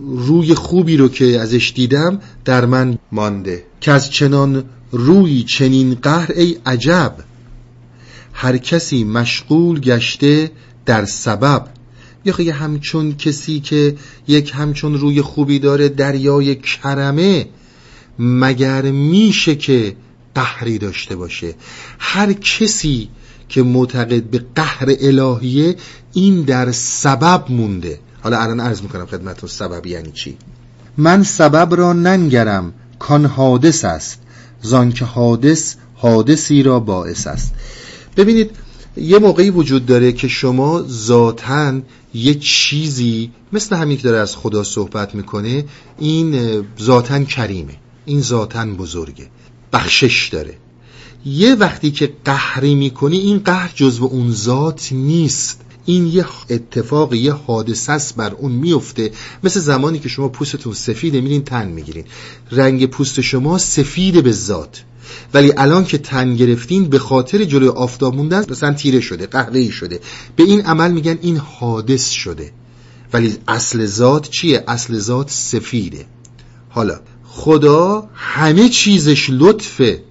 روی 0.08 0.56
خوبی 0.56 0.98
رو 0.98 1.10
که 1.10 1.40
ازش 1.40 1.74
دیدم 1.76 2.20
در 2.46 2.66
من 2.66 2.98
مانده. 3.12 3.64
که 3.82 3.92
از 3.92 4.12
چنان 4.12 4.64
روی 4.92 5.44
چنین 5.44 5.98
قهر 6.02 6.32
ای 6.36 6.58
عجب 6.66 7.16
هر 8.34 8.58
کسی 8.58 9.04
مشغول 9.04 9.80
گشته 9.80 10.52
در 10.86 11.06
سبب. 11.06 11.68
یا 12.26 12.54
همچون 12.54 13.16
کسی 13.16 13.60
که 13.60 13.96
یک 14.28 14.52
همچون 14.56 14.94
روی 14.94 15.22
خوبی 15.22 15.60
داره 15.60 15.90
دریای 15.90 16.56
کرمه 16.56 17.46
مگر 18.20 18.82
میشه 18.82 19.56
که 19.56 19.96
قهری 20.36 20.78
داشته 20.78 21.16
باشه؟ 21.16 21.56
هر 22.00 22.34
کسی 22.34 23.10
که 23.50 23.64
معتقد 23.64 24.24
به 24.24 24.46
قهر 24.56 24.96
الهیه 25.02 25.76
این 26.14 26.42
در 26.42 26.72
سبب 26.72 27.46
مونده. 27.50 28.00
حالا 28.22 28.42
الان 28.42 28.60
عرض 28.60 28.82
می‌کنم 28.82 29.06
خدمتون 29.06 29.50
سبب 29.50 29.86
یعنی 29.86 30.12
چی؟ 30.12 30.38
من 30.98 31.24
سبب 31.24 31.76
را 31.76 31.94
ننگرم 31.94 32.74
کان 33.00 33.26
حادث 33.26 33.86
است. 33.86 34.20
که 34.94 35.06
حادث 35.06 35.76
حادثی 35.96 36.64
را 36.64 36.80
باعث 36.80 37.28
است. 37.28 37.54
ببینید 38.18 38.52
یه 38.98 39.20
موقعی 39.20 39.50
وجود 39.50 39.86
داره 39.86 40.12
که 40.12 40.28
شما 40.28 40.84
ذاتا 40.88 41.80
یه 42.14 42.34
چیزی 42.34 43.32
مثل 43.54 43.76
همین 43.76 43.98
که 43.98 44.04
داره 44.04 44.18
از 44.18 44.36
خدا 44.36 44.64
صحبت 44.64 45.16
می‌کنه 45.16 45.66
این 46.00 46.64
ذاتا 46.82 47.24
کریمه. 47.24 47.74
این 48.08 48.22
ذاتا 48.22 48.66
بزرگه. 48.66 49.28
بخشش 49.74 50.30
داره. 50.32 50.58
یه 51.26 51.56
وقتی 51.56 51.92
که 51.92 52.14
قهری 52.26 52.76
می‌کنی 52.76 53.18
این 53.18 53.40
قهر 53.40 53.72
جزو 53.76 54.06
اون 54.06 54.32
ذات 54.32 54.92
نیست. 54.92 55.62
این 55.86 56.08
یه 56.08 56.26
اتفاق 56.50 57.14
یه 57.14 57.34
حادثه 57.34 57.92
است 57.92 58.16
بر 58.16 58.34
اون 58.34 58.52
میفته 58.52 59.12
مثل 59.44 59.60
زمانی 59.60 60.00
که 60.00 60.10
شما 60.10 60.30
پوستتون 60.30 60.74
سفیده 60.74 61.22
میرین 61.22 61.44
تن 61.44 61.68
می‌گیرین. 61.68 62.06
رنگ 62.52 62.86
پوست 62.86 63.22
شما 63.22 63.58
سفید 63.58 64.24
به 64.24 64.32
ذات. 64.32 64.84
ولی 65.34 65.54
الان 65.58 65.86
که 65.86 65.98
تن 65.98 66.36
گرفتین 66.36 66.90
به 66.90 67.00
خاطر 67.00 67.44
جلوی 67.44 67.70
آفتاب 67.70 68.16
موندن 68.16 68.46
مثلا 68.50 68.74
تیره 68.74 69.00
شده 69.00 69.28
قهوه‌ای 69.28 69.72
شده. 69.72 70.00
به 70.36 70.44
این 70.44 70.62
عمل 70.62 70.92
میگن 70.92 71.18
این 71.22 71.38
حادث 71.38 72.10
شده. 72.10 72.52
ولی 73.14 73.38
اصل 73.48 73.86
ذات 73.86 74.30
چیه؟ 74.30 74.64
اصل 74.68 74.98
ذات 75.00 75.30
سفیده. 75.30 76.06
حالا 76.70 77.00
خدا 77.38 78.10
همه 78.16 78.70
چیزش 78.70 79.30
لطفه 79.32 80.04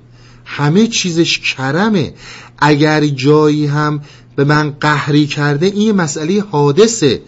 همه 0.44 0.86
چیزش 0.86 1.38
کرمه. 1.38 2.14
اگر 2.58 3.06
جایی 3.06 3.66
هم 3.66 4.00
به 4.36 4.44
من 4.44 4.70
قهری 4.70 5.26
کرده 5.26 5.66
این 5.66 5.92
مسئله 5.92 6.44
حادثه 6.50 7.22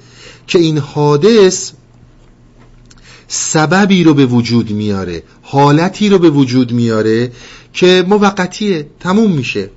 که 0.47 0.59
این 0.59 0.79
حادث 0.79 1.73
سببی 3.29 4.05
رو 4.05 4.15
به 4.15 4.27
وجود 4.27 4.71
میاره 4.71 5.23
حالتی 5.43 6.09
رو 6.09 6.19
به 6.19 6.31
وجود 6.31 6.73
میاره 6.73 7.33
که 7.73 8.05
موقتیه 8.09 8.87
تموم 9.01 9.33
میشه. 9.33 9.71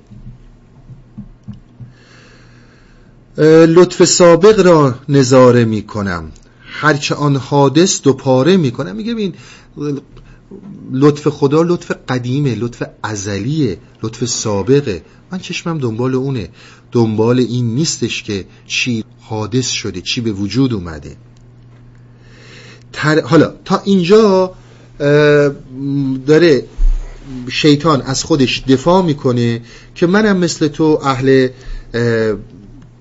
لطف 3.68 4.04
سابق 4.04 4.60
را 4.60 4.94
نظاره 5.08 5.64
می‌کنم. 5.64 6.32
هرچه 6.64 7.14
آن 7.14 7.36
حادث 7.36 8.02
دو 8.02 8.12
پاره 8.12 8.56
می‌کنم. 8.56 8.96
میگه 8.96 9.12
ببین 9.12 9.34
لطف 10.92 11.28
خدا 11.28 11.62
لطف 11.62 11.92
قدیمه 12.08 12.54
لطف 12.54 12.82
ازلیه 13.02 13.78
لطف 14.02 14.24
سابقه. 14.24 15.02
من 15.32 15.38
چشمم 15.38 15.78
دنبال 15.78 16.14
اونه. 16.14 16.48
دنبال 16.92 17.38
این 17.38 17.74
نیستش 17.74 18.22
که 18.22 18.44
چی 18.66 19.04
حادث 19.20 19.68
شده 19.68 20.00
چی 20.00 20.20
به 20.20 20.32
وجود 20.32 20.72
اومده. 20.72 21.16
حالا 23.24 23.54
تا 23.64 23.82
اینجا 23.84 24.54
داره 26.26 26.64
شیطان 27.48 28.02
از 28.02 28.24
خودش 28.24 28.62
دفاع 28.68 29.02
می‌کنه 29.04 29.60
که 29.94 30.06
منم 30.06 30.36
مثل 30.36 30.68
تو 30.68 31.00
اهل 31.04 31.48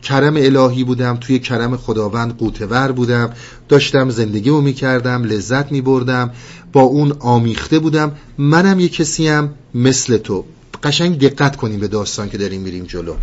کرم 0.02 0.36
الهی 0.36 0.84
بودم 0.84 1.18
توی 1.18 1.40
کرم 1.40 1.78
خداوند 1.78 2.38
قوتور 2.38 2.92
بودم. 2.92 3.34
داشتم 3.70 4.10
زندگیمو 4.10 4.62
می‌کردم 4.62 5.24
لذت 5.24 5.72
میبردم. 5.72 6.32
با 6.74 6.82
اون 6.82 7.12
آمیخته 7.20 7.80
بودم. 7.80 8.16
منم 8.38 8.80
یه 8.80 8.90
کسیم 8.90 9.50
مثل 9.76 10.18
تو. 10.18 10.46
قشنگ 10.84 11.20
دقت 11.20 11.56
کنیم 11.56 11.80
به 11.80 11.88
داستان 11.88 12.30
که 12.30 12.38
داریم 12.38 12.62
میریم 12.62 12.86
جلو. 12.86 13.16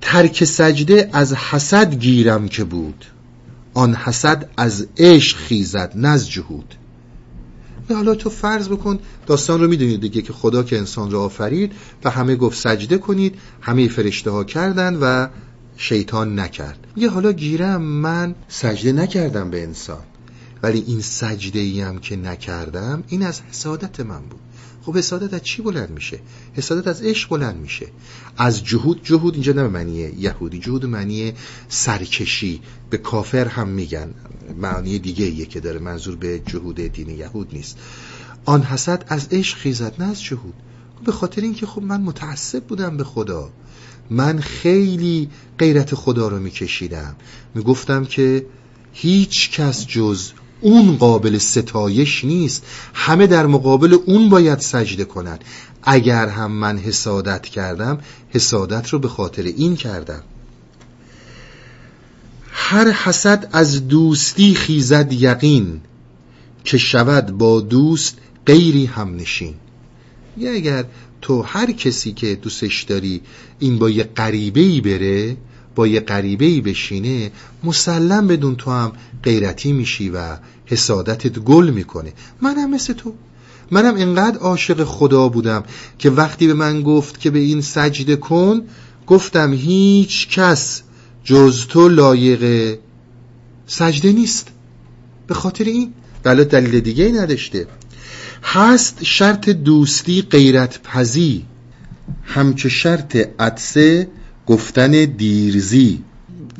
ترک 0.00 0.44
سجده 0.44 1.10
از 1.12 1.34
حسد 1.34 1.94
گیرم 1.94 2.48
که 2.48 2.64
بود. 2.64 3.04
آن 3.74 3.94
حسد 3.94 4.48
از 4.56 4.86
عشق 4.98 5.36
خیزد 5.36 5.92
نه 5.94 6.18
جهود. 6.18 6.74
حالا 7.94 8.14
تو 8.14 8.30
فرض 8.30 8.68
بکن 8.68 8.98
داستان 9.26 9.60
رو 9.60 9.68
می‌دونید 9.68 10.00
دیگه 10.00 10.22
که 10.22 10.32
خدا 10.32 10.62
که 10.62 10.78
انسان 10.78 11.10
را 11.10 11.22
آفرید 11.22 11.72
و 12.04 12.10
همه 12.10 12.36
گفت 12.36 12.58
سجده 12.58 12.98
کنید 12.98 13.34
همه 13.60 13.88
فرشته 13.88 14.30
ها 14.30 14.44
کردن 14.44 14.96
و 14.96 15.28
شیطان 15.76 16.40
نکرد. 16.40 16.78
یه 16.96 17.10
حالا 17.10 17.32
گیرم 17.32 17.82
من 17.82 18.34
سجده 18.48 18.92
نکردم 18.92 19.50
به 19.50 19.62
انسان. 19.62 20.02
ولی 20.62 20.84
این 20.86 21.00
سجده 21.00 21.58
ای 21.58 21.80
هم 21.80 21.98
که 21.98 22.16
نکردم 22.16 23.04
این 23.08 23.22
از 23.22 23.40
حسادت 23.40 24.00
من 24.00 24.20
بود. 24.20 24.40
خب 24.82 24.96
حسادت 24.96 25.34
از 25.34 25.42
چی 25.42 25.62
بلند 25.62 25.90
میشه؟ 25.90 26.20
حسادت 26.52 26.86
از 26.86 27.02
عشق 27.02 27.28
بلند 27.28 27.56
میشه. 27.56 27.86
از 28.36 28.64
جهود 28.64 29.00
جهود 29.04 29.34
اینجا 29.34 29.52
نه 29.52 29.62
معنی 29.62 29.92
یهودی 29.92 30.58
جهود 30.58 30.86
معنی 30.86 31.32
سرکشی. 31.68 32.60
به 32.90 32.98
کافر 32.98 33.48
هم 33.48 33.68
میگن. 33.68 34.14
معنی 34.58 34.98
دیگه 34.98 35.24
ایه 35.24 35.46
که 35.46 35.60
داره. 35.60 35.78
منظور 35.78 36.16
به 36.16 36.40
جهود 36.46 36.80
دین 36.80 37.10
یهود 37.10 37.48
نیست. 37.52 37.78
آن 38.44 38.62
حسد 38.62 39.04
از 39.08 39.28
عشق 39.30 39.58
خیزد 39.58 39.94
نه 39.98 40.10
از 40.10 40.22
جهود. 40.22 40.54
به 41.04 41.12
خاطر 41.12 41.42
اینکه 41.42 41.66
خب 41.66 41.82
من 41.82 42.00
متعصب 42.00 42.64
بودم 42.64 42.96
به 42.96 43.04
خدا. 43.04 43.50
من 44.10 44.40
خیلی 44.40 45.30
غیرت 45.58 45.94
خدا 45.94 46.28
رو 46.28 46.38
میکشیدم. 46.38 47.16
می‌گفتم 47.54 48.04
که 48.04 48.46
هیچ 48.92 49.50
کس 49.50 49.86
جز 49.86 50.32
اون 50.60 50.96
قابل 50.96 51.38
ستایش 51.38 52.24
نیست. 52.24 52.66
همه 52.94 53.26
در 53.26 53.46
مقابل 53.46 53.98
اون 54.06 54.28
باید 54.28 54.58
سجده 54.58 55.04
کنند. 55.04 55.44
اگر 55.82 56.28
هم 56.28 56.52
من 56.52 56.78
حسادت 56.78 57.42
کردم 57.42 57.98
حسادت 58.28 58.88
رو 58.88 58.98
به 58.98 59.08
خاطر 59.08 59.42
این 59.42 59.76
کردم. 59.76 60.22
هر 62.52 62.90
حسد 62.90 63.48
از 63.52 63.88
دوستی 63.88 64.54
خیزد 64.54 65.12
یقین. 65.12 65.80
که 66.64 66.78
شود 66.78 67.26
با 67.38 67.60
دوست 67.60 68.18
غیری 68.46 68.86
هم 68.86 69.16
نشین 69.16 69.54
یا 70.36 70.52
اگر 70.52 70.84
تو 71.22 71.42
هر 71.42 71.72
کسی 71.72 72.12
که 72.12 72.34
دوستش 72.34 72.82
داری 72.82 73.20
این 73.58 73.78
با 73.78 73.90
یه 73.90 74.04
غریبه 74.04 74.80
بره 74.80 75.36
با 75.74 75.86
یه 75.86 76.00
غریبه 76.00 76.44
ای 76.44 76.60
بشینه 76.60 77.30
مسلم 77.64 78.26
بدون 78.26 78.56
تو 78.56 78.70
هم 78.70 78.92
غیرتی 79.22 79.72
میشی 79.72 80.10
و 80.10 80.36
حسادتت 80.66 81.38
گل 81.38 81.70
می‌کنه. 81.70 82.12
منم 82.40 82.70
مثل 82.70 82.92
تو. 82.92 83.14
منم 83.70 83.94
انقدر 83.96 84.38
عاشق 84.38 84.84
خدا 84.84 85.28
بودم 85.28 85.64
که 85.98 86.10
وقتی 86.10 86.46
به 86.46 86.54
من 86.54 86.82
گفت 86.82 87.20
که 87.20 87.30
به 87.30 87.38
این 87.38 87.60
سجده 87.60 88.16
کن 88.16 88.62
گفتم 89.06 89.52
هیچ 89.52 90.28
کس 90.28 90.82
جز 91.24 91.66
تو 91.66 91.88
لایق 91.88 92.78
سجده 93.66 94.12
نیست. 94.12 94.48
به 95.26 95.34
خاطر 95.34 95.64
این. 95.64 95.92
بلا 96.22 96.44
دلیل 96.44 96.80
دیگه 96.80 97.04
ای 97.04 97.12
نداشته. 97.12 97.66
هست 98.42 99.04
شرط 99.04 99.48
دوستی 99.48 100.22
غیرت 100.22 100.80
پزی 100.82 101.44
همچه 102.24 102.68
شرط 102.68 103.16
عدسه 103.38 104.08
گفتن 104.46 105.04
دیرزی. 105.04 106.02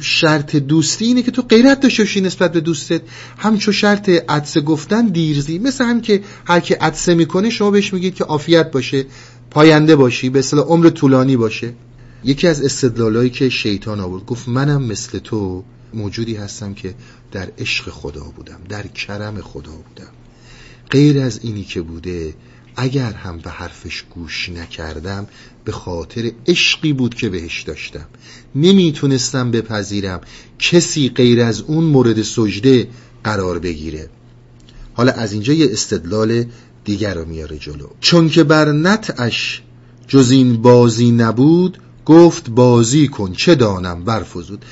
شرط 0.01 0.57
دوستی 0.57 1.05
اینه 1.05 1.23
که 1.23 1.31
تو 1.31 1.43
غیرت 1.43 1.81
داشته 1.81 2.21
نسبت 2.21 2.53
به 2.53 2.61
دوستت. 2.61 3.03
همچو 3.39 3.73
شرط 3.73 4.09
عدسه 4.09 4.61
گفتن 4.61 5.07
دیرزی. 5.07 5.59
مثل 5.59 5.85
هم 5.85 6.01
که 6.01 6.23
هر 6.45 6.61
که 6.61 6.77
عدسه 6.81 7.15
می‌کنه 7.15 7.51
شما 7.51 7.71
بهش 7.71 7.93
میگید 7.93 8.15
که 8.15 8.25
عافیت 8.25 8.71
باشه 8.71 9.07
پاینده 9.51 9.97
باشی 9.97 10.31
به 10.31 10.39
اصطلاح 10.39 10.67
عمر 10.67 10.91
طولانی 10.91 11.37
باشه. 11.37 11.73
یکی 12.25 12.49
از 12.49 12.63
استدلالایی 12.63 13.31
که 13.31 13.49
شیطان 13.49 14.01
آورد 14.01 14.27
گفت 14.27 14.49
منم 14.49 14.83
مثل 14.83 15.19
تو 15.19 15.65
موجودی 15.95 16.35
هستم 16.35 16.75
که 16.75 16.95
در 17.33 17.49
عشق 17.59 17.91
خدا 17.91 18.25
بودم 18.37 18.61
در 18.69 18.87
کرم 18.87 19.41
خدا 19.41 19.73
بودم. 19.73 20.11
غیر 20.91 21.21
از 21.21 21.41
اینی 21.43 21.65
که 21.65 21.83
بوده 21.83 22.35
اگر 22.77 23.13
هم 23.13 23.39
به 23.39 23.51
حرفش 23.51 24.05
گوش 24.11 24.49
نکردم 24.49 25.27
به 25.65 25.73
خاطر 25.73 26.33
عشقی 26.47 26.93
بود 26.93 27.15
که 27.15 27.29
بهش 27.29 27.63
داشتم. 27.63 28.07
نمی‌تونستم 28.55 29.51
بپذیرم 29.51 30.21
کسی 30.59 31.09
غیر 31.09 31.41
از 31.41 31.61
اون 31.61 31.85
مورد 31.85 32.23
سجده 32.23 32.89
قرار 33.25 33.59
بگیره. 33.59 34.09
حالا 34.95 35.13
از 35.13 35.33
اینجا 35.33 35.53
یه 35.53 35.69
استدلال 35.73 36.45
دیگر 36.85 37.15
رو 37.15 37.25
میاره 37.25 37.59
جلو. 37.59 37.87
چون 38.01 38.29
که 38.29 38.45
بر 38.45 38.73
نتعش 38.73 39.63
جز 40.09 40.31
این 40.31 40.63
بازی 40.63 41.11
نبود 41.11 41.79
گفت 42.05 42.51
بازی 42.51 43.09
کن 43.09 43.33
چه 43.33 43.55
دانم؟ 43.55 44.05
برفزود 44.05 44.65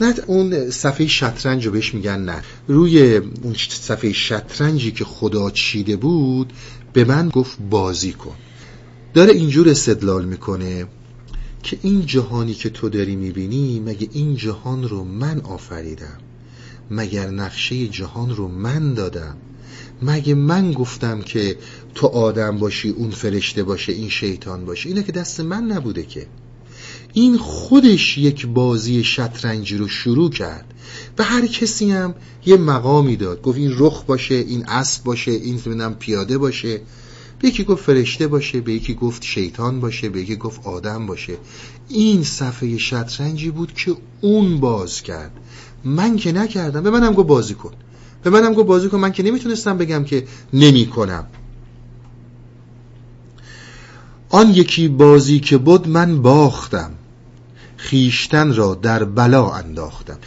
نه 0.00 0.14
اون 0.26 0.70
صفحه 0.70 1.06
شطرنج 1.06 1.66
رو 1.66 1.72
بهش 1.72 1.94
میگن 1.94 2.20
نه. 2.20 2.42
روی 2.68 3.16
اون 3.16 3.54
صفحه 3.68 4.12
شطرنجی 4.12 4.90
که 4.90 5.04
خدا 5.04 5.50
چیده 5.50 5.96
بود 5.96 6.52
به 6.94 7.04
من 7.04 7.28
گفت 7.28 7.58
بازی 7.70 8.12
کن. 8.12 8.36
داره 9.14 9.32
اینجور 9.32 9.68
استدلال 9.68 10.24
می‌کنه 10.24 10.86
که 11.62 11.78
این 11.82 12.06
جهانی 12.06 12.54
که 12.54 12.70
تو 12.70 12.88
داری 12.88 13.16
می‌بینی 13.16 13.80
مگه 13.80 14.08
این 14.12 14.36
جهان 14.36 14.88
رو 14.88 15.04
من 15.04 15.40
آفریدم؟ 15.40 16.18
مگر 16.90 17.30
نقشه 17.30 17.88
جهان 17.88 18.36
رو 18.36 18.48
من 18.48 18.94
دادم؟ 18.94 19.36
مگه 20.02 20.34
من 20.34 20.72
گفتم 20.72 21.22
که 21.22 21.58
تو 21.94 22.06
آدم 22.06 22.58
باشی 22.58 22.88
اون 22.88 23.10
فرشته 23.10 23.62
باشه 23.62 23.92
این 23.92 24.08
شیطان 24.08 24.64
باشه؟ 24.64 24.88
اینه 24.88 25.02
که 25.02 25.12
دست 25.12 25.40
من 25.40 25.64
نبوده 25.64 26.02
که. 26.02 26.26
این 27.16 27.38
خودش 27.38 28.18
یک 28.18 28.46
بازی 28.46 29.04
شطرنجی 29.04 29.76
رو 29.76 29.88
شروع 29.88 30.30
کرد 30.30 30.74
به 31.16 31.24
هر 31.24 31.46
کسی 31.46 31.90
هم 31.90 32.14
یه 32.46 32.56
مقامی 32.56 33.16
داد. 33.16 33.42
گفت 33.42 33.58
این 33.58 33.74
رخ 33.78 34.04
باشه 34.04 34.34
این 34.34 34.66
اسب 34.66 35.04
باشه 35.04 35.30
این 35.30 35.58
پیاده 35.94 36.38
باشه. 36.38 36.80
به 37.38 37.48
یکی 37.48 37.64
گفت 37.64 37.84
فرشته 37.84 38.26
باشه 38.26 38.60
به 38.60 38.72
یکی 38.72 38.94
گفت 38.94 39.24
شیطان 39.24 39.80
باشه 39.80 40.08
به 40.08 40.20
یکی 40.20 40.36
گفت 40.36 40.66
آدم 40.66 41.06
باشه. 41.06 41.36
این 41.88 42.24
صفحه 42.24 42.78
شطرنجی 42.78 43.50
بود 43.50 43.72
که 43.72 43.96
اون 44.20 44.60
باز 44.60 45.02
کرد. 45.02 45.32
من 45.84 46.16
که 46.16 46.32
نکردم 46.32 46.82
به 46.82 46.90
منم 46.90 47.12
گفت 47.12 47.28
بازی 47.28 47.54
کن. 47.54 47.72
به 48.22 48.30
منم 48.30 48.54
گفت 48.54 48.66
بازی 48.66 48.88
کن. 48.88 48.98
من 48.98 49.12
که 49.12 49.22
نمی‌تونستم 49.22 49.78
بگم 49.78 50.04
که 50.04 50.24
نمی 50.52 50.86
کنم 50.86 51.26
آن 54.28 54.50
یکی 54.54 54.88
بازی 54.88 55.40
که 55.40 55.58
بود 55.58 55.88
من 55.88 56.22
باختم. 56.22 56.90
خیشتن 57.84 58.54
را 58.54 58.74
در 58.74 59.04
بلا 59.04 59.50
انداختم. 59.50 60.18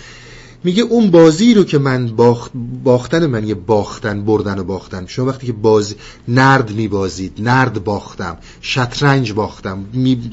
میگه 0.64 0.84
اون 0.84 1.12
بازی 1.12 1.54
رو 1.54 1.64
که 1.64 1.78
من 1.78 2.08
باخت 2.08 2.52
باختن 2.84 3.26
من 3.26 3.48
یه 3.48 3.56
باختن 3.56 4.26
بردن 4.26 4.60
و 4.60 4.64
باختن. 4.64 5.06
شما 5.06 5.26
وقتی 5.26 5.48
که 5.48 5.54
باز 5.54 5.96
نرد 6.28 6.72
میبازید 6.72 7.34
نرد 7.40 7.84
باختم 7.84 8.38
شطرنج 8.62 9.34
باختم 9.34 9.86
می 9.94 10.30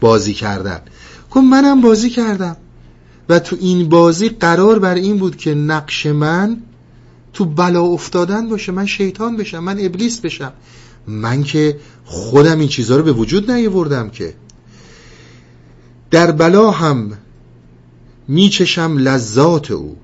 بازی 0.00 0.34
کردن. 0.34 0.80
کن 1.30 1.40
منم 1.40 1.80
بازی 1.80 2.10
کردم. 2.10 2.56
و 3.28 3.38
تو 3.38 3.56
این 3.60 3.88
بازی 3.88 4.28
قرار 4.28 4.78
بر 4.78 4.94
این 4.94 5.18
بود 5.18 5.36
که 5.36 5.54
نقش 5.54 6.06
من 6.06 6.56
تو 7.32 7.44
بلا 7.44 7.82
افتادن 7.82 8.48
باشه 8.48 8.72
من 8.72 8.86
شیطان 8.86 9.36
بشم 9.36 9.58
من 9.58 9.76
ابلیس 9.80 10.20
بشم. 10.20 10.52
من 11.06 11.42
که 11.42 11.78
خودم 12.04 12.58
این 12.58 12.68
چیزها 12.68 12.96
رو 12.96 13.02
به 13.02 13.12
وجود 13.12 13.50
نیاوردم 13.50 14.10
که. 14.10 14.34
در 16.10 16.32
بلا 16.32 16.70
هم 16.70 17.18
میچشم 18.28 18.98
لذات 18.98 19.70
او. 19.70 19.96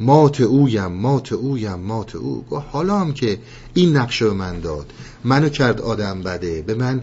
مات 0.00 0.40
اویم 0.40 0.86
مات 0.86 1.32
اویم 1.32 1.74
مات 1.74 2.16
او. 2.16 2.44
حالا 2.72 3.00
هم 3.00 3.12
که 3.12 3.38
این 3.74 3.96
نقشه 3.96 4.24
به 4.24 4.32
من 4.32 4.60
داد. 4.60 4.92
منو 5.24 5.48
کرد 5.48 5.80
آدم 5.80 6.22
بده. 6.22 6.62
به 6.62 6.74
من 6.74 7.00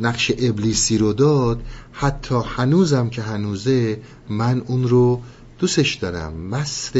نقش 0.00 0.32
ابلیسی 0.38 0.98
رو 0.98 1.12
داد. 1.12 1.60
حتی 1.92 2.34
هنوزم 2.56 3.08
که 3.08 3.22
هنوزه 3.22 4.00
من 4.28 4.62
اون 4.66 4.88
رو 4.88 5.22
دوستش 5.58 5.94
دارم. 5.94 6.32
مست 6.32 6.96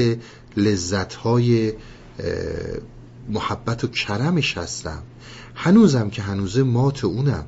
لذتهای 0.56 1.72
محبت 3.28 3.84
و 3.84 3.88
کرمش 3.88 4.58
هستم. 4.58 5.02
هنوزم 5.54 6.10
که 6.10 6.22
هنوزه 6.22 6.62
مات 6.62 7.04
اونم 7.04 7.44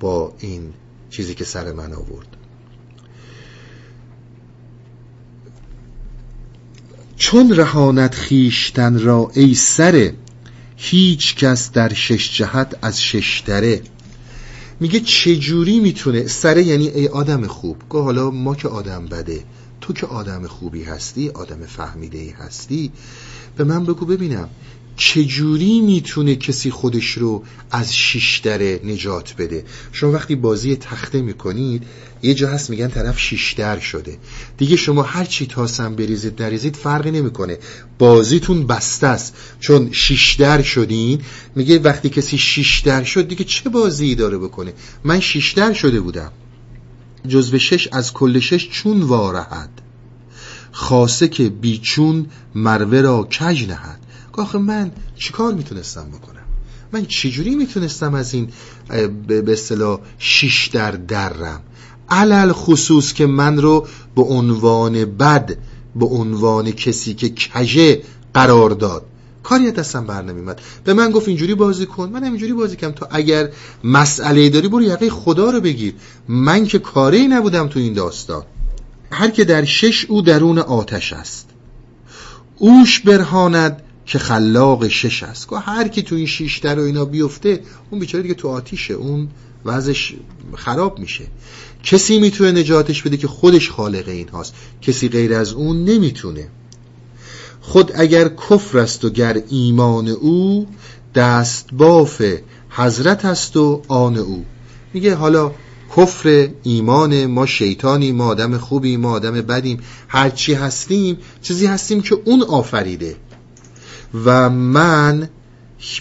با 0.00 0.32
این 0.38 0.72
چیزی 1.10 1.34
که 1.34 1.44
سر 1.44 1.72
من 1.72 1.92
آورد. 1.92 2.37
چون 7.18 7.56
رهانت 7.56 8.14
خیشتن 8.14 8.98
را 8.98 9.30
ای 9.34 9.54
سره 9.54 10.14
هیچ 10.76 11.36
کس 11.36 11.72
در 11.72 11.92
شش 11.94 12.36
جهت 12.36 12.78
از 12.82 13.02
ششتره 13.02 13.82
میگه 14.80 15.00
چجوری 15.00 15.80
می‌تونه؟ 15.80 16.26
سره 16.26 16.62
یعنی 16.62 16.88
ای 16.88 17.08
آدم 17.08 17.46
خوب. 17.46 17.76
گه 17.90 17.98
حالا 17.98 18.30
ما 18.30 18.54
که 18.54 18.68
آدم 18.68 19.06
بده 19.06 19.44
تو 19.80 19.92
که 19.92 20.06
آدم 20.06 20.46
خوبی 20.46 20.82
هستی 20.82 21.28
آدم 21.28 21.66
فهمیده 21.66 22.18
ای 22.18 22.30
هستی 22.30 22.92
به 23.56 23.64
من 23.64 23.84
بگو 23.84 24.06
ببینم. 24.06 24.48
چجوری 24.98 25.80
می‌تونه 25.80 26.36
کسی 26.36 26.70
خودش 26.70 27.10
رو 27.10 27.44
از 27.70 27.96
شیشتره 27.96 28.80
نجات 28.84 29.34
بده؟ 29.38 29.64
شما 29.92 30.12
وقتی 30.12 30.34
بازی 30.36 30.76
تخته 30.76 31.20
می‌کنید 31.22 31.82
یه 32.22 32.34
جا 32.34 32.48
هست 32.48 32.70
میگن 32.70 32.88
طرف 32.88 33.18
شیشتر 33.18 33.78
شده. 33.78 34.18
دیگه 34.56 34.76
شما 34.76 35.02
هر 35.02 35.24
چی 35.24 35.46
تاسم 35.46 35.96
بریزید 35.96 36.42
نریزید 36.42 36.76
فرقی 36.76 37.10
نمی‌کنه. 37.10 37.58
بازیتون 37.98 38.66
بسته 38.66 39.06
است. 39.06 39.36
چون 39.60 39.92
شیشتر 39.92 40.62
شدین 40.62 41.20
میگه 41.54 41.78
وقتی 41.78 42.08
کسی 42.08 42.38
شیشتر 42.38 43.04
شد 43.04 43.28
دیگه 43.28 43.44
چه 43.44 43.70
بازی 43.70 44.14
داره 44.14 44.38
بکنه؟ 44.38 44.72
من 45.04 45.20
شیشتر 45.20 45.72
شده 45.72 46.00
بودم. 46.00 46.32
جزو 47.28 47.58
شش 47.58 47.88
از 47.92 48.12
کل 48.12 48.40
شش 48.40 48.68
چون 48.70 49.02
وارهد. 49.02 49.70
خاصه 50.72 51.28
که 51.28 51.48
بیچون 51.48 52.26
مروه 52.54 53.00
را 53.00 53.22
کج 53.22 53.68
نهد. 53.68 53.97
آخه 54.38 54.58
من 54.58 54.90
چیکار 55.16 55.54
می‌تونستم 55.54 56.06
بکنم؟ 56.08 56.42
من 56.92 57.06
چجوری 57.06 57.54
می‌تونستم 57.54 58.14
از 58.14 58.34
این 58.34 58.48
به 59.26 59.52
اصطلاح 59.52 60.00
شیش 60.18 60.66
در 60.66 60.90
درم؟ 60.90 61.60
علل 62.10 62.52
خصوص 62.52 63.12
که 63.12 63.26
من 63.26 63.58
رو 63.58 63.86
به 64.16 64.22
عنوان 64.22 65.04
بد 65.04 65.56
به 65.96 66.06
عنوان 66.06 66.70
کسی 66.70 67.14
که 67.14 67.28
کژه 67.28 68.02
قرار 68.34 68.70
داد. 68.70 69.04
کاری 69.42 69.70
دستم 69.70 70.06
بر 70.06 70.22
نمیمد 70.22 70.60
به 70.84 70.94
من 70.94 71.10
گفت 71.10 71.28
اینجوری 71.28 71.54
بازی 71.54 71.86
کن. 71.86 72.08
من 72.08 72.24
اینجوری 72.24 72.52
بازی 72.52 72.76
کنم 72.76 72.90
تو 72.90 73.06
اگر 73.10 73.48
مسئله 73.84 74.48
داری 74.48 74.68
برو 74.68 74.82
یقه 74.82 75.10
خدا 75.10 75.50
رو 75.50 75.60
بگیر. 75.60 75.94
من 76.28 76.66
که 76.66 76.78
کاری 76.78 77.28
نبودم 77.28 77.68
تو 77.68 77.78
این 77.78 77.92
داستان. 77.92 78.42
هر 79.10 79.30
که 79.30 79.44
در 79.44 79.64
شش 79.64 80.04
او 80.04 80.22
درون 80.22 80.58
آتش 80.58 81.12
است. 81.12 81.48
اوش 82.58 83.00
برهاند 83.00 83.82
که 84.08 84.18
خلاق 84.18 84.88
شش 84.88 85.22
است. 85.22 85.48
که 85.48 85.56
هر 85.56 85.88
کی 85.88 86.02
تو 86.02 86.14
این 86.14 86.26
شیشتر 86.26 86.78
و 86.78 86.82
اینا 86.82 87.04
بیفته 87.04 87.60
اون 87.90 88.00
بیچاره 88.00 88.22
دیگه 88.22 88.34
تو 88.34 88.48
آتیشه 88.48 88.94
اون 88.94 89.28
وضعش 89.64 90.14
خراب 90.54 90.98
میشه. 90.98 91.24
کسی 91.82 92.18
می‌تونه 92.18 92.52
نجاتش 92.52 93.02
بده 93.02 93.16
که 93.16 93.28
خودش 93.28 93.70
خالق 93.70 94.08
این 94.08 94.28
هاست. 94.28 94.54
کسی 94.82 95.08
غیر 95.08 95.34
از 95.34 95.52
اون 95.52 95.84
نمی‌تونه. 95.84 96.48
خود 97.60 97.92
اگر 97.94 98.28
کفر 98.28 98.78
است 98.78 99.04
و 99.04 99.10
گر 99.10 99.42
ایمان 99.50 100.08
او 100.08 100.66
دست 101.14 101.68
باف 101.72 102.22
حضرت 102.70 103.24
است 103.24 103.56
و 103.56 103.82
آن 103.88 104.16
او. 104.16 104.44
میگه 104.94 105.14
حالا 105.14 105.52
کفر 105.96 106.48
ایمان 106.62 107.26
ما 107.26 107.46
شیطانی 107.46 108.12
ما 108.12 108.26
آدم 108.26 108.58
خوبی 108.58 108.96
ما 108.96 109.10
آدم 109.10 109.32
بدیم. 109.32 109.80
هرچی 110.08 110.54
هستیم 110.54 111.18
چیزی 111.42 111.66
هستیم 111.66 112.02
که 112.02 112.18
اون 112.24 112.42
آفریده. 112.42 113.16
و 114.14 114.50
من 114.50 115.28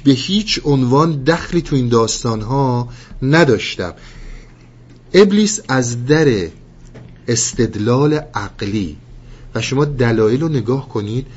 به 0.04 0.12
هیچ 0.12 0.60
عنوان 0.64 1.24
دخلی 1.24 1.62
تو 1.62 1.76
این 1.76 1.90
داستان 1.90 2.42
ها 2.42 2.90
نداشتم. 3.22 3.94
ابلیس 5.14 5.62
از 5.68 6.06
در 6.06 6.48
استدلال 7.28 8.14
عقلی 8.14 8.98
و 9.56 9.62
شما 9.62 9.86
دلایل 9.86 10.42
رو 10.42 10.50
نگاه 10.50 10.90
کنید 10.90 11.28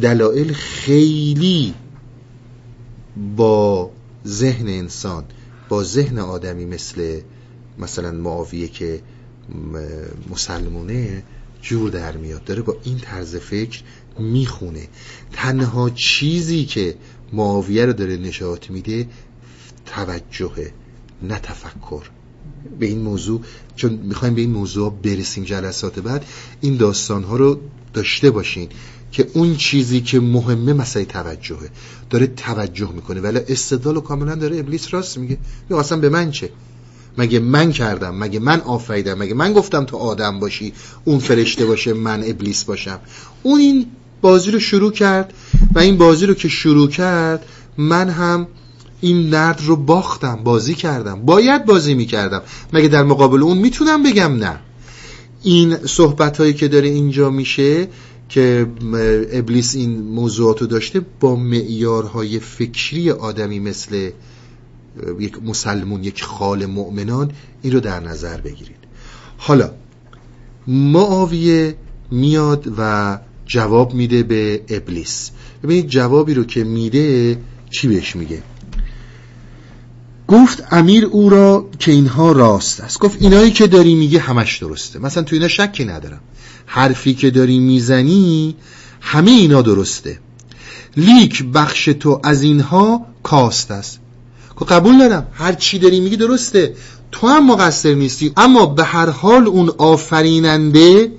دلایل 0.00 0.52
خیلی 0.52 1.74
با 3.36 3.90
ذهن 4.26 4.68
انسان 4.68 5.24
با 5.68 5.84
ذهن 5.84 6.18
آدمی 6.18 6.64
مثل 6.64 7.20
مثلا 7.78 8.12
معاویه 8.12 8.68
که 8.68 9.00
مسلمونه 10.30 11.22
جور 11.62 11.90
در 11.90 12.16
میاد. 12.16 12.44
داره 12.44 12.62
با 12.62 12.76
این 12.84 12.98
طرز 12.98 13.36
فکر 13.36 13.82
می‌خونه. 14.18 14.88
تنها 15.32 15.90
چیزی 15.90 16.64
که 16.64 16.94
معاویه 17.32 17.86
رو 17.86 17.92
داره 17.92 18.16
نشاط 18.16 18.70
میده 18.70 19.06
توجهه 19.86 20.72
نه 21.22 21.38
تفکر. 21.38 22.02
به 22.78 22.86
این 22.86 22.98
موضوع 22.98 23.40
چون 23.76 23.92
می‌خوایم 23.92 24.34
به 24.34 24.40
این 24.40 24.50
موضوع 24.50 24.92
برسیم 25.02 25.44
جلسات 25.44 26.00
بعد 26.00 26.24
این 26.60 26.76
داستان 26.76 27.24
ها 27.24 27.36
رو 27.36 27.60
داشته 27.94 28.30
باشین 28.30 28.68
که 29.12 29.30
اون 29.34 29.56
چیزی 29.56 30.00
که 30.00 30.20
مهمه 30.20 30.72
مسئله 30.72 31.04
توجهه. 31.04 31.70
داره 32.10 32.26
توجه 32.26 32.92
می‌کنه. 32.92 33.20
ولی 33.20 33.38
استدلال 33.48 34.00
کاملا 34.00 34.34
داره 34.34 34.58
ابلیس 34.58 34.94
راست 34.94 35.18
میگه. 35.18 35.38
یا 35.70 35.80
اصلا 35.80 35.98
به 35.98 36.08
من 36.08 36.30
چه؟ 36.30 36.50
مگه 37.18 37.38
من 37.38 37.72
کردم؟ 37.72 38.16
مگه 38.16 38.38
من 38.38 38.60
آفریدم؟ 38.60 39.18
مگه 39.18 39.34
من 39.34 39.52
گفتم 39.52 39.84
تو 39.84 39.96
آدم 39.96 40.40
باشی 40.40 40.72
اون 41.04 41.18
فرشته 41.18 41.66
باشه 41.66 41.92
من 41.92 42.22
ابلیس 42.26 42.64
باشم؟ 42.64 43.00
اون 43.42 43.60
این 43.60 43.86
بازی 44.22 44.50
رو 44.50 44.58
شروع 44.58 44.92
کرد 44.92 45.34
و 45.74 45.78
این 45.78 45.98
بازی 45.98 46.26
رو 46.26 46.34
که 46.34 46.48
شروع 46.48 46.88
کرد 46.88 47.46
من 47.78 48.08
هم 48.08 48.46
این 49.00 49.30
نرد 49.30 49.60
رو 49.66 49.76
باختم 49.76 50.36
بازی 50.44 50.74
کردم. 50.74 51.22
باید 51.22 51.64
بازی 51.64 51.94
می‌کردم. 51.94 52.42
مگه 52.72 52.88
در 52.88 53.02
مقابل 53.02 53.42
اون 53.42 53.58
می‌تونم 53.58 54.02
بگم 54.02 54.32
نه؟ 54.36 54.58
این 55.42 55.76
صحبت 55.86 56.36
هایی 56.36 56.52
که 56.52 56.68
داره 56.68 56.88
اینجا 56.88 57.30
میشه 57.30 57.88
که 58.28 58.66
ابلیس 59.32 59.74
این 59.74 60.02
موضوعات 60.02 60.60
رو 60.60 60.66
داشته 60.66 61.00
با 61.20 61.36
معیارهای 61.36 62.38
فکری 62.38 63.10
آدمی 63.10 63.60
مثل 63.60 64.10
یک 65.20 65.42
مسلمون 65.42 66.04
یک 66.04 66.22
خال 66.22 66.66
مؤمنان 66.66 67.30
این 67.62 67.72
رو 67.72 67.80
در 67.80 68.00
نظر 68.00 68.40
بگیرید. 68.40 68.76
حالا 69.38 69.70
معاویه 70.66 71.76
میاد 72.10 72.74
و 72.78 73.18
جواب 73.46 73.94
میده 73.94 74.22
به 74.22 74.62
ابلیس. 74.68 75.30
ببینید 75.62 75.88
جوابی 75.88 76.34
رو 76.34 76.44
که 76.44 76.64
میده 76.64 77.38
چی 77.70 77.88
بهش 77.88 78.16
میگه؟ 78.16 78.42
گفت 80.28 80.64
امیر 80.70 81.04
او 81.04 81.30
را 81.30 81.68
که 81.78 81.92
اینها 81.92 82.32
راست 82.32 82.80
است. 82.80 82.98
گفت 82.98 83.22
اینایی 83.22 83.50
که 83.50 83.66
داری 83.66 83.94
میگه 83.94 84.18
همش 84.18 84.58
درسته. 84.58 84.98
مثلا 84.98 85.22
تو 85.22 85.36
اینا 85.36 85.48
شکی 85.48 85.84
ندارم. 85.84 86.20
حرفی 86.66 87.14
که 87.14 87.30
داری 87.30 87.58
می‌زنی 87.58 88.56
همه 89.00 89.30
اینا 89.30 89.62
درسته. 89.62 90.18
لیک 90.96 91.44
بخش 91.44 91.84
تو 91.84 92.20
از 92.24 92.42
اینها 92.42 93.06
کاست 93.22 93.70
است. 93.70 94.00
که 94.58 94.64
قبول 94.64 94.98
دارم. 94.98 95.26
هر 95.32 95.52
چی 95.52 95.78
داری 95.78 96.00
میگی 96.00 96.16
درسته. 96.16 96.74
تو 97.12 97.26
هم 97.26 97.50
مقصر 97.50 97.94
نیستی. 97.94 98.32
اما 98.36 98.66
به 98.66 98.84
هر 98.84 99.10
حال 99.10 99.46
اون 99.46 99.70
آفریننده 99.78 101.12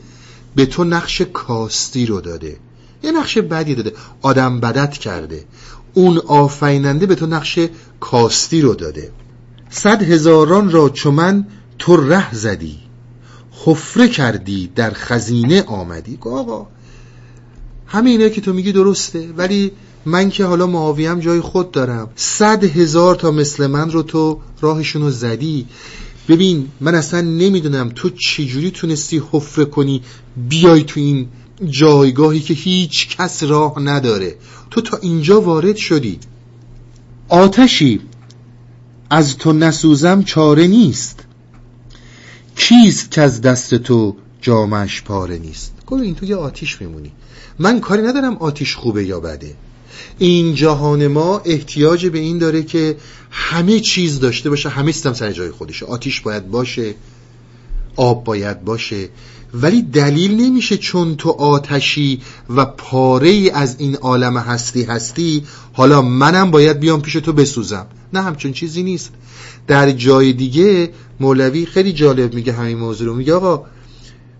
به 0.56 0.66
تو 0.66 0.84
نقش 0.84 1.22
کاستی 1.22 2.06
رو 2.06 2.22
داده. 2.22 2.58
یه 3.04 3.12
نقش 3.12 3.38
بدی 3.38 3.76
داده. 3.76 3.94
آدم 4.22 4.60
بدت 4.60 4.92
کرده. 4.92 5.46
اون 5.94 6.18
آفریننده 6.18 7.06
به 7.06 7.16
تو 7.16 7.26
نقش 7.26 7.60
کاستی 8.00 8.62
رو 8.62 8.76
داده. 8.76 9.12
صد 9.70 10.04
هزاران 10.04 10.72
را 10.72 10.90
چو 10.90 11.12
من 11.12 11.48
تو 11.80 11.98
ره 11.98 12.36
زدی. 12.36 12.80
حفره 13.66 14.08
کردی 14.08 14.72
در 14.76 14.94
خزینه 14.94 15.64
آمدی. 15.64 16.18
آقا 16.22 16.68
همه 17.88 18.10
اینا 18.10 18.30
که 18.30 18.42
تو 18.42 18.54
میگی 18.54 18.72
درسته. 18.72 19.30
ولی 19.38 19.72
من 20.06 20.30
که 20.30 20.46
حالا 20.46 20.68
معاویم 20.68 21.20
جای 21.20 21.42
خود 21.42 21.72
دارم. 21.72 22.10
صد 22.16 22.64
هزار 22.64 23.16
تا 23.16 23.32
مثل 23.32 23.68
من 23.68 23.92
رو 23.92 24.04
تو 24.04 24.40
راهشون 24.62 25.10
زدی. 25.10 25.68
ببین 26.28 26.68
من 26.82 26.96
اصلا 26.96 27.22
نمی‌دونم 27.22 27.92
تو 27.96 28.10
چجوری 28.10 28.72
تونستی 28.72 29.22
حفره 29.32 29.66
کنی 29.66 30.02
بیای 30.50 30.84
تو 30.84 31.00
این 31.00 31.28
جایگاهی 31.70 32.40
که 32.40 32.54
هیچ 32.54 33.18
کس 33.18 33.44
راه 33.44 33.80
نداره. 33.80 34.36
تو 34.72 34.82
تا 34.82 34.98
اینجا 34.98 35.42
وارد 35.42 35.76
شدی. 35.76 36.20
آتشی 37.30 38.02
از 39.10 39.38
تو 39.38 39.54
نسوزم 39.54 40.24
چاره 40.24 40.68
نیست. 40.68 41.20
کیست 42.56 43.12
که 43.12 43.22
از 43.22 43.42
دست 43.42 43.76
تو 43.76 44.16
جامش 44.42 45.02
پاره 45.02 45.38
نیست؟ 45.38 45.74
گفت 45.88 46.04
این 46.04 46.16
تو 46.16 46.26
یه 46.26 46.36
آتیش 46.36 46.82
میمونی. 46.82 47.12
من 47.60 47.80
کاری 47.80 48.02
ندارم 48.02 48.38
آتیش 48.38 48.76
خوبه 48.76 49.06
یا 49.06 49.20
بده. 49.20 49.56
این 50.18 50.56
جهان 50.56 51.08
ما 51.08 51.42
احتیاج 51.46 52.06
به 52.06 52.20
این 52.20 52.38
داره 52.38 52.64
که 52.64 52.98
همه 53.36 53.80
چیز 53.80 54.20
داشته 54.20 54.50
باشه 54.50 54.70
همه 54.70 54.92
سیستم 54.92 55.14
سر 55.14 55.32
جای 55.32 55.52
خودشه. 55.52 55.86
آتیش 55.86 56.22
باید 56.22 56.52
باشه 56.52 56.96
آب 57.96 58.24
باید 58.24 58.64
باشه. 58.64 59.10
ولی 59.54 59.82
دلیل 59.82 60.42
نمیشه 60.42 60.78
چون 60.78 61.16
تو 61.16 61.30
آتشی 61.30 62.22
و 62.50 62.66
پاره 62.66 63.52
از 63.54 63.76
این 63.80 63.96
عالم 63.96 64.38
هستی 64.38 64.84
هستی 64.84 65.44
حالا 65.74 66.02
منم 66.02 66.52
باید 66.52 66.80
بیام 66.80 67.02
پیش 67.02 67.14
تو 67.14 67.34
بسوزم. 67.34 67.88
نه 68.14 68.22
همچون 68.22 68.54
چیزی 68.54 68.84
نیست. 68.84 69.12
در 69.68 69.92
جای 69.92 70.34
دیگه 70.34 70.90
مولوی 71.20 71.66
خیلی 71.66 71.94
جالب 71.94 72.34
میگه 72.34 72.54
همین 72.54 72.78
موضوع 72.78 73.08
رو 73.08 73.16
میگه. 73.16 73.34
آقا 73.34 73.66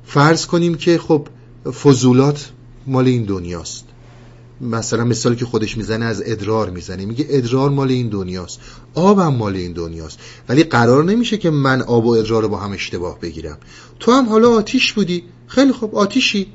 فرض 0.06 0.46
کنیم 0.46 0.76
که 0.76 0.98
خب 0.98 1.28
فضولات 1.84 2.52
مال 2.88 3.08
این 3.08 3.24
دنیاست. 3.24 3.86
مثلا 4.64 5.04
مثالی 5.04 5.36
که 5.36 5.46
خودش 5.46 5.78
می‌زنه 5.78 6.06
از 6.06 6.24
ادرار 6.26 6.70
می‌زنه. 6.70 7.06
میگه 7.06 7.26
ادرار 7.30 7.70
مال 7.70 7.92
این 7.92 8.10
دنیاست. 8.10 8.60
آبم 8.96 9.28
مال 9.36 9.56
این 9.56 9.74
دنیاست. 9.74 10.20
ولی 10.50 10.64
قرار 10.64 11.04
نمیشه 11.04 11.38
که 11.38 11.50
من 11.50 11.82
آب 11.82 12.06
و 12.06 12.10
ادرار 12.10 12.42
رو 12.42 12.50
با 12.50 12.58
هم 12.58 12.72
اشتباه 12.72 13.20
بگیرم. 13.20 13.58
تو 14.00 14.12
هم 14.12 14.30
حالا 14.30 14.50
آتیش 14.50 14.94
بودی. 14.94 15.24
خیلی 15.48 15.72
خوب 15.72 15.96
آتیشی. 15.96 16.48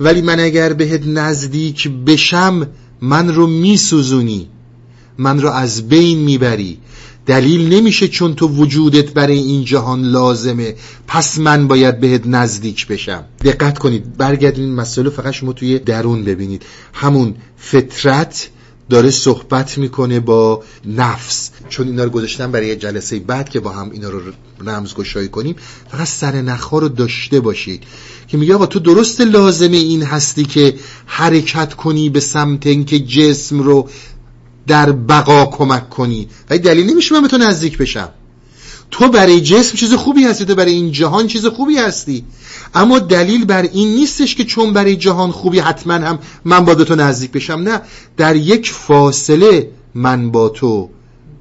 ولی 0.00 0.22
من 0.22 0.40
اگر 0.40 0.72
بهت 0.72 1.06
نزدیک 1.06 1.88
بشم 2.06 2.68
من 3.00 3.34
رو 3.34 3.46
میسوزونی. 3.46 4.48
من 5.18 5.40
رو 5.40 5.48
از 5.50 5.88
بین 5.88 6.18
می‌بری. 6.18 6.78
دلیل 7.26 7.74
نمیشه 7.74 8.08
چون 8.08 8.34
تو 8.34 8.48
وجودت 8.48 9.12
برای 9.12 9.38
این 9.38 9.64
جهان 9.64 10.02
لازمه. 10.02 10.74
پس 11.06 11.38
من 11.38 11.68
باید 11.68 12.00
بهت 12.00 12.26
نزدیک 12.26 12.86
بشم. 12.86 13.24
دقت 13.44 13.78
کنید 13.78 14.16
برگردین 14.16 14.64
این 14.64 14.74
مسئله 14.74 15.10
فقط 15.10 15.32
شما 15.32 15.52
توی 15.52 15.78
درون 15.78 16.24
ببینید. 16.24 16.62
همون 16.92 17.34
فطرت 17.56 18.48
داره 18.90 19.10
صحبت 19.10 19.78
می‌کنه 19.78 20.20
با 20.20 20.62
نفس. 20.84 21.50
چون 21.68 21.86
اینا 21.86 22.04
رو 22.04 22.10
گذاشتم 22.10 22.52
برای 22.52 22.76
جلسه 22.76 23.18
بعد 23.18 23.48
که 23.48 23.60
با 23.60 23.70
هم 23.70 23.90
اینا 23.90 24.08
رو 24.08 24.20
رمزگشایی 24.60 25.28
کنیم 25.28 25.56
فقط 25.90 26.06
سر 26.06 26.42
نخها 26.42 26.78
رو 26.78 26.88
داشته 26.88 27.40
باشید. 27.40 27.84
که 28.28 28.36
میگه 28.38 28.54
آقا 28.54 28.66
تو 28.66 28.78
درست 28.78 29.20
لازمه 29.20 29.76
این 29.76 30.02
هستی 30.02 30.44
که 30.44 30.74
حرکت 31.06 31.74
کنی 31.74 32.10
به 32.10 32.20
سمت 32.20 32.66
اینکه 32.66 32.98
جسم 32.98 33.60
رو 33.60 33.88
در 34.66 34.92
بقا 34.92 35.46
کمک 35.46 35.90
کنی. 35.90 36.28
ولی 36.50 36.58
دلیل 36.58 36.90
نمیشه 36.90 37.14
من 37.14 37.22
به 37.22 37.28
تو 37.28 37.38
نزدیک 37.38 37.78
بشم. 37.78 38.08
تو 38.90 39.08
برای 39.08 39.40
جسم 39.40 39.76
چیز 39.76 39.94
خوبی 39.94 40.24
هستی 40.24 40.44
تو 40.44 40.54
برای 40.54 40.72
این 40.72 40.92
جهان 40.92 41.26
چیز 41.26 41.46
خوبی 41.46 41.78
هستی. 41.78 42.24
اما 42.74 42.98
دلیل 42.98 43.44
بر 43.44 43.62
این 43.62 43.88
نیستش 43.88 44.34
که 44.34 44.44
چون 44.44 44.72
برای 44.72 44.96
جهان 44.96 45.30
خوبی 45.30 45.58
حتما 45.58 45.94
هم 45.94 46.18
من 46.44 46.64
با 46.64 46.74
تو 46.74 46.94
نزدیک 46.94 47.30
بشم 47.30 47.52
نه. 47.52 47.80
در 48.16 48.36
یک 48.36 48.70
فاصله 48.70 49.70
من 49.94 50.30
با 50.30 50.48
تو 50.48 50.90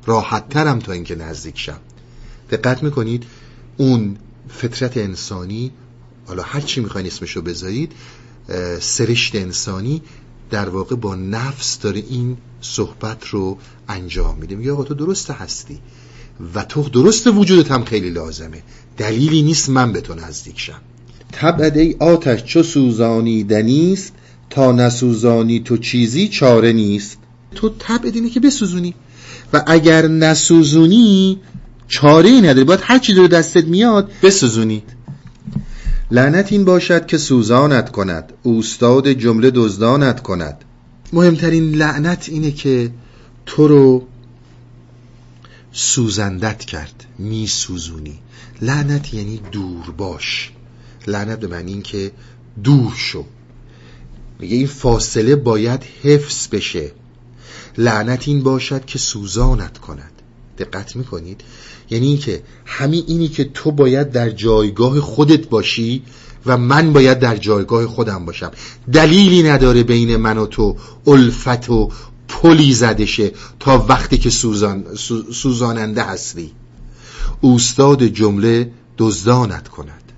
راحت 0.05 0.49
ترم 0.49 0.80
تا 0.80 0.91
اینکه 0.91 1.15
نزدیک 1.15 1.59
شم. 1.59 1.78
دقت 2.51 2.84
می‌کنید 2.84 3.24
اون 3.78 4.17
فطرت 4.49 4.97
انسانی 4.97 5.72
حالا 6.28 6.43
هر 6.43 6.61
چی 6.61 6.82
می‌خواین 6.82 7.07
اسمشو 7.07 7.41
بذارید 7.41 7.91
سرشت 8.80 9.36
انسانی 9.36 10.01
در 10.49 10.69
واقع 10.69 10.95
با 10.95 11.15
نفس 11.15 11.80
داره 11.80 12.03
این 12.09 12.38
صحبت 12.62 13.28
رو 13.28 13.57
انجام 13.89 14.38
میده 14.38 14.55
میگه 14.55 14.72
آقا 14.72 14.84
تو 14.84 14.93
درست 14.93 15.32
هستی 15.32 15.80
و 16.55 16.64
تو 16.64 16.89
درست 16.89 17.28
وجودت 17.28 17.72
هم 17.72 17.84
خیلی 17.84 18.09
لازمه. 18.09 18.64
دلیلی 18.97 19.41
نیست 19.41 19.70
من 19.70 19.93
به 19.93 20.01
تو 20.01 20.16
نزدیک 20.16 20.59
شم. 20.59 20.82
طبعد 21.32 21.78
ای 21.78 21.95
آتش 21.99 22.43
چو 22.43 22.64
سوزانی 22.64 23.43
دنیست 23.43 24.14
تا 24.49 24.72
نسوزانی 24.72 25.59
تو 25.59 25.78
چیزی 25.78 26.28
چاره 26.28 26.74
نیست. 26.74 27.18
تو 27.55 27.70
طبع 27.70 28.12
اینه 28.14 28.30
که 28.30 28.39
بسوزونی. 28.39 28.95
و 29.53 29.64
اگر 29.68 30.07
نسوزونی 30.07 31.39
چاره 31.88 32.30
ای 32.30 32.41
نداری. 32.41 32.64
باید 32.64 32.80
هر 32.84 32.99
چی 32.99 33.14
دور 33.14 33.28
دستت 33.28 33.66
میاد 33.66 34.12
بسوزونی. 34.24 34.84
لعنت 36.12 36.51
این 36.51 36.66
باشد 36.66 37.05
که 37.05 37.18
سوزانت 37.18 37.91
کند. 37.91 38.34
اوستاد 38.43 39.07
جمله 39.07 39.51
دزدانت 39.55 40.24
کند. 40.24 40.66
مهمترین 41.14 41.76
لعنت 41.76 42.30
اینه 42.30 42.51
که 42.51 42.91
تو 43.45 43.68
رو 43.68 44.07
سوزندت 45.72 46.59
کرد 46.66 47.05
می 47.20 47.47
سوزونی 47.47 48.20
لعنت 48.62 49.14
یعنی 49.14 49.41
دور 49.51 49.91
باش. 49.91 50.51
لعنت 51.07 51.39
به 51.39 51.47
معنی 51.47 51.72
این 51.72 51.82
که 51.82 52.12
دور 52.64 52.93
شو. 52.95 53.26
میگه 54.39 54.55
این 54.55 54.68
فاصله 54.68 55.36
باید 55.36 55.84
حفظ 56.03 56.47
بشه. 56.47 56.91
لعنت 57.78 58.28
این 58.28 58.43
باشد 58.43 58.86
که 58.86 58.99
سوزانت 58.99 59.78
کند. 59.78 60.12
دقت 60.57 60.95
می‌کنید؟ 60.95 61.41
یعنی 61.89 62.07
اینکه 62.07 62.43
همین 62.66 63.03
اینی 63.07 63.28
که 63.28 63.43
تو 63.43 63.72
باید 63.72 64.12
در 64.12 64.30
جایگاه 64.30 64.99
خودت 64.99 65.47
باشی 65.47 66.03
و 66.45 66.57
من 66.57 66.93
باید 66.93 67.19
در 67.19 67.37
جایگاه 67.37 67.87
خودم 67.87 68.25
باشم. 68.25 68.51
دلیلی 68.93 69.43
نداره 69.43 69.83
بین 69.83 70.15
من 70.15 70.37
و 70.37 70.45
تو 70.45 70.75
الفت 71.07 71.69
و 71.69 71.91
پلی 72.27 72.73
زدشه 72.73 73.31
تا 73.59 73.85
وقتی 73.89 74.17
که 74.17 74.29
سوزان 74.29 74.85
سوزاننده 75.33 76.03
هستی. 76.03 76.51
اوستاد 77.41 78.03
جمله 78.03 78.71
دزدانت 78.97 79.67
کند. 79.67 80.11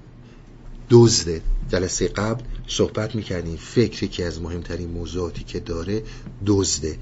دزده 0.90 1.42
جلسه 1.72 2.08
قبل 2.08 2.44
صحبت 2.68 3.16
می‌کردیم 3.16 3.58
فکر 3.58 4.08
که 4.08 4.26
از 4.26 4.42
مهمترین 4.42 4.90
موضوعاتی 4.90 5.44
که 5.44 5.60
داره 5.60 6.04
دزده 6.46 6.98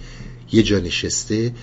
یه 0.52 0.64
جا 0.64 0.80
نشسته 0.80 1.54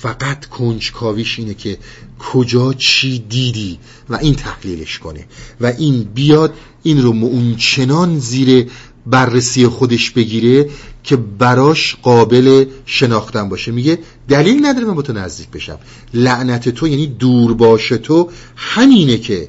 فقط 0.00 0.46
کنجکاویش 0.46 1.38
اینه 1.38 1.54
که 1.54 1.78
کجا 2.18 2.72
چی 2.72 3.18
دیدی 3.18 3.78
و 4.08 4.14
این 4.16 4.34
تحلیلش 4.34 4.98
کنه 4.98 5.26
و 5.60 5.66
این 5.66 6.02
بیاد 6.14 6.54
این 6.82 7.02
رو 7.02 7.10
اون 7.10 7.56
چنان 7.56 8.18
زیر 8.18 8.70
بررسی 9.06 9.66
خودش 9.66 10.10
بگیره 10.10 10.70
که 11.04 11.16
براش 11.16 11.96
قابل 12.02 12.64
شناختن 12.86 13.48
باشه. 13.48 13.72
میگه 13.72 13.98
دلیل 14.28 14.66
نداره 14.66 14.86
من 14.86 14.94
با 14.94 15.02
تو 15.02 15.12
نزدیک 15.12 15.50
بشم. 15.50 15.78
لعنت 16.14 16.68
تو 16.68 16.88
یعنی 16.88 17.06
دور 17.06 17.54
باشه 17.54 17.98
تو 17.98 18.30
همینه 18.56 19.18
که 19.18 19.48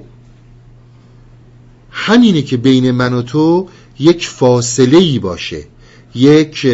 همینه 1.92 2.42
که 2.42 2.58
بین 2.58 2.92
من 2.92 3.14
و 3.14 3.22
تو 3.22 3.68
یک 4.00 4.28
فاصله 4.28 4.98
ای 4.98 5.20
باشه. 5.20 5.64
یک 6.16 6.68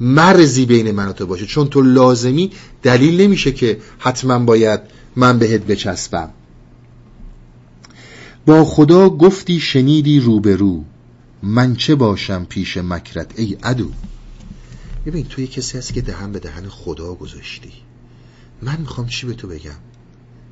مرزی 0.00 0.66
بین 0.66 0.90
من 0.90 1.08
و 1.08 1.12
تو 1.12 1.26
باشه. 1.26 1.46
چون 1.46 1.68
تو 1.68 1.82
لازمی 1.82 2.50
دلیل 2.82 3.20
نمیشه 3.20 3.52
که 3.52 3.78
حتما 3.98 4.38
باید 4.38 4.80
من 5.18 5.38
بهت 5.38 5.60
بچسبم. 5.60 6.30
با 8.46 8.64
خدا 8.64 9.10
گفتی 9.10 9.60
شنیدی 9.60 10.20
روبرو. 10.20 10.84
من 11.42 11.76
چه 11.76 11.94
باشم 11.94 12.44
پیش 12.44 12.76
مکرت 12.76 13.38
ای 13.38 13.54
عدو؟ 13.62 13.90
ببین 15.06 15.24
تو 15.24 15.40
یه 15.40 15.46
کسی 15.46 15.78
هستی 15.78 15.94
که 15.94 16.00
دهن 16.00 16.32
به 16.32 16.38
دهن 16.38 16.68
خدا 16.68 17.14
گذاشتی. 17.14 17.72
من 18.62 18.80
می‌خوام 18.80 19.06
چی 19.06 19.26
به 19.26 19.34
تو 19.34 19.48
بگم؟ 19.48 19.78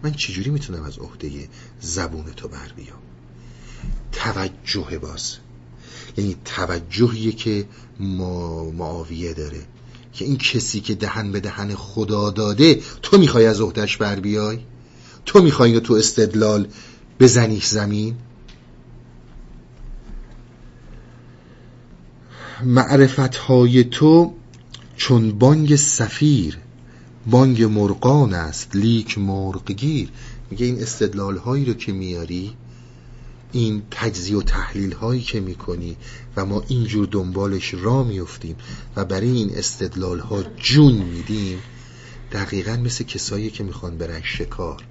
من 0.03 0.13
چجوری 0.13 0.51
می‌تونم 0.51 0.83
از 0.83 0.99
عهده 0.99 1.49
زبون 1.81 2.25
تو 2.25 2.49
بر 2.49 2.73
بیام؟ 2.77 2.99
توجه 4.13 4.99
باز. 4.99 5.37
یعنی 6.17 6.37
توجهیه 6.45 7.33
که 7.33 7.67
معاویه 8.73 9.35
داره. 9.35 9.63
که 10.17 10.25
این 10.25 10.37
کسی 10.37 10.81
که 10.81 10.95
دهن 10.95 11.33
به 11.33 11.41
دهن 11.41 11.75
خدا 11.75 12.31
داده 12.31 12.81
تو 13.03 13.19
می‌خوای 13.19 13.47
از 13.47 13.61
عهدهش 13.61 13.97
بر 13.97 14.21
بیای؟ 14.21 14.59
تو 15.27 15.43
می‌خوای 15.43 15.81
تو 15.81 15.95
استدلال 15.95 16.69
بزنی 17.21 17.61
زمین؟ 17.61 18.15
معرفت 22.65 23.37
های 23.37 23.85
تو 23.85 24.35
چون 24.97 25.39
بانگ 25.39 25.77
سفیر 25.77 26.59
بانگ 27.27 27.63
مرغان 27.63 28.35
است 28.35 28.77
لیک 28.77 29.19
مرغگیر. 29.19 30.09
میگه 30.51 30.67
این 30.67 30.83
استدلال 30.83 31.37
هایی 31.37 31.65
رو 31.65 31.75
که 31.75 31.93
میاری 31.93 32.57
این 33.57 33.83
تجزیه 33.91 34.37
و 34.37 34.43
تحلیل 34.43 34.93
هایی 34.93 35.23
که 35.23 35.41
می‌کنی 35.41 35.97
و 36.37 36.47
ما 36.47 36.65
اینجور 36.69 37.09
دنبالش 37.11 37.75
را 37.75 38.03
میفتیم 38.03 38.57
و 38.97 39.05
برای 39.05 39.31
این 39.31 39.51
استدلال 39.55 40.19
ها 40.19 40.43
جون 40.43 40.93
میدیم 40.93 41.59
دقیقا 42.33 42.77
مثل 42.77 43.05
کسایی 43.05 43.51
که 43.51 43.65
می‌خوان 43.65 43.99
برن 43.99 44.23
شکار. 44.23 44.83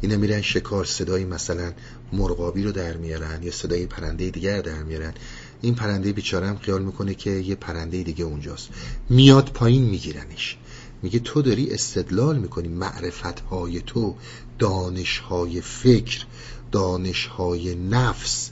اینا 0.00 0.16
میرن 0.16 0.40
شکار 0.40 0.84
صدای 0.84 1.24
مثلا 1.24 1.72
مرغابی 2.12 2.62
رو 2.62 2.72
در 2.72 2.96
میارن 2.96 3.42
یا 3.42 3.52
صدای 3.52 3.86
پرنده 3.86 4.30
دیگر 4.30 4.60
در 4.60 4.82
میارن. 4.82 5.14
این 5.62 5.74
پرنده 5.74 6.12
بیچاره 6.12 6.58
خیال 6.58 6.82
می‌کنه 6.82 7.14
که 7.14 7.30
یه 7.30 7.54
پرنده 7.54 8.02
دیگه 8.02 8.24
اونجاست. 8.24 8.68
میاد 9.08 9.50
پایین 9.54 9.84
میگیرنش. 9.84 10.56
میگه 11.02 11.18
تو 11.18 11.42
داری 11.42 11.70
استدلال 11.70 12.38
می‌کنی 12.38 12.68
معرفت 12.68 13.40
های 13.40 13.80
تو 13.80 14.16
دانش 14.58 15.18
های 15.18 15.60
فکر. 15.60 16.26
دانش 16.74 17.26
های 17.26 17.74
نفس. 17.74 18.50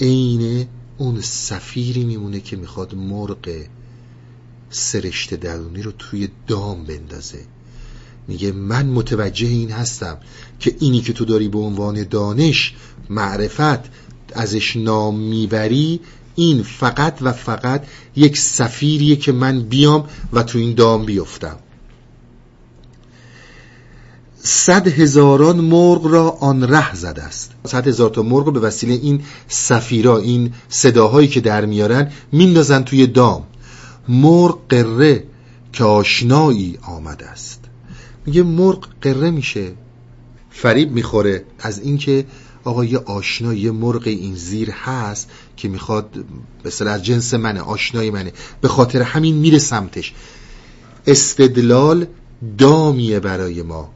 عین 0.00 0.66
اون 0.98 1.20
سفیری 1.20 2.04
میمونه 2.04 2.40
که 2.40 2.56
می‌خواد 2.56 2.94
مرغ 2.94 3.64
سرشت 4.70 5.34
درونی 5.34 5.82
رو 5.82 5.92
توی 5.92 6.28
دام 6.46 6.84
بندازه. 6.84 7.38
میگه 8.28 8.52
من 8.52 8.86
متوجه 8.86 9.46
این 9.46 9.70
هستم 9.70 10.18
که 10.60 10.76
اینی 10.80 11.00
که 11.00 11.12
تو 11.12 11.24
داری 11.24 11.48
به 11.48 11.58
عنوان 11.58 12.06
دانش 12.10 12.74
معرفت 13.10 13.80
ازش 14.32 14.76
نام 14.76 15.20
می‌بری 15.20 16.00
این 16.34 16.62
فقط 16.62 17.18
و 17.20 17.32
فقط 17.32 17.86
یک 18.16 18.38
سفیریه 18.38 19.16
که 19.16 19.32
من 19.32 19.60
بیام 19.62 20.08
و 20.32 20.42
تو 20.42 20.58
این 20.58 20.74
دام 20.74 21.04
بیفتم. 21.04 21.56
صد 24.46 24.88
هزاران 24.88 25.60
مرغ 25.60 26.06
را 26.06 26.30
آن 26.30 26.62
ره 26.62 26.94
زده 26.94 27.22
است. 27.22 27.50
صد 27.66 27.88
هزار 27.88 28.10
تا 28.10 28.22
مرغ 28.22 28.52
به 28.52 28.60
وسیله 28.60 28.94
این 28.94 29.22
سفیرا 29.48 30.18
این 30.18 30.52
صداهایی 30.68 31.28
که 31.28 31.40
در 31.40 31.64
میارن 31.64 32.12
میندازن 32.32 32.82
توی 32.82 33.06
دام. 33.06 33.42
مرغ 34.08 34.58
قره 34.68 35.24
که 35.72 35.84
آشنایی 35.84 36.78
آمده 36.82 37.26
است. 37.26 37.60
میگه 38.26 38.42
مرغ 38.42 38.88
قره 39.02 39.30
میشه. 39.30 39.72
فریب 40.50 40.92
می‌خوره 40.92 41.44
از 41.58 41.80
اینکه 41.80 42.26
آقا 42.64 42.84
یه 42.84 42.98
آشنا 42.98 43.72
مرغ 43.72 44.02
این 44.06 44.34
زیر 44.34 44.70
هست 44.70 45.30
که 45.56 45.68
می‌خواد 45.68 46.24
مثلا 46.64 46.90
از 46.90 47.04
جنس 47.04 47.34
منه 47.34 47.60
آشنای 47.60 48.10
منه. 48.10 48.32
به 48.60 48.68
خاطر 48.68 49.02
همین 49.02 49.34
میره 49.34 49.58
سمتش. 49.58 50.12
استدلال 51.06 52.06
دامیه 52.58 53.20
برای 53.20 53.62
ما. 53.62 53.90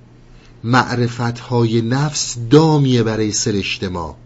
معرفت 0.69 1.39
های 1.39 1.83
نفس 1.83 2.37
دامیه 2.51 3.03
برای 3.03 3.33
سرشت 3.33 3.85
ما. 3.85 4.17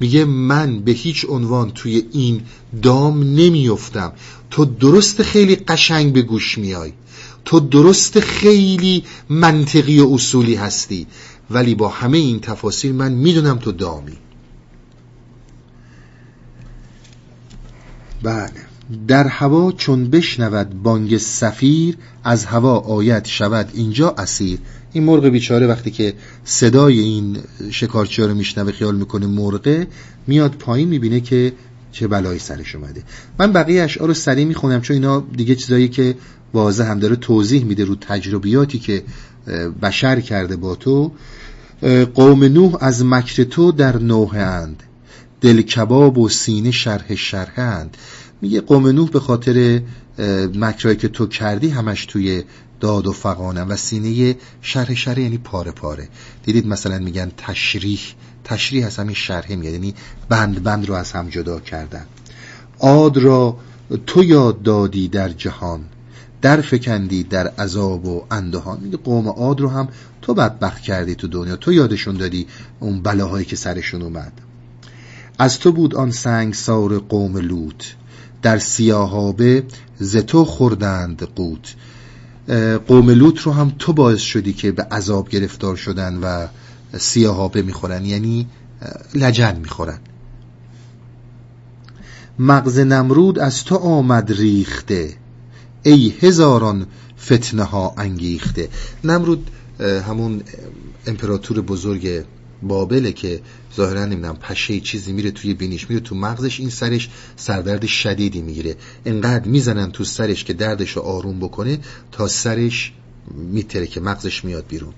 میگه 0.00 0.24
من 0.24 0.80
به 0.80 0.92
هیچ 0.92 1.26
عنوان 1.28 1.70
توی 1.70 2.02
این 2.12 2.42
دام 2.82 3.22
نمیفتم. 3.22 4.12
تو 4.50 4.64
درست 4.64 5.22
خیلی 5.22 5.56
قشنگ 5.56 6.12
به 6.12 6.22
گوش 6.22 6.58
میای. 6.58 6.92
تو 7.44 7.60
درست 7.60 8.20
خیلی 8.20 9.04
منطقی 9.28 10.00
و 10.00 10.08
اصولی 10.12 10.54
هستی. 10.54 11.06
ولی 11.50 11.74
با 11.74 11.88
همه 11.88 12.18
این 12.18 12.40
تفاصیل 12.40 12.94
من 12.94 13.12
می‌دونم 13.12 13.58
تو 13.58 13.72
دامی. 13.72 14.16
بله. 18.22 18.52
در 19.08 19.26
هوا 19.26 19.72
چون 19.72 20.10
بشنود 20.10 20.82
بانگ 20.82 21.16
سفیر 21.16 21.96
از 22.24 22.44
هوا 22.44 22.78
آید 22.78 23.26
شود 23.26 23.70
اینجا 23.74 24.14
اسیر. 24.18 24.58
این 24.92 25.04
مرغ 25.04 25.26
بیچاره 25.26 25.66
وقتی 25.66 25.90
که 25.90 26.14
صدای 26.44 27.00
این 27.00 27.36
شکارچی 27.70 28.22
رو 28.22 28.34
میشنوه 28.34 28.72
خیال 28.72 28.96
می‌کنه 28.96 29.26
مرغه 29.26 29.86
میاد 30.26 30.52
پایین 30.52 30.88
می‌بینه 30.88 31.20
که 31.20 31.52
چه 31.92 32.08
بلایی 32.08 32.38
سرش 32.38 32.74
اومده. 32.74 33.02
من 33.38 33.52
بقیه 33.52 33.82
اشعار 33.82 34.08
رو 34.08 34.14
سریع 34.14 34.44
می‌خونم 34.44 34.80
چون 34.80 34.94
اینا 34.94 35.24
دیگه 35.36 35.54
چیزایی 35.54 35.88
که 35.88 36.16
واضح 36.54 36.84
هم 36.84 36.98
داره 36.98 37.16
توضیح 37.16 37.64
میده 37.64 37.84
رو 37.84 37.94
تجربیاتی 37.94 38.78
که 38.78 39.02
بشر 39.82 40.20
کرده 40.20 40.56
با 40.56 40.74
تو. 40.74 41.12
قوم 42.14 42.44
نوح 42.44 42.76
از 42.80 43.04
مکر 43.04 43.44
تو 43.44 43.72
در 43.72 43.98
نوه 43.98 44.36
اند. 44.36 44.82
دل 45.40 45.62
کباب 45.62 46.18
و 46.18 46.28
سینه 46.28 46.70
شرح 46.70 47.14
شرح 47.14 47.52
اند. 47.56 47.96
میگه 48.42 48.60
قوم 48.60 48.86
نوح 48.86 49.10
به 49.10 49.20
خاطر 49.20 49.80
مکرایی 50.54 50.96
که 50.96 51.08
تو 51.08 51.26
کردی 51.26 51.68
همش 51.68 52.06
توی 52.06 52.42
داد 52.82 53.06
و 53.06 53.12
فقانم 53.12 53.66
و 53.68 53.76
سینه 53.76 54.36
شرح 54.62 54.94
شرح 54.94 55.20
یعنی 55.20 55.38
پاره 55.38 55.70
پاره. 55.70 56.08
دیدید 56.44 56.66
مثلا 56.66 56.98
میگن 56.98 57.32
تشریح. 57.36 58.00
تشریح 58.44 58.86
از 58.86 58.98
همین 58.98 59.14
شرحه 59.14 59.56
میاد 59.56 59.72
یعنی 59.72 59.94
بند 60.28 60.62
بند 60.62 60.88
رو 60.88 60.94
از 60.94 61.12
هم 61.12 61.28
جدا 61.28 61.60
کردن. 61.60 62.06
عاد 62.80 63.16
را 63.16 63.56
تو 64.06 64.24
یاد 64.24 64.62
دادی 64.62 65.08
در 65.08 65.28
جهان 65.28 65.84
در 66.42 66.60
فکندی 66.60 67.22
در 67.22 67.48
عذاب 67.48 68.06
و 68.06 68.24
اندهان. 68.30 68.80
میگه 68.80 68.96
قوم 68.96 69.28
عاد 69.28 69.60
رو 69.60 69.68
هم 69.68 69.88
تو 70.22 70.34
بدبخت 70.34 70.82
کردی 70.82 71.14
تو 71.14 71.28
دنیا 71.28 71.56
تو 71.56 71.72
یادشون 71.72 72.16
دادی 72.16 72.46
اون 72.80 73.02
بلاهایی 73.02 73.44
که 73.44 73.56
سرشون 73.56 74.02
اومد. 74.02 74.32
از 75.38 75.58
تو 75.58 75.72
بود 75.72 75.94
آن 75.94 76.10
سنگ 76.10 76.54
سار 76.54 76.98
قوم 76.98 77.36
لوط 77.36 77.84
در 78.42 78.58
سیاهابه 78.58 79.64
ز 79.98 80.16
تو 80.16 80.44
خوردند 80.44 81.22
قوت. 81.22 81.74
قوم 82.86 83.10
لوط 83.10 83.40
رو 83.40 83.52
هم 83.52 83.72
تو 83.78 83.92
باعث 83.92 84.20
شدی 84.20 84.52
که 84.52 84.72
به 84.72 84.82
عذاب 84.82 85.28
گرفتار 85.28 85.76
شدن 85.76 86.16
و 86.16 86.46
سیاهابه 86.98 87.62
می‌خورن 87.62 88.04
یعنی 88.04 88.46
لجن 89.14 89.56
می‌خورن. 89.56 89.98
مغز 92.38 92.78
نمرود 92.78 93.38
از 93.38 93.64
تو 93.64 93.76
آمد 93.76 94.32
ریخته 94.32 95.14
ای 95.82 96.14
هزاران 96.20 96.86
فتنه 97.20 97.62
ها 97.62 97.94
انگیخته. 97.98 98.68
نمرود 99.04 99.50
همون 99.80 100.42
امپراتور 101.06 101.60
بزرگ 101.60 102.24
بابله 102.62 103.12
که 103.12 103.40
ظاهرا 103.76 104.04
نمی‌دونم 104.04 104.36
پشه 104.36 104.80
چیزی 104.80 105.12
میره 105.12 105.30
توی 105.30 105.54
بینیش 105.54 105.90
میره 105.90 106.00
تو 106.02 106.14
مغزش 106.14 106.60
این 106.60 106.70
سرش 106.70 107.10
سردرد 107.36 107.86
شدیدی 107.86 108.42
می‌گیره. 108.42 108.76
انقدر 109.06 109.48
می‌زنن 109.48 109.90
تو 109.90 110.04
سرش 110.04 110.44
که 110.44 110.52
دردش 110.52 110.90
رو 110.90 111.02
آروم 111.02 111.38
بکنه 111.38 111.78
تا 112.12 112.28
سرش 112.28 112.92
میتره 113.34 113.86
که 113.86 114.00
مغزش 114.00 114.44
میاد 114.44 114.64
بیرون. 114.68 114.92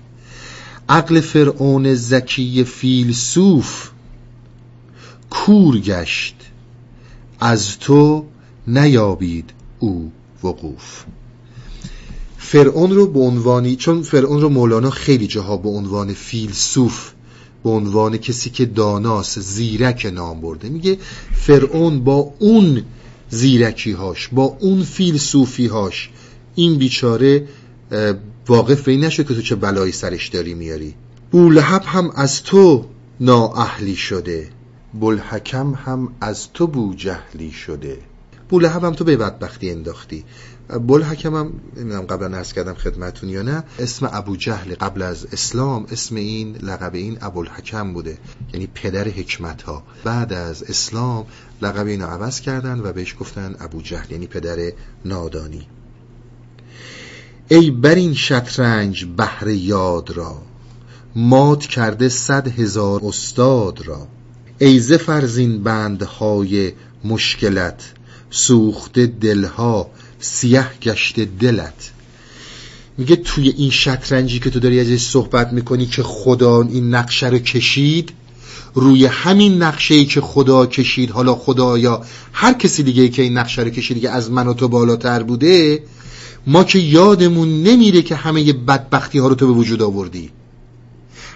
عقل 0.89 1.19
فرعون 1.19 1.93
زکی 1.93 2.63
فیلسوف 2.63 3.89
کور 5.29 5.79
گشت. 5.79 6.35
از 7.39 7.79
تو 7.79 8.25
نیابید 8.67 9.49
او 9.79 10.11
وقوف. 10.43 11.03
فرعون 12.37 12.91
رو 12.91 13.07
به 13.07 13.19
عنوانی 13.19 13.75
چون 13.75 14.01
فرعون 14.01 14.41
رو 14.41 14.49
مولانا 14.49 14.89
خیلی 14.89 15.27
جاها 15.27 15.57
به 15.57 15.69
عنوان 15.69 16.13
فیلسوف 16.13 17.11
به 17.65 17.71
عنوان 17.71 18.17
کسی 18.17 18.49
که 18.49 18.65
داناس 18.65 19.39
زیرک 19.39 20.05
نام 20.13 20.41
برده. 20.41 20.69
میگه 20.69 20.97
فرعون 21.33 22.03
با 22.03 22.33
اون 22.39 22.83
زیرکی 23.29 23.91
هاش 23.91 24.27
با 24.27 24.57
اون 24.59 24.83
فیلسوفی 24.83 25.67
هاش 25.67 26.09
این 26.55 26.77
بیچاره 26.77 27.47
واقف 28.47 28.81
به 28.81 28.91
این 28.91 29.03
نشد 29.03 29.27
که 29.27 29.33
تو 29.35 29.41
چه 29.41 29.55
بلایی 29.55 29.91
سرش 29.91 30.27
داری 30.27 30.53
میاری. 30.53 30.93
بولحب 31.31 31.81
هم 31.85 32.11
از 32.15 32.43
تو 32.43 32.85
نااهلی 33.19 33.95
شده. 33.95 34.47
بلحکم 34.93 35.73
هم 35.85 36.09
از 36.21 36.53
تو 36.53 36.67
بو 36.67 36.93
جهلی 36.93 37.51
شده. 37.51 37.97
بولحب 38.49 38.83
هم 38.83 38.93
تو 38.93 39.03
به 39.03 39.17
بدبختی 39.17 39.71
انداختی. 39.71 40.23
بل 40.69 41.03
حکم 41.03 41.35
هم 41.35 41.53
نمی‌دونم 41.77 42.05
قبلا 42.05 42.27
نرس 42.27 42.53
کردم 42.53 42.73
خدمتون 42.73 43.29
یا 43.29 43.41
نه 43.41 43.63
اسم 43.79 44.09
ابو 44.13 44.35
جهل 44.35 44.75
قبل 44.75 45.01
از 45.01 45.25
اسلام 45.31 45.85
اسم 45.91 46.15
این 46.15 46.55
لقب 46.55 46.95
این 46.95 47.17
ابو 47.21 47.39
الحکم 47.39 47.93
بوده. 47.93 48.17
یعنی 48.53 48.67
پدر 48.73 49.07
حکمت 49.07 49.61
ها 49.61 49.83
بعد 50.03 50.33
از 50.33 50.63
اسلام 50.63 51.25
لقب 51.61 51.87
اینو 51.87 52.05
عوض 52.05 52.39
کردن 52.39 52.79
و 52.79 52.93
بهش 52.93 53.15
گفتن 53.19 53.55
ابو 53.59 53.81
جهل 53.81 54.11
یعنی 54.11 54.27
پدر 54.27 54.71
نادانی. 55.05 55.67
ای 57.47 57.71
بر 57.71 57.95
این 57.95 58.13
شطرنج 58.13 59.05
بحر 59.17 59.47
یاد 59.47 60.11
را 60.11 60.41
مات 61.15 61.65
کرده 61.65 62.09
صد 62.09 62.47
هزار 62.47 63.01
استاد 63.03 63.81
را. 63.85 64.07
ای 64.59 64.79
ز 64.79 64.93
فرزین 64.93 65.63
بندهای 65.63 66.73
مشکلت 67.03 67.93
سوخته 68.29 69.07
دلها 69.07 69.89
سیه 70.25 70.67
گشته 70.81 71.25
دلت. 71.25 71.91
میگه 72.97 73.15
توی 73.15 73.49
این 73.49 73.69
شطرنجی 73.69 74.39
که 74.39 74.49
تو 74.49 74.59
داری 74.59 74.79
ازش 74.79 75.01
صحبت 75.01 75.53
می‌کنی 75.53 75.85
که 75.85 76.03
خدا 76.03 76.61
این 76.61 76.95
نقشه 76.95 77.29
رو 77.29 77.39
کشید 77.39 78.13
روی 78.73 79.05
همین 79.05 79.63
نقشه 79.63 79.95
ای 79.95 80.05
که 80.05 80.21
خدا 80.21 80.65
کشید 80.65 81.11
حالا 81.11 81.35
خدا 81.35 81.77
یا 81.77 82.01
هر 82.33 82.53
کسی 82.53 82.83
دیگه 82.83 83.01
ای 83.01 83.09
که 83.09 83.21
این 83.21 83.37
نقشه 83.37 83.61
رو 83.61 83.69
کشید 83.69 84.01
که 84.01 84.09
از 84.09 84.31
من 84.31 84.47
و 84.47 84.53
تو 84.53 84.67
بالاتر 84.67 85.23
بوده 85.23 85.83
ما 86.47 86.63
که 86.63 86.79
یادمون 86.79 87.63
نمیره 87.63 88.01
که 88.01 88.15
همه 88.15 88.53
بدبختی 88.53 89.19
ها 89.19 89.27
رو 89.27 89.35
تو 89.35 89.47
به 89.47 89.53
وجود 89.53 89.81
آوردی. 89.81 90.31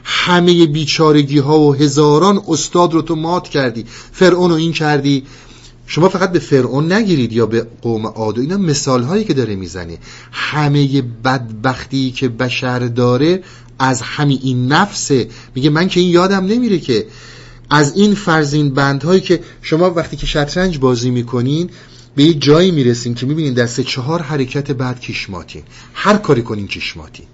همه 0.04 0.66
بیچارگی 0.66 1.38
ها 1.38 1.60
و 1.60 1.76
هزاران 1.76 2.42
استاد 2.48 2.94
رو 2.94 3.02
تو 3.02 3.16
مات 3.16 3.50
کردی. 3.50 3.86
فرعون 4.12 4.50
رو 4.50 4.56
این 4.56 4.74
کردی. 4.74 5.24
شما 5.92 6.10
فقط 6.10 6.32
به 6.32 6.40
فرعون 6.40 6.92
نگیرید 6.92 7.34
یا 7.34 7.46
به 7.46 7.68
قوم 7.82 8.08
عاد 8.08 8.38
و 8.38 8.42
اینا. 8.42 8.58
مثال 8.58 9.04
هایی 9.04 9.24
که 9.24 9.34
داره 9.34 9.56
می‌زنه. 9.56 9.98
همه 10.32 11.02
بدبختی 11.02 12.12
که 12.12 12.30
بشر 12.30 12.80
داره 12.80 13.44
از 13.80 14.02
همین 14.02 14.40
این 14.42 14.68
نفسه. 14.68 15.28
میگه 15.56 15.70
من 15.70 15.88
که 15.88 16.00
این 16.00 16.10
یادم 16.10 16.46
نمیره 16.46 16.80
که 16.80 17.06
از 17.70 17.96
این 17.96 18.16
فرزین 18.16 18.74
بندهایی 18.74 19.22
که 19.22 19.40
شما 19.62 19.90
وقتی 19.90 20.18
که 20.18 20.26
شطرنج 20.26 20.78
بازی 20.78 21.10
می‌کنین 21.10 21.70
به 22.16 22.24
یه 22.24 22.34
جایی 22.34 22.72
می‌رسین 22.72 23.16
که 23.16 23.26
می‌بینین 23.26 23.54
در 23.54 23.68
سه 23.68 23.84
چهار 23.84 24.22
حرکت 24.22 24.72
بعد 24.72 25.00
کشماتین 25.00 25.64
هر 25.94 26.18
کاری 26.18 26.42
کنین 26.42 26.68
کشماتین 26.68 27.26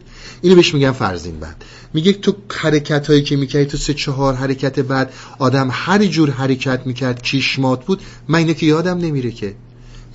اینو 0.46 0.56
بهش 0.56 0.74
میگن 0.74 0.92
فرزین 0.92 1.40
بند 1.40 1.64
میگه 1.94 2.14
تو 2.14 2.36
حرکت 2.50 3.08
هایی 3.08 3.24
که 3.24 3.36
می‌کردی 3.36 3.66
تو 3.66 3.78
سه 3.78 3.94
چهار 3.94 4.34
حرکت 4.34 4.80
بعد 4.80 5.14
آدم 5.40 5.70
هر 5.72 6.06
جور 6.06 6.30
حرکت 6.30 6.88
می‌کرد 6.88 7.22
کیشمات 7.22 7.86
بود 7.86 8.02
من 8.28 8.40
اینه 8.40 8.54
که 8.54 8.66
یادم 8.66 8.98
نمیره 8.98 9.32
که. 9.32 9.56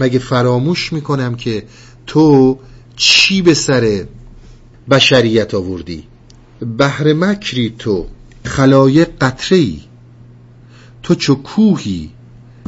مگه 0.00 0.18
فراموش 0.18 0.92
می‌کنم 0.92 1.34
که 1.34 1.64
تو 2.06 2.58
چی 2.96 3.42
به 3.42 3.54
سر 3.54 4.04
بشریت 4.90 5.54
آوردی؟ 5.54 6.04
بهر 6.78 7.12
مکری 7.12 7.74
تو 7.78 8.06
خلایق 8.44 9.08
قطره 9.20 9.66
تو 11.02 11.14
چو 11.14 11.34
کوهی 11.34 12.10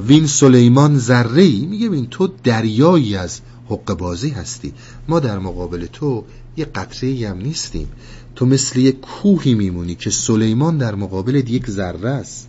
وین 0.06 0.26
سلیمان 0.26 0.98
ذره 0.98 1.42
ای 1.42 1.66
میگه 1.66 1.88
ببین 1.88 2.06
تو 2.06 2.28
دریایی 2.44 3.16
از 3.16 3.40
حق 3.68 3.94
بازی 3.94 4.30
هستی. 4.30 4.72
ما 5.08 5.20
در 5.20 5.38
مقابل 5.38 5.86
تو 5.86 6.24
یه 6.56 6.64
قطره 6.64 7.28
هم 7.28 7.38
نیستیم. 7.38 7.88
تو 8.36 8.46
مثل 8.46 8.78
یک 8.80 9.00
کوهی 9.00 9.54
میمونی 9.54 9.94
که 9.94 10.10
سلیمان 10.10 10.78
در 10.78 10.94
مقابل 10.94 11.34
یک 11.34 11.70
ذره 11.70 12.08
است. 12.08 12.48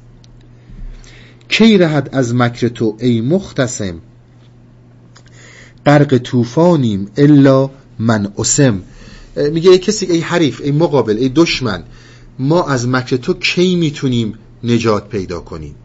کی 1.49 1.77
رهد 1.77 2.09
از 2.11 2.35
مکر 2.35 2.67
تو 2.67 2.97
ای 2.99 3.21
مختصم؟ 3.21 3.95
غرق 5.85 6.17
طوفانیم 6.17 7.07
الا 7.17 7.69
من 7.99 8.33
اسم. 8.37 8.81
میگه 9.51 9.71
ای 9.71 9.77
کسی 9.77 10.05
ای 10.05 10.19
حریف 10.19 10.61
ای 10.61 10.71
مقابل 10.71 11.17
ای 11.17 11.29
دشمن 11.29 11.83
ما 12.39 12.63
از 12.63 12.87
مکر 12.87 13.17
تو 13.17 13.33
کی 13.33 13.75
می‌تونیم 13.75 14.33
نجات 14.63 15.09
پیدا 15.09 15.39
کنیم؟ 15.39 15.75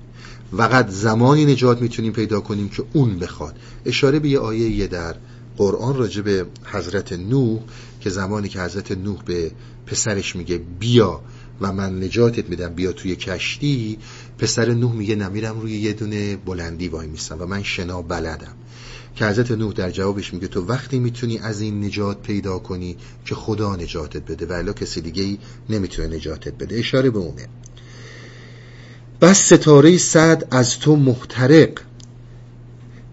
فقط 0.57 0.89
زمانی 0.89 1.45
نجات 1.45 1.83
می‌تونیم 1.83 2.13
پیدا 2.13 2.41
کنیم 2.41 2.69
که 2.69 2.85
اون 2.93 3.19
بخواد. 3.19 3.57
اشاره 3.87 4.19
به 4.19 4.29
یه 4.29 4.39
آیه 4.39 4.87
در 4.87 5.15
قرآن 5.57 5.97
راجع 5.97 6.23
به 6.23 6.47
حضرت 6.65 7.13
نوح 7.13 7.61
که 8.01 8.11
زمانی 8.11 8.49
که 8.49 8.61
حضرت 8.61 8.93
نوح 8.93 9.23
به 9.23 9.51
پسرش 9.87 10.37
میگه 10.37 10.59
بیا 10.59 11.21
و 11.61 11.73
من 11.73 12.03
نجاتت 12.03 12.49
میدم 12.49 12.75
بیا 12.75 12.93
توی 12.93 13.17
کشتی 13.17 13.99
پسر 14.39 14.75
نوح 14.75 14.93
میگه 14.93 15.15
نمیرم 15.15 15.61
روی 15.61 15.79
یه 15.79 15.93
دونه 15.93 16.37
بلندی 16.37 16.89
وای 16.89 17.07
میسم 17.07 17.37
و 17.41 17.47
من 17.47 17.63
شنا 17.63 18.03
بلدم. 18.03 18.55
که 19.17 19.27
حضرت 19.27 19.51
نوح 19.51 19.73
در 19.73 19.91
جوابش 19.91 20.35
میگه 20.35 20.49
تو 20.49 20.65
وقتی 20.65 20.99
می‌تونی 20.99 21.39
از 21.39 21.61
این 21.61 21.85
نجات 21.85 22.23
پیدا 22.23 22.59
کنی 22.59 22.97
که 23.25 23.35
خدا 23.35 23.77
نجاتت 23.77 24.23
بده 24.33 24.47
و 24.47 24.73
کسی 24.73 25.01
دیگه 25.01 25.23
ای 25.23 25.39
نمی‌تونه 25.71 26.17
نجاتت 26.17 26.55
بده. 26.55 26.77
اشاره 26.77 27.11
به 27.11 27.19
اونه. 27.19 27.49
بس 29.21 29.53
ستاره 29.53 29.99
صد 29.99 30.49
از 30.51 30.79
تو 30.79 30.97
محترق 30.97 31.71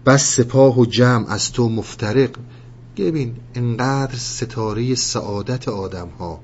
بس 0.06 0.36
سپاه 0.36 0.78
و 0.78 0.86
جمع 0.86 1.28
از 1.28 1.52
تو 1.52 1.68
مفترق. 1.68 2.30
ببین 2.96 3.36
انقدر 3.54 4.16
ستاره 4.16 4.94
سعادت 4.94 5.68
آدم 5.68 6.08
ها 6.08 6.40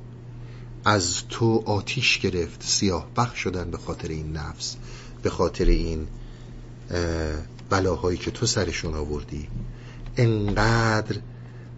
از 0.85 1.23
تو 1.29 1.63
آتیش 1.67 2.19
گرفت 2.19 2.63
سیاه 2.63 3.07
بخ 3.17 3.37
شدن 3.37 3.71
به 3.71 3.79
خاطر 3.79 4.09
این 4.09 4.33
نفس 4.33 4.77
به 5.23 5.31
خاطر 5.31 5.65
این 5.65 6.07
بلاهایی 7.71 8.19
که 8.19 8.31
تو 8.31 8.47
سرشون 8.47 8.95
آوردی. 8.95 9.49
انقدر 10.17 11.17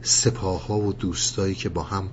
سپاه 0.02 0.72
و 0.72 0.92
دوستایی 0.92 1.54
که 1.54 1.68
با 1.68 1.82
هم 1.82 2.08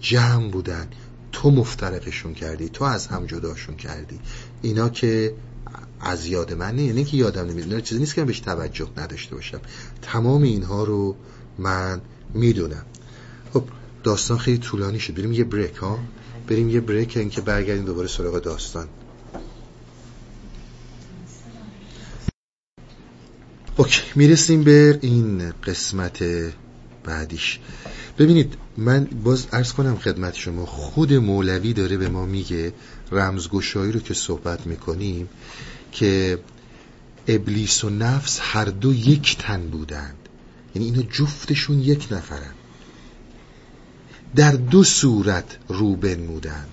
جمع 0.00 0.50
بودن 0.50 0.88
تو 1.32 1.50
مفترقشون 1.50 2.34
کردی 2.34 2.68
تو 2.68 2.84
از 2.84 3.06
هم 3.06 3.26
جداشون 3.26 3.76
کردی. 3.76 4.20
اینا 4.62 4.88
که 4.88 5.34
از 6.00 6.26
یاد 6.26 6.52
من 6.52 6.76
نه 6.76 6.82
یعنی 6.82 7.04
که 7.04 7.16
یادم 7.16 7.46
نمیاد. 7.46 7.82
چیزی 7.82 8.00
نیست 8.00 8.14
که 8.14 8.20
من 8.20 8.26
بهش 8.26 8.40
توجه 8.40 8.88
نداشته 8.96 9.34
باشم. 9.34 9.60
تمام 10.02 10.42
اینها 10.42 10.84
رو 10.84 11.16
من 11.58 12.00
می‌دونم. 12.34 12.84
خب 13.52 13.64
داستان 14.02 14.38
خیلی 14.38 14.58
طولانی 14.58 15.00
شد. 15.00 15.14
بریم 15.14 15.32
یه 15.32 15.44
بریک 15.44 15.76
ها؟ 15.76 15.98
بریم 16.48 16.70
یه 16.70 16.80
بریک 16.80 17.16
اینکه 17.16 17.40
برگردیم 17.40 17.84
دوباره 17.84 18.08
سراغ 18.08 18.42
داستان. 18.42 18.88
اوکی 23.76 24.02
می‌رسیم 24.14 24.64
به 24.64 24.98
این 25.02 25.50
قسمت 25.50 26.24
بعدیش. 27.04 27.58
ببینید 28.18 28.54
من 28.76 29.04
باز 29.04 29.46
ارز 29.52 29.72
کنم 29.72 29.96
خدمت 29.96 30.34
شما 30.34 30.66
خود 30.66 31.12
مولوی 31.12 31.72
داره 31.72 31.96
به 31.96 32.08
ما 32.08 32.26
میگه 32.26 32.72
رمزگشایی 33.12 33.92
رو 33.92 34.00
که 34.00 34.14
صحبت 34.14 34.66
می‌کنیم 34.66 35.28
که 35.96 36.38
ابلیس 37.28 37.84
و 37.84 37.90
نفس 37.90 38.38
هر 38.42 38.64
دو 38.64 38.94
یک 38.94 39.36
تن 39.38 39.68
بودند. 39.68 40.16
یعنی 40.74 40.88
اینا 40.88 41.02
جفتشون 41.02 41.80
یک 41.80 42.08
نفرن. 42.10 42.54
در 44.36 44.52
دو 44.52 44.84
صورت 44.84 45.58
رو 45.68 45.96
بنمودند. 45.96 46.68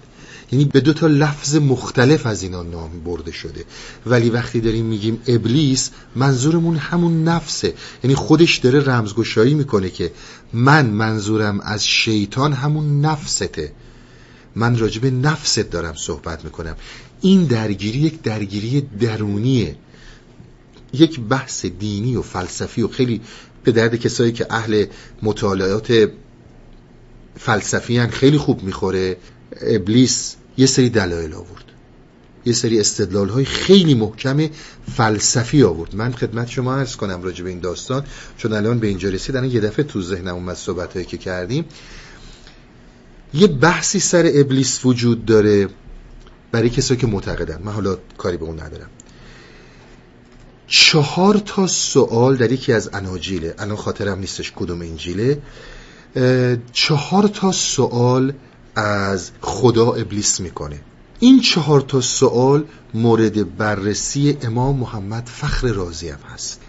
یعنی 0.51 0.65
به 0.65 0.81
دو 0.81 0.93
تا 0.93 1.07
لفظ 1.07 1.55
مختلف 1.55 2.25
از 2.25 2.43
اینا 2.43 2.63
نام 2.63 3.03
برده 3.03 3.31
شده. 3.31 3.65
ولی 4.05 4.29
وقتی 4.29 4.61
داریم 4.61 4.85
میگیم 4.85 5.21
ابلیس 5.27 5.89
منظورمون 6.15 6.75
همون 6.75 7.23
نفسه. 7.23 7.73
یعنی 8.03 8.15
خودش 8.15 8.57
داره 8.57 8.79
رمزگشایی 8.79 9.53
می‌کنه 9.53 9.89
که 9.89 10.11
من 10.53 10.85
منظورم 10.85 11.59
از 11.59 11.87
شیطان 11.87 12.53
همون 12.53 13.01
نفسته. 13.01 13.71
من 14.55 14.77
راجب 14.77 15.05
نفست 15.05 15.59
دارم 15.59 15.93
صحبت 15.95 16.43
می‌کنم. 16.45 16.75
این 17.23 17.43
درگیری 17.43 17.99
یک 17.99 18.21
درگیری 18.21 18.81
درونیه. 18.99 19.75
یک 20.93 21.19
بحث 21.19 21.65
دینی 21.65 22.15
و 22.15 22.21
فلسفی 22.21 22.81
و 22.81 22.87
خیلی 22.87 23.21
به 23.63 23.71
درد 23.71 23.95
کسایی 23.95 24.31
که 24.31 24.47
اهل 24.49 24.85
مطالعات 25.21 26.09
فلسفی 27.39 28.07
خیلی 28.07 28.37
خوب 28.37 28.63
می‌خوره. 28.63 29.17
ابلیس 29.61 30.35
یه 30.57 30.65
سری 30.65 30.89
دلایل 30.89 31.33
آورد. 31.33 31.63
یه 32.45 32.53
سری 32.53 32.79
استدلال 32.79 33.29
های 33.29 33.45
خیلی 33.45 33.93
محکم 33.93 34.49
فلسفی 34.95 35.63
آورد. 35.63 35.95
من 35.95 36.11
خدمت 36.11 36.49
شما 36.49 36.75
عرض 36.75 36.95
کنم 36.95 37.23
راجع 37.23 37.43
به 37.43 37.49
این 37.49 37.59
داستان 37.59 38.05
چون 38.37 38.53
الان 38.53 38.79
به 38.79 38.87
اینجا 38.87 39.09
رسید. 39.09 39.35
یه 39.35 39.59
دفعه 39.59 39.85
تو 39.85 40.01
ذهنم 40.01 40.35
اومد 40.35 40.55
صحبت 40.55 40.93
هایی 40.93 41.05
که 41.05 41.17
کردیم. 41.17 41.65
یه 43.33 43.47
بحثی 43.47 43.99
سر 43.99 44.31
ابلیس 44.33 44.85
وجود 44.85 45.25
داره. 45.25 45.69
برای 46.53 46.69
کسایی 46.69 46.99
که 46.99 47.07
معتقدن. 47.07 47.61
من 47.63 47.71
حالا 47.71 47.97
کاری 48.17 48.37
به 48.37 48.45
اون 48.45 48.59
ندارم. 48.59 48.89
چهار 50.67 51.37
تا 51.45 51.67
سوال 51.67 52.35
در 52.37 52.51
یکی 52.51 52.73
از 52.73 52.89
اناجیله. 52.93 53.55
الان 53.59 53.75
خاطرم 53.75 54.19
نیستش 54.19 54.51
کدوم 54.55 54.81
انجیله. 54.81 55.41
چهار 56.73 57.27
تا 57.27 57.51
سوال 57.51 58.33
از 58.75 59.31
خدا 59.41 59.93
ابلیس 59.93 60.39
می‌کنه. 60.39 60.79
این 61.19 61.41
چهار 61.41 61.81
تا 61.81 62.01
سوال 62.01 62.63
مورد 62.93 63.57
بررسی 63.57 64.37
امام 64.41 64.77
محمد 64.77 65.27
فخر 65.27 65.67
رازی 65.67 66.09
هم 66.09 66.19
هست. 66.33 66.61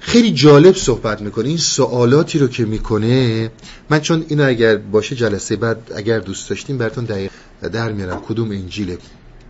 خیلی 0.00 0.32
جالب 0.32 0.74
صحبت 0.76 1.20
می‌کنه. 1.20 1.48
این 1.48 1.58
سوالاتی 1.58 2.38
رو 2.38 2.48
که 2.48 2.64
می‌کنه 2.64 3.50
من 3.90 4.00
چون 4.00 4.24
اینو 4.28 4.48
اگر 4.48 4.76
باشه 4.76 5.16
جلسه 5.16 5.56
بعد 5.56 5.92
اگر 5.96 6.18
دوست 6.18 6.50
داشتیم 6.50 6.78
براتون 6.78 7.04
دقیق 7.04 7.30
در 7.62 7.92
میارم 7.92 8.20
کدوم 8.28 8.50
انجیله 8.50 8.98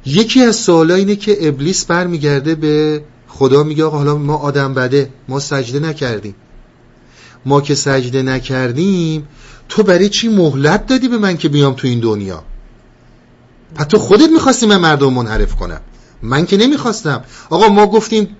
یکی 0.06 0.42
از 0.42 0.56
سوالا 0.56 0.94
اینه 0.94 1.16
که 1.16 1.48
ابلیس 1.48 1.84
برمیگرده 1.84 2.54
به 2.54 3.02
خدا 3.28 3.62
میگه 3.62 3.84
آقا 3.84 3.98
حالا 3.98 4.16
ما 4.16 4.36
آدم 4.36 4.74
بده 4.74 5.10
ما 5.28 5.40
سجده 5.40 5.80
نکردیم. 5.80 6.34
ما 7.46 7.60
که 7.60 7.74
سجده 7.74 8.22
نکردیم 8.22 9.28
تو 9.68 9.82
برای 9.82 10.08
چی 10.08 10.28
مهلت 10.28 10.86
دادی 10.86 11.08
به 11.08 11.18
من 11.18 11.36
که 11.36 11.48
بیام 11.48 11.74
تو 11.74 11.88
این 11.88 12.00
دنیا؟ 12.00 12.42
تو 13.88 13.98
خودت 13.98 14.30
می‌خواستی 14.30 14.66
من 14.66 14.76
مردم 14.76 15.12
منحرف 15.12 15.54
کنم. 15.54 15.80
من 16.22 16.46
که 16.46 16.56
نمی‌خواستم. 16.56 17.24
آقا 17.50 17.68
ما 17.68 17.86
گفتیم 17.86 18.36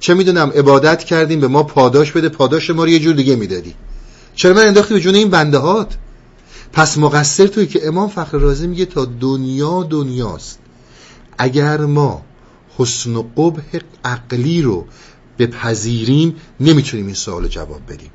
چه 0.00 0.14
می‌دونم 0.14 0.52
عبادت 0.54 1.04
کردیم 1.04 1.40
به 1.40 1.48
ما 1.48 1.62
پاداش 1.62 2.12
بده 2.12 2.28
پاداش 2.28 2.70
ما 2.70 2.84
رو 2.84 2.90
یه 2.90 2.98
جور 2.98 3.14
دیگه 3.14 3.36
می‌دادی. 3.36 3.74
چرا 4.34 4.54
من 4.54 4.66
انداختی 4.66 4.94
به 4.94 5.00
جون 5.00 5.14
این 5.14 5.30
بنده 5.30 5.58
هات 5.58 5.94
پس 6.72 6.98
مقصر 6.98 7.46
توی 7.46 7.66
که 7.66 7.86
امام 7.86 8.08
فخر 8.08 8.38
رازی 8.38 8.66
میگه 8.66 8.84
تا 8.84 9.04
دنیا 9.04 9.82
دنیاست. 9.82 10.58
اگر 11.38 11.80
ما 11.80 12.22
حسن 12.76 13.16
و 13.16 13.22
قبح 13.36 13.78
عقلی 14.04 14.62
رو 14.62 14.86
بپذیریم 15.38 16.36
نمی‌تونیم 16.60 17.06
این 17.06 17.14
سوال 17.14 17.48
جواب 17.48 17.80
بدیم. 17.88 18.10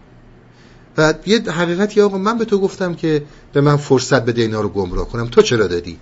و 0.98 1.14
یه 1.26 1.42
حقیقتی 1.42 2.02
آقا 2.02 2.18
من 2.18 2.38
به 2.38 2.46
تو 2.46 2.60
گفتم 2.60 2.94
که 2.94 3.24
به 3.54 3.62
من 3.62 3.78
فرصت 3.78 4.26
بده 4.26 4.42
اینا 4.42 4.62
رو 4.62 4.70
گمراه 4.70 5.10
کنم. 5.10 5.28
تو 5.28 5.42
چرا 5.42 5.68
دادی؟ 5.68 5.98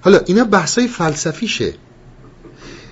حالا 0.00 0.18
اینا 0.26 0.44
بحثای 0.44 0.88
فلسفیشه. 0.88 1.74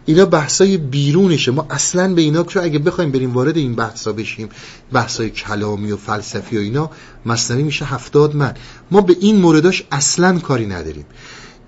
اینا 0.09 0.25
بحثای 0.25 0.77
بیرونشه. 0.77 1.51
ما 1.51 1.67
اصلا 1.71 2.15
به 2.15 2.23
اینا 2.23 2.43
که 2.43 2.63
اگه 2.63 2.79
بخوایم 2.79 3.11
بریم 3.11 3.35
وارد 3.35 3.57
این 3.57 3.75
بحثا 3.75 4.13
بشیم 4.13 4.49
بحثای 4.93 5.31
کلامی 5.31 5.93
و 5.93 5.97
فلسفی 5.97 6.57
و 6.57 6.61
اینا 6.61 6.91
مصنوی 7.27 7.63
میشه 7.63 7.85
هفتاد 7.85 8.37
من. 8.37 8.55
ما 8.91 9.01
به 9.01 9.17
این 9.21 9.37
مورداش 9.37 9.85
اصلا 9.93 10.39
کاری 10.39 10.67
نداریم. 10.67 11.07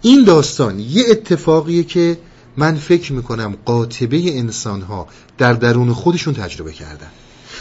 این 0.02 0.24
داستان 0.24 0.78
یه 0.78 1.04
اتفاقیه 1.10 1.84
که 1.84 2.18
من 2.56 2.74
فکر 2.74 3.12
می‌کنم 3.12 3.56
قاطبه 3.64 4.38
انسان 4.38 4.82
ها 4.82 5.06
در 5.38 5.52
درون 5.52 5.92
خودشون 5.92 6.34
تجربه 6.34 6.72
کردن. 6.72 7.10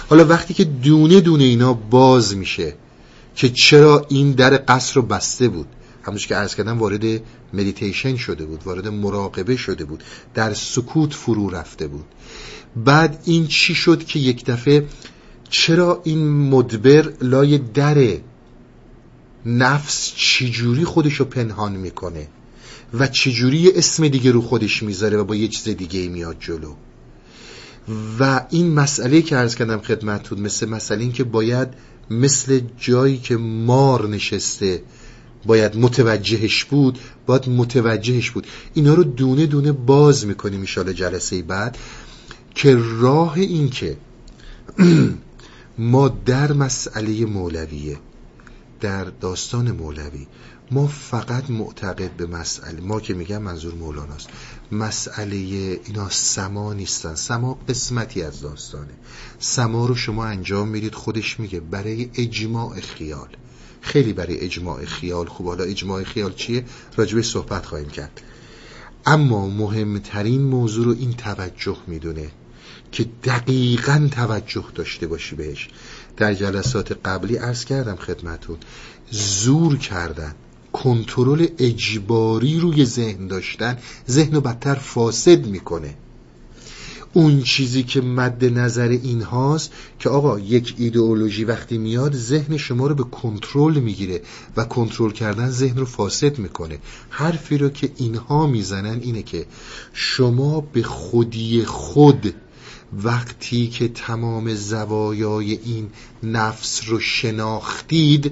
حالا 0.10 0.26
وقتی 0.26 0.54
که 0.54 0.64
دونه 0.64 1.22
دونه 1.22 1.44
اینا 1.44 1.74
باز 1.74 2.38
میشه 2.38 2.74
که 3.36 3.50
چرا 3.50 4.06
این 4.10 4.32
در 4.32 4.64
قصر 4.68 4.96
رو 4.96 5.02
بسته 5.02 5.48
بود؟ 5.48 5.68
همونش 6.04 6.28
که 6.28 6.36
عرض 6.36 6.56
کردم 6.56 6.80
وارد 6.80 7.22
مدیتیشن 7.54 8.16
شده 8.16 8.46
بود 8.46 8.62
وارد 8.66 8.88
مراقبه 8.88 9.56
شده 9.56 9.86
بود 9.86 10.04
در 10.34 10.54
سکوت 10.54 11.14
فرو 11.14 11.50
رفته 11.50 11.88
بود. 11.88 12.06
بعد 12.86 13.22
این 13.26 13.48
چی 13.48 13.76
شد 13.76 14.06
که 14.06 14.20
یک 14.20 14.46
دفعه 14.46 14.88
چرا 15.50 16.02
این 16.04 16.30
مدبر 16.30 17.14
لای 17.22 17.58
در 17.58 18.18
نفس 19.46 20.14
چجوری 20.16 20.86
خودشو 20.86 21.26
پنهان 21.26 21.76
می‌کنه 21.76 22.28
و 22.94 23.08
چجوری 23.08 23.72
اسم 23.72 24.08
دیگه 24.08 24.32
رو 24.32 24.42
خودش 24.42 24.84
می‌ذاره 24.84 25.18
و 25.18 25.24
با 25.24 25.36
یه 25.36 25.48
چیز 25.48 25.76
دیگه 25.76 26.08
میاد 26.08 26.38
جلو؟ 26.40 26.74
و 28.20 28.46
این 28.50 28.74
مسئله 28.74 29.22
که 29.22 29.36
عرض 29.36 29.56
کردم 29.56 29.80
خدمتتون 29.80 30.40
مثل 30.40 30.70
مسئله 30.70 31.02
این 31.02 31.12
که 31.12 31.24
باید 31.24 31.68
مثل 32.10 32.62
جایی 32.78 33.18
که 33.18 33.38
مار 33.38 34.08
نشسته 34.08 34.82
باید 35.46 35.78
متوجهش 35.78 36.64
بود 36.64 37.00
باید 37.26 37.50
متوجهش 37.50 38.30
بود. 38.30 38.48
اینا 38.74 38.94
رو 38.94 39.04
دونه 39.04 39.46
دونه 39.46 39.72
باز 39.72 40.26
می‌کنیم 40.26 40.62
ایشالا 40.62 40.94
جلسه 40.94 41.42
بعد 41.42 41.78
که 42.56 42.78
راه 43.00 43.34
این 43.34 43.70
که 43.70 43.98
ما 45.78 46.10
در 46.10 46.54
مسئله 46.54 47.26
مولویه 47.26 47.98
در 48.82 49.04
داستان 49.04 49.72
مولوی 49.72 50.28
ما 50.72 50.88
فقط 50.88 51.50
معتقد 51.50 52.12
به 52.12 52.26
مسئله 52.26 52.82
ما 52.82 53.00
که 53.00 53.14
میگم 53.14 53.42
منظور 53.42 53.74
مولاناست 53.74 54.30
مسئله 54.72 55.36
اینا 55.86 56.10
سما 56.10 56.74
نیستن. 56.74 57.16
سما 57.16 57.60
قسمتی 57.70 58.24
از 58.24 58.42
داستانه. 58.42 58.94
سما 59.40 59.86
رو 59.86 59.96
شما 59.96 60.26
انجام 60.26 60.68
می‌دید 60.68 60.96
خودش 60.96 61.40
میگه 61.40 61.60
برای 61.60 62.10
اجماع 62.16 62.80
خیال. 62.80 63.28
خیلی 63.82 64.14
برای 64.14 64.40
اجماع 64.40 64.86
خیال 64.86 65.26
خوب. 65.26 65.48
حالا 65.48 65.64
اجماع 65.64 66.04
خیال 66.04 66.34
چیه؟ 66.34 66.66
راجبه 66.98 67.22
صحبت 67.22 67.66
خواهیم 67.66 67.90
کرد. 67.90 68.22
اما 69.06 69.48
مهمترین 69.48 70.42
موضوع 70.42 70.86
رو 70.86 70.96
این 71.00 71.14
توجه 71.14 71.78
می‌دونه 71.88 72.32
که 72.92 73.06
دقیقا 73.24 74.10
توجه 74.12 74.66
داشته 74.76 75.08
باشی 75.08 75.36
بهش. 75.36 75.70
در 76.18 76.34
جلسات 76.34 76.92
قبلی 77.06 77.36
عرض 77.36 77.66
کردم 77.66 77.96
خدمتون 77.96 78.58
زور 79.12 79.78
کردن 79.78 80.36
کنترل 80.74 81.48
اجباری 81.58 82.60
روی 82.60 82.86
ذهن 82.86 83.28
داشتن 83.28 83.78
ذهن 84.10 84.36
رو 84.36 84.42
بدتر 84.42 84.76
فاسد 84.76 85.46
می‌کنه. 85.46 85.96
اون 87.14 87.42
چیزی 87.42 87.84
که 87.84 88.02
مد 88.02 88.46
نظر 88.46 88.88
این 88.90 89.22
هاست 89.22 89.72
که 90.00 90.10
آقا 90.10 90.40
یک 90.40 90.76
ایدئولوژی 90.78 91.44
وقتی 91.44 91.78
میاد 91.78 92.16
ذهن 92.16 92.58
شما 92.58 92.88
رو 92.88 92.96
به 92.96 93.04
کنترل 93.04 93.80
می‌گیره 93.80 94.22
و 94.58 94.66
کنترل 94.66 95.12
کردن 95.12 95.50
ذهن 95.50 95.78
رو 95.78 95.86
فاسد 95.86 96.40
می‌کنه. 96.40 96.80
حرفی 97.10 97.58
رو 97.58 97.70
که 97.70 97.92
اینها 97.98 98.48
می‌زنن 98.48 99.00
اینه 99.02 99.24
که 99.24 99.46
شما 99.94 100.62
به 100.62 100.84
خودی 100.84 101.66
خود 101.66 102.34
وقتی 103.04 103.68
که 103.68 103.88
تمام 103.88 104.56
زوایای 104.56 105.60
این 105.66 105.90
نفس 106.24 106.82
رو 106.88 107.00
شناختید 107.00 108.32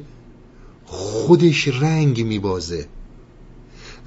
خودش 0.85 1.67
رنگ 1.67 2.25
میبازه. 2.25 2.87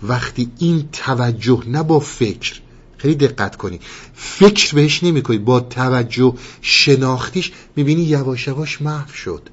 وقتی 0.03 0.51
این 0.59 0.89
توجه 0.93 1.63
نه 1.67 1.83
با 1.83 2.01
فکر 2.01 2.61
خیلی 3.03 3.15
دقت 3.15 3.57
کنی. 3.57 3.81
فکر 4.15 4.75
بهش 4.75 5.05
نمی 5.05 5.21
با 5.21 5.61
توجه 5.61 6.35
شناختیش 6.61 7.53
می‌بینی 7.77 8.03
یواش 8.03 8.47
یواش 8.47 8.83
محو 8.83 9.13
شد. 9.13 9.49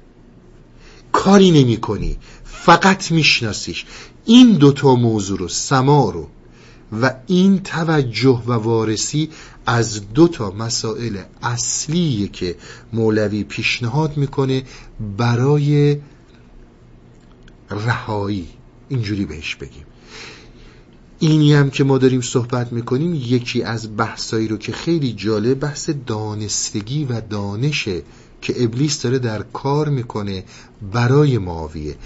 کاری 1.12 1.50
نمی 1.50 1.76
کنی. 1.76 2.16
فقط 2.44 3.12
میشناسیش. 3.12 3.86
این 4.24 4.52
دوتا 4.52 4.94
موضوع 4.94 5.38
رو 5.38 5.48
سما 5.48 6.10
رو 6.10 6.28
و 7.02 7.14
این 7.26 7.62
توجه 7.62 8.42
و 8.46 8.52
وارسی 8.52 9.30
از 9.66 10.12
دو 10.12 10.28
تا 10.28 10.50
مسائل 10.50 11.18
اصلیه 11.42 12.28
که 12.28 12.56
مولوی 12.92 13.44
پیشنهاد 13.44 14.16
می‌کنه 14.16 14.62
برای 15.16 15.98
رهایی. 17.70 18.48
اینجوری 18.88 19.24
بهش 19.24 19.54
بگیم. 19.54 19.84
اینی 21.20 21.54
هم 21.54 21.70
که 21.70 21.84
ما 21.84 21.98
داریم 21.98 22.20
صحبت 22.20 22.72
می‌کنیم 22.72 23.14
یکی 23.14 23.62
از 23.62 23.96
بحثایی 23.96 24.48
رو 24.48 24.56
که 24.56 24.72
خیلی 24.72 25.12
جالب 25.12 25.60
بحث 25.60 25.90
دانستگی 26.06 27.04
و 27.04 27.20
دانشه 27.20 28.02
که 28.42 28.64
ابلیس 28.64 29.02
داره 29.02 29.18
در 29.18 29.42
کار 29.42 29.88
می‌کنه 29.88 30.44
برای 30.92 31.38
معاویه 31.38 31.96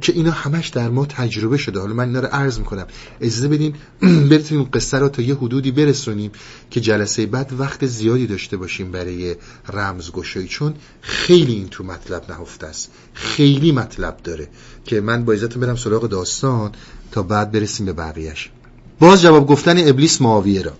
که 0.00 0.12
اینا 0.12 0.30
همش 0.30 0.68
در 0.68 0.88
ما 0.88 1.06
تجربه 1.06 1.56
شده. 1.56 1.80
حالا 1.80 1.94
من 1.94 2.06
اینا 2.08 2.20
رو 2.20 2.26
عرض 2.26 2.58
می‌کنم. 2.58 2.86
اجازه 3.20 3.48
بدین 3.48 3.74
برسیم 4.30 4.62
قصه 4.64 4.98
رو 4.98 5.08
تا 5.08 5.22
یه 5.22 5.34
حدودی 5.34 5.70
برسونیم 5.70 6.30
که 6.70 6.80
جلسه 6.80 7.26
بعد 7.26 7.52
وقت 7.58 7.86
زیادی 7.86 8.26
داشته 8.26 8.56
باشیم 8.56 8.90
برای 8.90 9.36
رمزگشایی. 9.72 10.48
چون 10.48 10.74
خیلی 11.00 11.52
این 11.52 11.68
تو 11.68 11.84
مطلب 11.84 12.24
نهفته 12.30 12.66
است. 12.66 12.90
خیلی 13.12 13.72
مطلب 13.72 14.16
داره 14.24 14.48
که 14.84 15.00
من 15.00 15.24
با 15.24 15.32
عزتون 15.32 15.62
برم 15.62 15.76
سراغ 15.76 16.08
داستان 16.08 16.72
تا 17.12 17.22
بعد 17.22 17.52
برسیم 17.52 17.86
به 17.86 17.92
بقیهش 17.92 18.50
باز 19.00 19.22
جواب 19.22 19.46
گفتن 19.46 19.88
ابلیس 19.88 20.22
معاویه 20.22 20.62
را. 20.62 20.72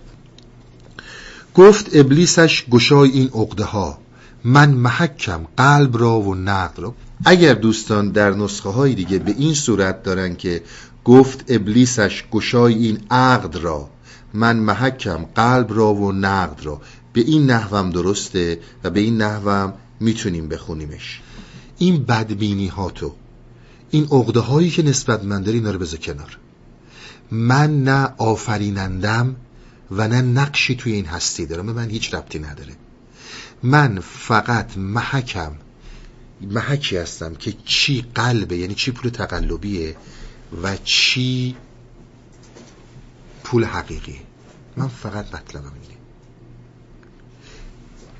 گفت 1.55 1.89
ابلیسش 1.93 2.65
گشای 2.71 3.09
این 3.09 3.29
عقده 3.33 3.63
ها 3.63 3.97
من 4.43 4.71
محکم 4.71 5.45
قلب 5.57 5.97
را 5.97 6.19
و 6.19 6.35
نقل 6.35 6.83
را. 6.83 6.95
اگر 7.25 7.53
دوستان 7.53 8.09
در 8.09 8.31
نسخه 8.31 8.69
های 8.69 8.95
دیگه 8.95 9.19
به 9.19 9.35
این 9.37 9.53
صورت 9.53 10.03
دارن 10.03 10.35
که 10.35 10.61
گفت 11.05 11.45
ابلیسش 11.47 12.23
گشای 12.31 12.73
این 12.73 12.99
عقد 13.11 13.55
را 13.55 13.89
من 14.33 14.57
محکم 14.57 15.25
قلب 15.35 15.73
را 15.73 15.93
و 15.93 16.11
نقد 16.11 16.65
را. 16.65 16.81
به 17.13 17.21
این 17.21 17.51
نحوم 17.51 17.89
درسته 17.89 18.59
و 18.83 18.89
به 18.89 18.99
این 18.99 19.21
نحوم 19.21 19.73
می‌تونیم 19.99 20.47
بخونیمش. 20.47 21.21
این 21.77 22.03
بدبینی 22.03 22.67
ها 22.67 22.89
تو 22.89 23.13
این 23.91 24.07
عقده 24.11 24.39
هایی 24.39 24.69
که 24.69 24.83
نسبت 24.83 25.23
من 25.23 25.41
داری 25.41 25.59
رو 25.59 25.79
بذار 25.79 25.99
کنار. 25.99 26.37
من 27.31 27.83
نه 27.83 28.13
آفرینندم 28.17 29.35
و 29.91 30.07
نه 30.07 30.21
نقشی 30.21 30.75
توی 30.75 30.93
این 30.93 31.05
هستی 31.05 31.45
دارم. 31.45 31.65
من 31.65 31.89
هیچ 31.89 32.13
ربطی 32.13 32.39
نداره. 32.39 32.75
من 33.63 33.99
فقط 33.99 34.77
محکم 34.77 35.51
محکی 36.41 36.97
هستم 36.97 37.35
که 37.35 37.53
چی 37.65 38.05
قلبه 38.15 38.57
یعنی 38.57 38.75
چی 38.75 38.91
پول 38.91 39.11
تقلبیه 39.11 39.95
و 40.63 40.77
چی 40.77 41.55
پول 43.43 43.63
حقیقی 43.63 44.19
من 44.77 44.87
فقط 44.87 45.35
مطلبم 45.35 45.71
اینه. 45.83 45.99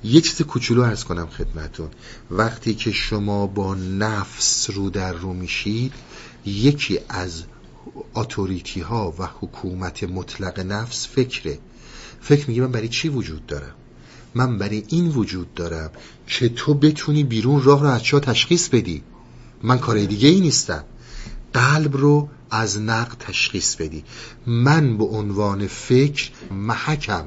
یه 0.03 0.21
چیز 0.21 0.41
کوچولو 0.41 0.81
ارز 0.81 1.03
کنم 1.03 1.27
خدمتون. 1.27 1.89
وقتی 2.31 2.75
که 2.75 2.91
شما 2.91 3.47
با 3.47 3.75
نفس 3.75 4.69
رو 4.69 4.89
در 4.89 5.13
رو 5.13 5.33
میشید 5.33 5.93
یکی 6.45 6.99
از 7.09 7.43
اتوریتی 8.15 8.81
ها 8.81 9.13
و 9.19 9.27
حکومت 9.39 10.03
مطلق 10.03 10.59
نفس 10.59 11.07
فکره. 11.07 11.59
فکر 12.21 12.49
میگه 12.49 12.61
من 12.61 12.71
برای 12.71 12.87
چی 12.87 13.09
وجود 13.09 13.45
دارم؟ 13.45 13.75
من 14.35 14.57
برای 14.57 14.83
این 14.87 15.07
وجود 15.07 15.53
دارم 15.53 15.91
که 16.27 16.49
تو 16.49 16.73
بتونی 16.73 17.23
بیرون 17.23 17.63
راه 17.63 17.81
رو 17.81 17.87
از 17.87 18.03
چا 18.03 18.19
تشخیص 18.19 18.69
بدی. 18.69 19.03
من 19.63 19.77
کار 19.77 20.05
دیگه 20.05 20.29
ای 20.29 20.39
نیستم. 20.41 20.83
قلب 21.53 21.97
رو 21.97 22.29
از 22.51 22.79
نقد 22.79 23.17
تشخیص 23.19 23.75
بدی. 23.75 24.03
من 24.47 24.97
به 24.97 25.03
عنوان 25.03 25.67
فکر 25.67 26.31
محکم 26.51 27.25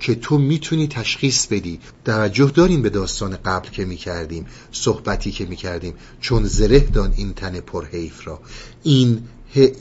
که 0.00 0.14
تو 0.14 0.38
می‌تونی 0.38 0.88
تشخیص 0.88 1.46
بدی. 1.46 1.80
توجه 2.04 2.50
داریم 2.50 2.82
به 2.82 2.90
داستان 2.90 3.36
قبل 3.36 3.68
که 3.68 3.84
می‌کردیم 3.84 4.46
صحبتی 4.72 5.30
که 5.30 5.46
می‌کردیم 5.46 5.94
چون 6.20 6.44
زره 6.44 6.78
دان 6.78 7.12
این 7.16 7.34
تن 7.34 7.60
پرحیف 7.60 8.26
را. 8.26 8.40
این 8.82 9.22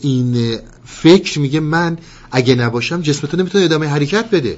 این 0.02 0.58
فکر 0.86 1.40
میگه 1.40 1.60
من 1.60 1.98
اگه 2.32 2.56
نباشم 2.56 3.02
جسم 3.02 3.28
تو 3.28 3.38
نمی‌تونه 3.38 3.64
ادامه 3.64 3.88
حرکت 3.88 4.30
بده. 4.30 4.58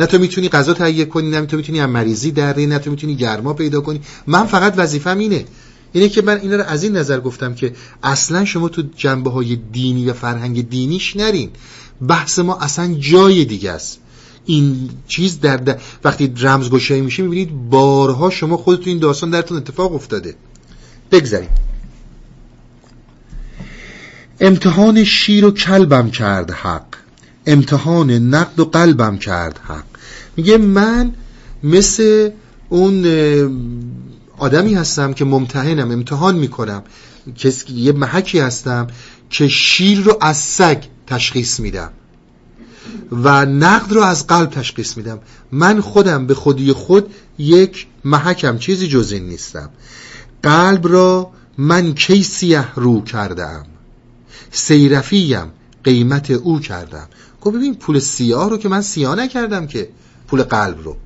نه 0.00 0.06
تو 0.06 0.18
می‌تونی 0.18 0.48
غذا 0.48 0.74
تهیه 0.74 1.04
کنی 1.04 1.30
نه 1.30 1.46
تو 1.46 1.56
می‌تونی 1.56 1.86
مریضی 1.86 2.30
دری 2.30 2.66
نه 2.66 2.78
تو 2.78 2.90
می‌تونی 2.90 3.14
گرما 3.16 3.52
پیدا 3.52 3.80
کنی. 3.80 4.00
من 4.26 4.46
فقط 4.46 4.74
وظیفم 4.76 5.18
اینه. 5.18 5.44
اینه 5.92 6.08
که 6.08 6.22
من 6.22 6.40
اینا 6.40 6.56
رو 6.56 6.62
از 6.62 6.82
این 6.82 6.96
نظر 6.96 7.20
گفتم 7.20 7.54
که 7.54 7.72
اصلا 8.02 8.44
شما 8.44 8.68
تو 8.68 8.82
جنبه 8.96 9.30
های 9.30 9.56
دینی 9.72 10.10
و 10.10 10.12
فرهنگ 10.12 10.68
دینیش 10.68 11.16
نرین. 11.16 11.50
بحث 12.08 12.38
ما 12.38 12.58
اصلا 12.58 12.94
جای 12.98 13.44
دیگه 13.44 13.70
است. 13.70 13.98
این 14.44 14.90
چیز 15.08 15.40
در, 15.40 15.56
در 15.56 15.78
وقتی 16.04 16.32
رمزگشایی 16.36 17.00
میشه 17.00 17.22
می‌بینید 17.22 17.70
بارها 17.70 18.30
شما 18.30 18.56
خودتون 18.56 18.88
این 18.88 18.98
داستان 18.98 19.30
درتون 19.30 19.56
اتفاق 19.56 19.94
افتاده. 19.94 20.34
بگذاریم. 21.12 21.48
امتحان 24.40 25.04
شیر 25.04 25.44
و 25.44 25.50
کلبم 25.50 26.10
کرد 26.10 26.50
حق. 26.50 26.86
امتحان 27.46 28.10
نقد 28.10 28.60
و 28.60 28.64
قلبم 28.64 29.18
کرد 29.18 29.60
حق. 29.64 29.84
میگه 30.36 30.58
من 30.58 31.12
مثل 31.62 32.30
اون 32.68 33.06
آدمی 34.38 34.74
هستم 34.74 35.12
که 35.12 35.24
ممتحنم 35.24 35.90
امتحان 35.90 36.36
می‌کنم. 36.36 36.82
کسی 37.36 37.72
یه 37.72 37.92
محکی 37.92 38.38
هستم 38.38 38.86
که 39.30 39.48
شیر 39.48 40.00
رو 40.00 40.18
از 40.20 40.36
سگ 40.36 40.82
تشخیص 41.06 41.60
میدم 41.60 41.90
و 43.12 43.46
نقد 43.46 43.92
رو 43.92 44.00
از 44.00 44.26
قلب 44.26 44.50
تشخیص 44.50 44.96
میدم. 44.96 45.18
من 45.52 45.80
خودم 45.80 46.26
به 46.26 46.34
خودی 46.34 46.72
خود 46.72 47.14
یک 47.38 47.86
محکم 48.04 48.58
چیزی 48.58 48.88
جز 48.88 49.12
این 49.12 49.28
نیستم. 49.28 49.70
قلب 50.42 50.88
را 50.88 51.30
من 51.58 51.94
کی 51.94 52.22
سیه 52.22 52.74
رو 52.74 53.04
کردم؟ 53.04 53.66
سیرفیم 54.50 55.52
قیمت 55.84 56.30
او 56.30 56.60
کردم. 56.60 57.08
گفت 57.40 57.56
ببین 57.56 57.74
پول 57.74 57.98
سیاه 57.98 58.50
رو 58.50 58.58
که 58.58 58.68
من 58.68 58.80
سیاه 58.82 59.14
نکردم 59.14 59.66
که 59.66 59.88
پول 60.28 60.42
قلب 60.42 60.84
رو. 60.84 60.96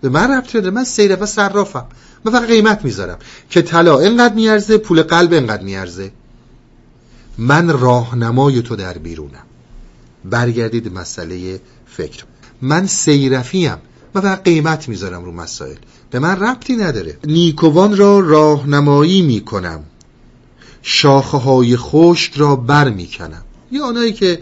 به 0.00 0.08
من 0.08 0.30
ربط 0.30 0.52
داره 0.52 0.70
من 0.70 0.84
سیرفه 0.84 1.26
صرافم. 1.26 1.86
من 2.24 2.32
فقط 2.32 2.46
قیمت 2.48 2.84
می‌ذارم. 2.84 3.18
که 3.50 3.62
طلا 3.62 3.98
اینقدر 3.98 4.34
میارزه 4.34 4.78
پول 4.78 5.02
قلب 5.02 5.32
اینقدر 5.32 5.62
میارزه. 5.62 6.12
من 7.38 7.78
راهنمای 7.78 8.62
تو 8.62 8.76
در 8.76 8.98
بیرونم. 8.98 9.44
برگردید 10.24 10.92
مسئله 10.92 11.60
فکر. 11.86 12.24
من 12.62 12.86
سیرفیم 12.86 13.76
من 14.14 14.20
فقط 14.20 14.42
قیمت 14.42 14.88
می‌ذارم 14.88 15.24
رو 15.24 15.32
مسائل. 15.32 15.76
به 16.10 16.18
من 16.18 16.40
ربطی 16.40 16.76
نداره. 16.76 17.18
نیکوان 17.24 17.96
را 17.96 18.20
راهنمایی 18.20 19.22
می‌کنم. 19.22 19.84
شاخه 20.82 21.38
های 21.38 21.76
خشک 21.76 22.32
را 22.36 22.56
بر 22.56 22.88
می‌کنم. 22.88 23.42
یه 23.72 23.82
آنایی 23.82 24.12
که 24.12 24.38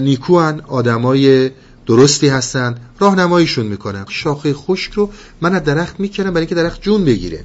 نیکوان 0.00 0.60
آدمای 0.60 1.50
درستی 1.86 2.28
هستن 2.28 2.74
راهنماییشون 2.98 3.66
می‌کنم. 3.66 4.06
شاخه 4.08 4.54
خشک 4.54 4.92
رو 4.92 5.10
من 5.40 5.54
از 5.54 5.64
درخت 5.64 6.00
می‌کنم 6.00 6.30
برای 6.30 6.40
اینکه 6.40 6.54
درخت 6.54 6.82
جون 6.82 7.04
بگیره. 7.04 7.44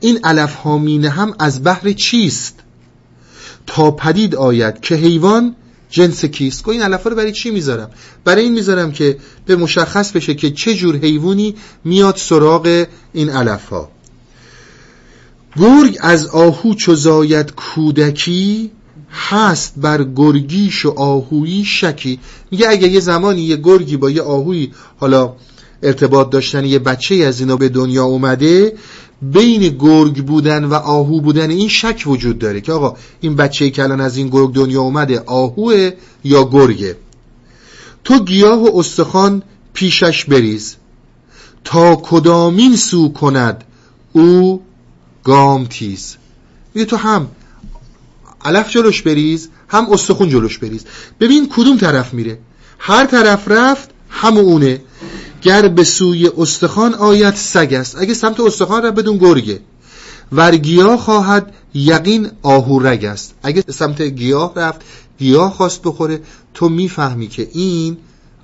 این 0.00 0.20
علف 0.24 0.54
هامینه 0.54 1.08
هم 1.08 1.34
از 1.38 1.64
بحر 1.64 1.92
چیست؟ 1.92 2.54
تا 3.66 3.90
پدید 3.90 4.34
آید 4.34 4.80
که 4.80 4.94
حیوان 4.94 5.56
جنس 5.90 6.24
کیست؟ 6.24 6.64
گو 6.64 6.70
این 6.70 6.82
علف 6.82 7.06
رو 7.06 7.16
برای 7.16 7.32
چی 7.32 7.50
می‌ذارم؟ 7.50 7.90
برای 8.24 8.42
این 8.42 8.52
می‌ذارم 8.52 8.92
که 8.92 9.16
به 9.46 9.56
مشخص 9.56 10.12
بشه 10.12 10.34
که 10.34 10.50
چه 10.50 10.74
جور 10.74 10.96
حیوانی 10.96 11.54
میاد 11.84 12.16
سراغ 12.16 12.86
این 13.12 13.30
علف 13.30 13.68
ها 13.68 13.90
گرگ 15.58 15.98
از 16.00 16.26
آهو 16.26 16.74
چو 16.74 16.94
زاید 16.94 17.54
کودکی 17.54 18.70
هست 19.10 19.74
بر 19.76 20.04
گرگیش 20.04 20.86
و 20.86 20.90
آهویی 20.90 21.64
شکی. 21.64 22.18
میگه 22.50 22.68
اگه 22.68 22.88
یه 22.88 23.00
زمانی 23.00 23.40
یه 23.40 23.56
گرگی 23.56 23.96
با 23.96 24.10
یه 24.10 24.22
آهویی 24.22 24.72
حالا 24.96 25.32
ارتباط 25.82 26.30
داشتن 26.30 26.64
یه 26.64 26.78
بچه 26.78 27.14
از 27.14 27.40
اینا 27.40 27.56
به 27.56 27.68
دنیا 27.68 28.04
اومده 28.04 28.72
بین 29.22 29.76
گرگ 29.78 30.24
بودن 30.24 30.64
و 30.64 30.74
آهو 30.74 31.20
بودن 31.20 31.50
این 31.50 31.68
شک 31.68 32.02
وجود 32.06 32.38
داره 32.38 32.60
که 32.60 32.72
آقا 32.72 32.96
این 33.20 33.36
بچه 33.36 33.70
که 33.70 33.82
الان 33.82 34.00
از 34.00 34.16
این 34.16 34.28
گرگ 34.28 34.52
دنیا 34.52 34.82
اومده 34.82 35.20
آهوه 35.20 35.90
یا 36.24 36.44
گرگه؟ 36.44 36.96
تو 38.04 38.24
گیاه 38.24 38.62
و 38.62 38.78
استخوان 38.78 39.42
پیشش 39.72 40.24
بریز. 40.24 40.76
تا 41.64 41.96
کدامین 41.96 42.76
سو 42.76 43.12
کند 43.12 43.64
او 44.12 44.62
گام 45.26 45.66
تیز. 45.66 46.16
میگه 46.74 46.86
تو 46.86 46.96
هم 46.96 47.28
علف 48.44 48.70
جلوش 48.70 49.02
بریز 49.02 49.48
هم 49.68 49.92
استخون 49.92 50.28
جلوش 50.28 50.58
بریز. 50.58 50.84
ببین 51.20 51.48
کدوم 51.48 51.78
طرف 51.78 52.14
میره. 52.14 52.38
هر 52.78 53.06
طرف 53.06 53.48
رفت 53.48 53.90
هم 54.10 54.36
اونه. 54.36 54.80
گر 55.42 55.68
به 55.68 55.84
سوی 55.84 56.30
استخوان 56.38 56.94
آید 56.94 57.34
سگ 57.34 57.74
است. 57.74 57.96
اگه 57.98 58.14
سمت 58.14 58.40
استخوان 58.40 58.82
رفت 58.82 58.94
بدون 58.94 59.18
گرگه. 59.18 59.60
ور 60.32 60.56
گیاه 60.56 60.98
خواهد 60.98 61.54
یقین 61.74 62.30
آهو 62.42 62.78
رگ 62.78 63.04
است. 63.04 63.34
اگه 63.42 63.64
سمت 63.70 64.02
گیاه 64.02 64.52
رفت 64.56 64.80
گیاه 65.18 65.52
خواست 65.52 65.82
بخوره. 65.82 66.20
تو 66.54 66.68
می‌فهمی 66.68 67.28
که 67.28 67.48
این 67.52 67.96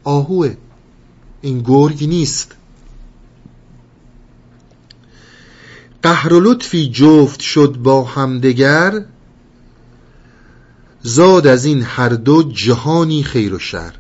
آهوه. 0.05 0.55
این 1.43 1.63
گرگ 1.63 2.09
نیست. 2.09 2.57
قهر 6.03 6.33
و 6.33 6.41
لطفی 6.41 6.91
جفت 6.91 7.41
شد 7.41 7.77
با 7.83 8.05
همدگر 8.05 9.05
زاد 11.03 11.47
از 11.47 11.65
این 11.65 11.83
هر 11.83 12.09
دو 12.09 12.43
جهانی 12.43 13.23
خیر 13.23 13.55
و 13.55 13.59
شر. 13.59 13.93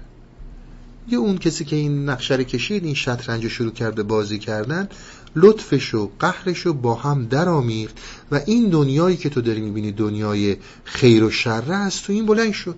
یه 1.08 1.18
اون 1.18 1.38
کسی 1.38 1.64
که 1.64 1.76
این 1.76 2.08
نقشه 2.08 2.36
رو 2.36 2.42
کشید 2.42 2.84
این 2.84 2.94
شطرنج 2.94 3.48
شروع 3.48 3.72
کرد 3.72 3.94
به 3.94 4.02
بازی 4.02 4.38
کردن 4.38 4.88
لطفش 5.36 5.94
و 5.94 6.10
قهرش 6.18 6.58
رو 6.58 6.72
با 6.72 6.94
هم 6.94 7.26
درآمیخت 7.26 7.96
و 8.30 8.40
این 8.46 8.68
دنیایی 8.68 9.16
که 9.16 9.28
تو 9.28 9.40
داری 9.40 9.60
می‌بینی 9.60 9.92
دنیای 9.92 10.56
خیر 10.84 11.24
و 11.24 11.30
شر 11.30 11.72
است 11.72 12.04
تو 12.04 12.12
این 12.12 12.26
بلند 12.26 12.52
شد. 12.52 12.76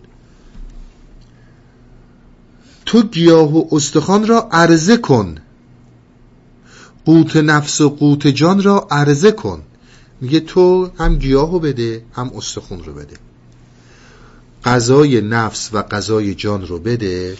تو 2.86 3.02
گیاه 3.02 3.56
و 3.56 3.76
استخوان 3.76 4.26
را 4.26 4.48
عرضه 4.52 4.96
کن. 4.96 5.38
قوت 7.04 7.36
نفس 7.36 7.80
و 7.80 7.88
قوت 7.88 8.26
جان 8.26 8.62
را 8.62 8.86
عرضه 8.90 9.32
کن. 9.32 9.62
میگه 10.20 10.40
تو 10.40 10.90
هم 10.98 11.16
گیاه 11.18 11.60
بده 11.60 12.04
هم 12.12 12.30
استخون 12.36 12.84
رو 12.84 12.94
بده. 12.94 13.16
غذای 14.64 15.20
نفس 15.20 15.70
و 15.72 15.82
غذای 15.82 16.34
جان 16.34 16.66
رو 16.66 16.78
بده. 16.78 17.36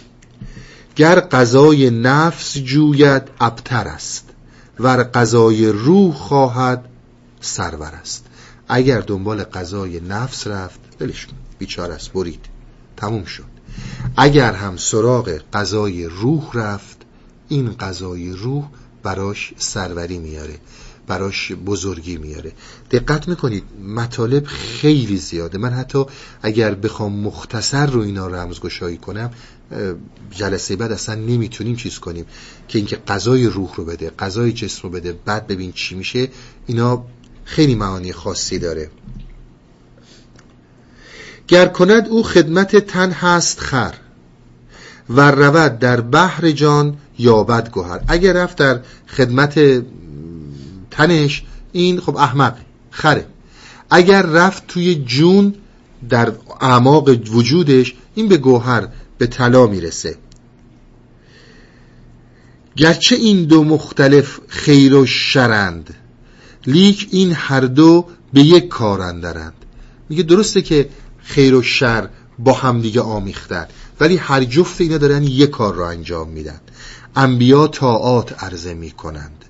گر 0.95 1.19
غذای 1.19 1.89
نفس 1.89 2.57
جوید 2.57 3.23
ابتر 3.39 3.87
است. 3.87 4.29
ور 4.79 5.03
غذای 5.03 5.67
روح 5.67 6.13
خواهد 6.13 6.85
سرور 7.41 7.93
است. 8.01 8.25
اگر 8.67 9.01
دنبال 9.01 9.43
غذای 9.43 9.99
نفس 9.99 10.47
رفت 10.47 10.79
دلش 10.99 11.27
بیچار 11.59 11.91
است 11.91 12.13
برید. 12.13 12.45
تموم 12.97 13.25
شد. 13.25 13.55
اگر 14.17 14.53
هم 14.53 14.77
سراغ 14.77 15.39
غذای 15.53 16.05
روح 16.05 16.43
رفت 16.53 16.97
این 17.49 17.71
غذای 17.71 18.31
روح 18.31 18.65
براش 19.05 19.53
سروری 19.57 20.17
میاره 20.17 20.59
براش 21.07 21.51
بزرگی 21.51 22.17
میاره. 22.17 22.51
دقت 22.91 23.27
می‌کنید 23.27 23.63
مطالب 23.95 24.45
خیلی 24.45 25.17
زیاده. 25.17 25.57
من 25.57 25.69
حتی 25.69 26.05
اگر 26.41 26.75
بخوام 26.75 27.13
مختصر 27.13 27.85
رو 27.85 28.01
اینا 28.01 28.27
رمزگشایی 28.27 28.97
کنم 28.97 29.31
جلسه 30.31 30.75
بعد 30.75 30.91
اصلا 30.91 31.15
نمی‌تونیم 31.15 31.75
چیز 31.75 31.99
کنیم. 31.99 32.25
که 32.67 32.77
اینکه 32.77 32.95
غذای 32.95 33.45
روح 33.45 33.75
رو 33.75 33.85
بده 33.85 34.11
غذای 34.19 34.51
جسم 34.51 34.79
رو 34.83 34.89
بده 34.89 35.13
بعد 35.25 35.47
ببین 35.47 35.71
چی 35.71 35.95
میشه 35.95 36.27
اینا 36.65 37.05
خیلی 37.45 37.75
معانی 37.75 38.13
خاصی 38.13 38.59
داره. 38.59 38.89
گر 41.47 41.65
کند 41.65 42.07
او 42.07 42.23
خدمت 42.23 42.75
تن 42.75 43.11
هست 43.11 43.59
خر 43.59 43.93
و 45.09 45.31
رود 45.31 45.79
در 45.79 46.01
بحر 46.01 46.51
جان 46.51 46.97
یابد 47.17 47.69
گوهر. 47.71 48.01
اگر 48.07 48.33
رفت 48.33 48.57
در 48.57 48.79
خدمت 49.07 49.83
تنش 50.91 51.43
این 51.71 51.99
خب 51.99 52.17
احمق 52.17 52.57
خره. 52.91 53.25
اگر 53.89 54.21
رفت 54.21 54.67
توی 54.67 54.95
جون 54.95 55.53
در 56.09 56.31
اعماق 56.61 57.09
وجودش 57.09 57.95
این 58.15 58.27
به 58.27 58.37
گوهر 58.37 58.87
به 59.17 59.27
طلا 59.27 59.67
می‌رسه. 59.67 60.17
گرچه 62.75 63.15
این 63.15 63.45
دو 63.45 63.63
مختلف 63.63 64.39
خیر 64.47 64.95
و 64.95 65.05
شرند 65.05 65.95
لیک 66.67 67.07
این 67.11 67.31
هر 67.31 67.61
دو 67.61 68.05
به 68.33 68.41
یک 68.41 68.67
کار 68.67 69.01
اندرند. 69.01 69.53
میگه 70.09 70.23
درسته 70.23 70.61
که 70.61 70.89
خیر 71.23 71.55
و 71.55 71.61
شر 71.61 72.09
با 72.39 72.53
همدیگه 72.53 73.01
آمیختن 73.01 73.67
ولی 73.99 74.17
هر 74.17 74.43
جفت 74.43 74.81
اینا 74.81 74.97
دارن 74.97 75.23
یک 75.23 75.49
کار 75.49 75.73
را 75.73 75.89
انجام 75.89 76.29
میدن. 76.29 76.59
انبیا 77.15 77.67
طاعات 77.67 78.43
عرضه 78.43 78.73
می‌کنند 78.73 79.45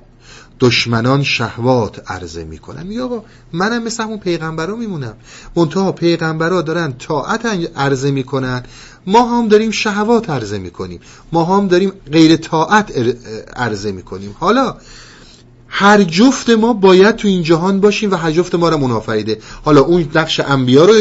دشمنان 0.59 1.23
شهوات 1.23 2.11
عرضه 2.11 2.43
می‌کنن 2.43 2.87
میگه 2.87 3.01
آقا 3.01 3.23
منم 3.53 3.83
مثل 3.83 4.03
همون 4.03 4.19
پیغمبرا 4.19 4.75
میمونم 4.75 5.13
منتها 5.55 5.91
پیغمبرا 5.91 6.61
دارن 6.61 6.93
طاعت 6.93 7.45
عرضه 7.75 8.11
می‌کنن 8.11 8.63
ما 9.07 9.37
هم 9.37 9.47
داریم 9.47 9.71
شهوات 9.71 10.29
عرضه 10.29 10.57
می‌کنیم 10.57 10.99
ما 11.31 11.43
هم 11.43 11.67
داریم 11.67 11.91
غیر 12.11 12.35
طاعت 12.35 12.91
عرضه 13.55 13.91
می‌کنیم 13.91 14.35
حالا 14.39 14.75
هر 15.67 16.03
جفت 16.03 16.49
ما 16.49 16.73
باید 16.73 17.15
تو 17.15 17.27
این 17.27 17.43
جهان 17.43 17.79
باشیم 17.79 18.11
و 18.11 18.15
هر 18.15 18.31
جفت 18.31 18.55
ما 18.55 18.69
رو 18.69 18.77
منافعیده 18.77 19.39
حالا 19.65 19.81
اون 19.81 20.07
نقش 20.15 20.39
انبیا 20.39 20.85
رو 20.85 20.93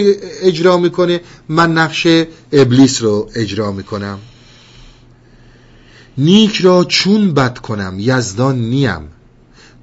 اجرا 0.43 0.79
می‌کنه 0.79 1.21
من 1.49 1.73
نقش 1.73 2.07
ابلیس 2.53 3.03
رو 3.03 3.29
اجرا 3.35 3.73
می‌کنم 3.73 4.19
نیک 6.19 6.57
را 6.57 6.85
چون 6.85 7.35
بد 7.35 7.59
کنم 7.59 7.97
یزدان 7.99 8.59
نیم. 8.59 9.09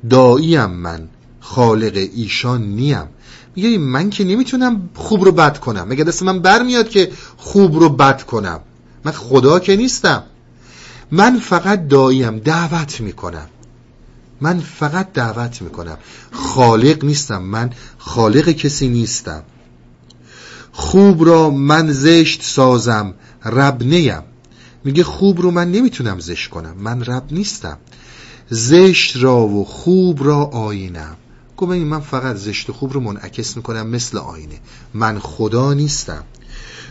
داییم 0.09 0.65
من 0.65 1.07
خالق 1.39 2.07
ایشان 2.15 2.61
نیم. 2.61 3.07
میگه 3.55 3.77
من 3.77 4.09
که 4.09 4.23
نمی‌تونم 4.23 4.89
خوب 4.95 5.23
رو 5.23 5.31
بد 5.31 5.57
کنم. 5.57 5.87
مگه 5.89 6.03
دست 6.03 6.23
من 6.23 6.39
برمیاد 6.39 6.89
که 6.89 7.11
خوب 7.37 7.79
رو 7.79 7.89
بد 7.89 8.21
کنم. 8.21 8.59
من 9.05 9.11
خدا 9.11 9.59
که 9.59 9.75
نیستم. 9.75 10.23
من 11.11 11.39
فقط 11.39 11.87
داییم 11.87 12.39
دعوت 12.39 13.01
می‌کنم. 13.01 13.47
من 14.41 14.59
فقط 14.59 15.13
دعوت 15.13 15.61
می‌کنم. 15.61 15.97
خالق 16.31 17.05
نیستم 17.05 17.41
من 17.41 17.69
خالق 17.97 18.49
کسی 18.49 18.89
نیستم. 18.89 19.43
خوب 20.71 21.25
را 21.25 21.49
من 21.49 21.91
زشت 21.91 22.43
سازم 22.43 23.13
رب 23.45 23.83
نیم. 23.83 24.21
میگه 24.83 25.03
خوب 25.03 25.41
رو 25.41 25.51
من 25.51 25.71
نمی‌تونم 25.71 26.19
زشت 26.19 26.49
کنم. 26.49 26.75
من 26.79 27.03
رب 27.03 27.23
نیستم. 27.31 27.77
زشت 28.49 29.17
را 29.17 29.47
و 29.47 29.65
خوب 29.65 30.23
را 30.23 30.43
آینم. 30.43 31.15
گفت 31.57 31.71
من 31.71 31.99
فقط 31.99 32.35
زشت 32.35 32.69
و 32.69 32.73
خوب 32.73 32.93
رو 32.93 32.99
منعکس 32.99 33.57
می‌کنم 33.57 33.87
مثل 33.87 34.17
آینه. 34.17 34.59
من 34.93 35.19
خدا 35.19 35.73
نیستم. 35.73 36.23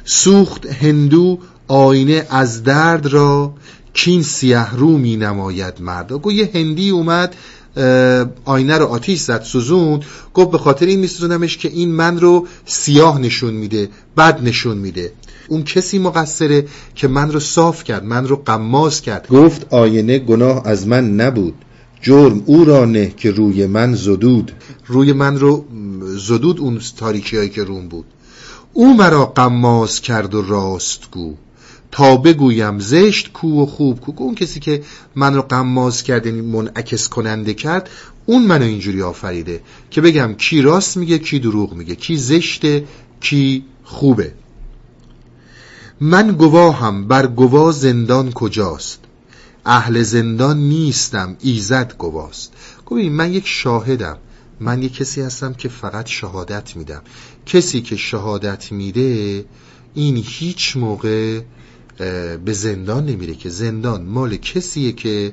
سوخت 0.04 0.66
هندو 0.66 1.38
آینه 1.68 2.26
از 2.30 2.62
درد 2.62 3.06
را 3.06 3.54
کین 3.94 4.22
سیه 4.22 4.74
رو 4.74 4.98
می 4.98 5.16
نماید 5.16 5.80
مردا. 5.80 6.18
گفت 6.18 6.34
یه 6.34 6.50
هندی 6.54 6.90
اومد 6.90 7.36
آینه 8.44 8.78
رو 8.78 8.86
آتیش 8.86 9.20
زد 9.20 9.42
سوزون 9.42 10.00
گفت 10.34 10.50
به 10.50 10.58
خاطر 10.58 10.86
این 10.86 11.00
میسوزونمش 11.00 11.56
که 11.56 11.68
این 11.68 11.92
من 11.92 12.20
رو 12.20 12.46
سیاه 12.64 13.18
نشون 13.18 13.54
میده 13.54 13.88
بد 14.16 14.42
نشون 14.42 14.78
میده. 14.78 15.12
اون 15.51 15.62
کسی 15.62 15.98
مقصره 15.98 16.66
که 16.94 17.09
من 17.09 17.32
رو 17.32 17.40
صاف 17.40 17.85
کرد 17.85 18.05
من 18.05 18.28
رو 18.28 18.36
قماز 18.36 19.01
کرد. 19.01 19.28
گفت 19.28 19.66
آینه 19.70 20.18
گناه 20.18 20.68
از 20.68 20.86
من 20.86 21.10
نبود 21.10 21.55
جرم 22.02 22.43
او 22.47 22.64
را 22.64 22.85
نه 22.85 23.12
که 23.16 23.31
روی 23.31 23.66
من 23.66 23.94
زدود. 23.94 24.52
روی 24.86 25.12
من 25.12 25.39
رو 25.39 25.64
زدود 26.16 26.60
اون 26.60 26.81
تاریکی 26.97 27.36
هایی 27.36 27.48
که 27.48 27.64
روم 27.64 27.89
بود. 27.89 28.05
او 28.72 28.97
مرا 28.97 29.27
قماز 29.27 30.01
کرد 30.01 30.35
و 30.35 30.43
راست 30.43 31.10
گو. 31.10 31.35
تا 31.90 32.16
بگویم 32.16 32.78
زشت 32.78 33.32
کو 33.32 33.62
و 33.62 33.66
خوب 33.66 34.01
کو. 34.01 34.12
اون 34.16 34.35
کسی 34.35 34.60
که 34.60 34.82
من 35.14 35.35
رو 35.35 35.43
قماز 35.43 36.02
کرد 36.02 36.27
یعنی 36.27 36.40
منعکس 36.40 37.09
کننده 37.09 37.55
کرد 37.55 37.90
اون 38.27 38.43
منو 38.43 38.64
اینجوری 38.64 39.02
آفریده 39.02 39.60
که 39.90 40.01
بگم 40.01 40.35
کی 40.39 40.62
راست 40.62 40.97
میگه 40.97 41.18
کی 41.18 41.39
دروغ 41.39 41.74
میگه 41.74 41.94
کی 41.94 42.16
زشته 42.16 42.85
کی 43.20 43.64
خوبه. 43.85 44.32
من 46.01 46.32
گواهم 46.32 47.09
بر 47.09 47.27
گوا 47.27 47.72
زندان 47.72 48.32
کجاست؟ 48.32 49.01
اهل 49.66 50.02
زندان 50.02 50.59
نیستم 50.59 51.36
ایزد 51.40 51.94
گواست. 51.98 52.52
ببین 52.90 53.12
من 53.12 53.32
یک 53.32 53.47
شاهدم. 53.47 54.18
من 54.60 54.82
یک 54.82 54.94
کسی 54.94 55.20
هستم 55.20 55.52
که 55.52 55.68
فقط 55.68 56.06
شهادت 56.06 56.77
میدم. 56.77 57.02
کسی 57.47 57.81
که 57.81 57.97
شهادت 57.97 58.72
میده 58.72 59.44
این 59.94 60.16
هیچ 60.27 60.77
موقع 60.77 61.40
به 62.44 62.52
زندان 62.52 63.06
نمیره 63.06 63.35
که 63.35 63.48
زندان 63.48 64.02
مال 64.02 64.36
کسیه 64.36 64.93
که 64.93 65.32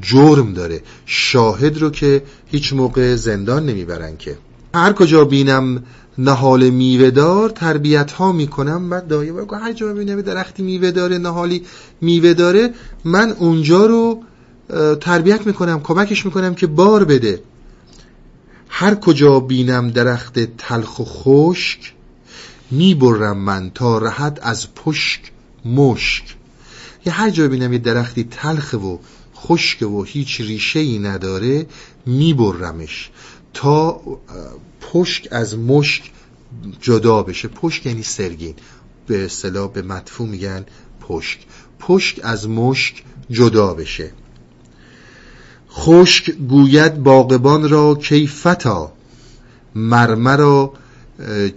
جرم 0.00 0.52
داره. 0.52 0.82
شاهد 1.06 1.78
رو 1.78 1.90
که 1.90 2.22
هیچ 2.46 2.72
موقع 2.72 3.16
زندان 3.16 3.66
نمی‌برن 3.66 4.16
که. 4.16 4.38
هر 4.74 4.92
کجا 4.92 5.24
بینم 5.24 5.84
نهال 6.20 6.70
میوه 6.70 7.10
دار 7.10 7.50
تربیت 7.50 8.12
ها 8.12 8.32
می‌کنم. 8.32 8.90
بعد 8.90 9.08
دایه 9.08 9.32
بگو 9.32 9.54
هر 9.56 9.72
جا 9.72 9.86
ببینم 9.86 10.20
درختی 10.20 10.62
میوه 10.62 10.90
داره 10.90 11.18
نهالی 11.18 11.62
میوه 12.00 12.34
داره 12.34 12.74
من 13.04 13.30
اونجا 13.30 13.86
رو 13.86 14.22
تربیت 15.00 15.46
می‌کنم 15.46 15.80
کمکش 15.80 16.26
می‌کنم 16.26 16.54
که 16.54 16.66
بار 16.66 17.04
بده. 17.04 17.42
هر 18.68 18.94
کجا 18.94 19.40
بینم 19.40 19.90
درخت 19.90 20.38
تلخ 20.58 20.98
و 20.98 21.04
خشک 21.04 21.94
می‌برم 22.70 23.38
من 23.38 23.70
تا 23.74 23.98
رهد 23.98 24.40
از 24.42 24.74
پشک 24.74 25.20
مشک. 25.64 26.24
یه 27.06 27.12
هر 27.12 27.30
جا 27.30 27.48
بینم 27.48 27.72
یه 27.72 27.78
درختی 27.78 28.24
تلخ 28.24 28.74
و 28.74 28.96
خشک 29.36 29.82
و 29.82 30.02
هیچ 30.02 30.40
ریشه 30.40 30.80
ای 30.80 30.98
نداره 30.98 31.66
میبرمش 32.06 33.10
تا 33.54 34.00
پشک 34.80 35.28
از 35.30 35.58
مشک 35.58 36.10
جدا 36.80 37.22
بشه. 37.22 37.48
پشک 37.48 37.86
یعنی 37.86 38.02
سرگین. 38.02 38.54
به 39.06 39.24
اصطلاح 39.24 39.72
به 39.72 39.82
مدفوع 39.82 40.28
میگن 40.28 40.66
پشک. 41.00 41.38
پشک 41.78 42.20
از 42.22 42.48
مشک 42.48 43.04
جدا 43.30 43.74
بشه. 43.74 44.10
خشک 45.70 46.30
گوید 46.30 47.02
باغبان 47.02 47.68
را 47.68 47.94
کیفتا؟ 47.94 48.92
مرمرا 49.74 50.72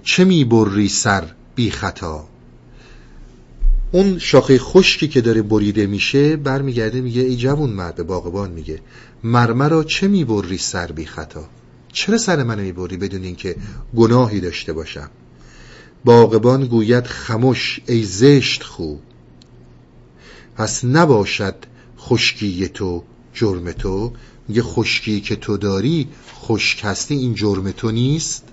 چه 0.03 0.23
می‌بری 0.23 0.89
سر 0.89 1.23
بی 1.55 1.71
خطا؟ 1.71 2.27
اون 3.91 4.19
شاخه 4.19 4.59
خشکی 4.59 5.07
که 5.07 5.21
داره 5.21 5.41
بریده 5.41 5.85
میشه 5.85 6.35
برمیگرده 6.35 7.01
میگه 7.01 7.21
ای 7.21 7.35
جوون 7.35 7.69
مرد 7.69 8.07
باغبان 8.07 8.51
میگه. 8.51 8.79
مرمرا 9.23 9.83
چه 9.83 10.07
می‌بری 10.07 10.57
سر 10.57 10.91
بی 10.91 11.05
خطا؟ 11.05 11.49
چرا 11.93 12.17
سر 12.17 12.43
منو 12.43 12.61
می‌بری 12.61 12.97
بدون 12.97 13.23
اینکه 13.23 13.55
گناهی 13.95 14.39
داشته 14.39 14.73
باشم؟ 14.73 15.09
باغبان 16.05 16.65
گوید 16.65 17.05
خموش 17.05 17.79
ای 17.87 18.03
زشت 18.03 18.63
خو. 18.63 18.95
پس 20.55 20.85
نباشد 20.85 21.55
خشکی 21.99 22.67
تو 22.67 23.03
جرم 23.33 23.71
تو. 23.71 24.13
میگه 24.47 24.61
خشکی 24.61 25.21
که 25.21 25.35
تو 25.35 25.57
داری 25.57 26.07
خشک 26.41 26.81
هستی 26.83 27.15
این 27.15 27.33
جرم 27.33 27.71
تو 27.71 27.91
نیست. 27.91 28.43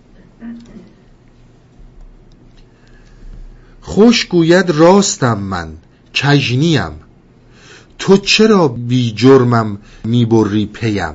خوش 3.80 4.26
گوید 4.26 4.70
راستم 4.70 5.38
من 5.38 5.76
کجنیم 6.14 6.92
تو 7.98 8.16
چرا 8.16 8.68
بی 8.68 9.12
جرمم 9.12 9.78
می‌بری 10.04 10.66
پیم؟ 10.66 11.14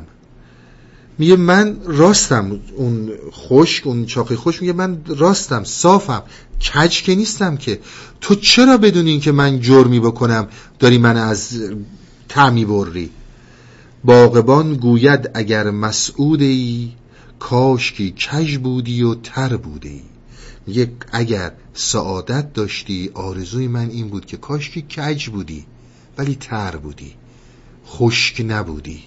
میگه 1.17 1.35
من 1.35 1.77
راستم 1.85 2.59
اون 2.75 3.11
خشک 3.31 3.87
اون 3.87 4.05
چاقی 4.05 4.35
خوش 4.35 4.61
میگه 4.61 4.73
من 4.73 5.01
راستم 5.07 5.63
صافم 5.63 6.23
کج 6.73 7.03
که 7.03 7.15
نیستم 7.15 7.57
که. 7.57 7.79
تو 8.21 8.35
چرا 8.35 8.77
بدون 8.77 9.07
این 9.07 9.19
که 9.19 9.31
من 9.31 9.59
جرمی 9.59 9.99
بکنم 9.99 10.47
داری 10.79 10.97
من 10.97 11.17
از 11.17 11.61
تعمی 12.29 12.65
بری 12.65 13.09
باغبان 14.03 14.73
گوید 14.73 15.29
اگر 15.33 15.71
مسعود 15.71 16.41
ای 16.41 16.91
کاشکی 17.39 18.11
کج 18.11 18.57
بودی 18.57 19.03
و 19.03 19.15
تر 19.15 19.57
بودی. 19.57 20.01
یک 20.67 20.89
اگر 21.11 21.51
سعادت 21.73 22.53
داشتی 22.53 23.11
آرزوی 23.13 23.67
من 23.67 23.89
این 23.89 24.07
بود 24.07 24.25
که 24.25 24.37
کاشکی 24.37 24.81
کج 24.81 25.29
بودی 25.29 25.65
ولی 26.17 26.35
تر 26.35 26.75
بودی 26.75 27.13
خشک 27.87 28.45
نبودی. 28.47 29.03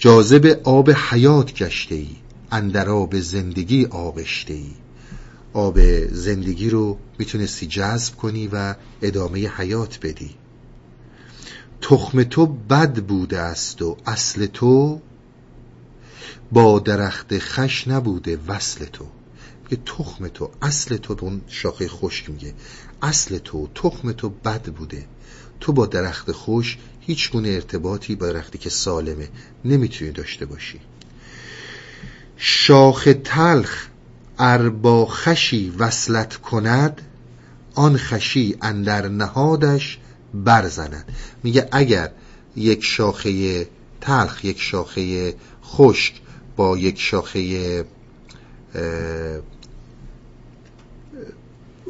جاذب 0.00 0.60
آب 0.64 0.90
حیات 0.90 1.54
گشته 1.54 1.94
ای 1.94 2.16
اندر 2.50 2.90
آب 2.90 3.20
زندگی 3.20 3.84
آغشته 3.86 4.54
ای. 4.54 4.70
آب 5.52 6.06
زندگی 6.06 6.70
رو 6.70 6.98
می‌تونستی 7.18 7.66
جذب 7.66 8.14
کنی 8.14 8.48
و 8.52 8.74
ادامه 9.02 9.48
حیات 9.48 9.98
بدی. 10.02 10.30
تخم 11.80 12.22
تو 12.22 12.46
بد 12.46 13.02
بوده 13.02 13.38
است 13.38 13.82
و 13.82 13.96
اصل 14.06 14.46
تو 14.46 15.00
با 16.52 16.78
درخت 16.78 17.38
خش 17.38 17.88
نبوده 17.88 18.38
وصل 18.48 18.84
تو. 18.84 19.04
میگه 19.64 19.82
تخم 19.86 20.28
تو 20.28 20.50
اصل 20.62 20.96
تو 20.96 21.16
اون 21.20 21.40
شاخه 21.48 21.88
خشک 21.88 22.30
میگه. 22.30 22.54
اصل 23.02 23.38
تو 23.38 23.68
تخم 23.74 24.12
تو 24.12 24.28
بد 24.28 24.62
بوده. 24.62 25.04
تو 25.60 25.72
با 25.72 25.86
درخت 25.86 26.32
خوش 26.32 26.78
هیچ 27.08 27.30
گونه 27.30 27.48
ارتباطی 27.48 28.14
با 28.14 28.26
درختی 28.26 28.58
که 28.58 28.70
سالمه 28.70 29.28
نمی‌تونی 29.64 30.10
داشته 30.10 30.46
باشی. 30.46 30.80
شاخ 32.36 33.08
تلخ 33.24 33.86
اربا 34.38 35.06
خشی 35.06 35.72
وصلت 35.78 36.36
کند 36.36 37.02
آن 37.74 37.96
خشی 37.96 38.56
اندر 38.62 39.08
نهادش 39.08 39.98
برزند. 40.34 41.12
میگه 41.42 41.68
اگر 41.72 42.10
یک 42.56 42.84
شاخه 42.84 43.66
تلخ 44.00 44.44
یک 44.44 44.60
شاخه 44.60 45.34
خشک 45.64 46.14
با 46.56 46.78
یک 46.78 47.00
شاخه 47.00 47.84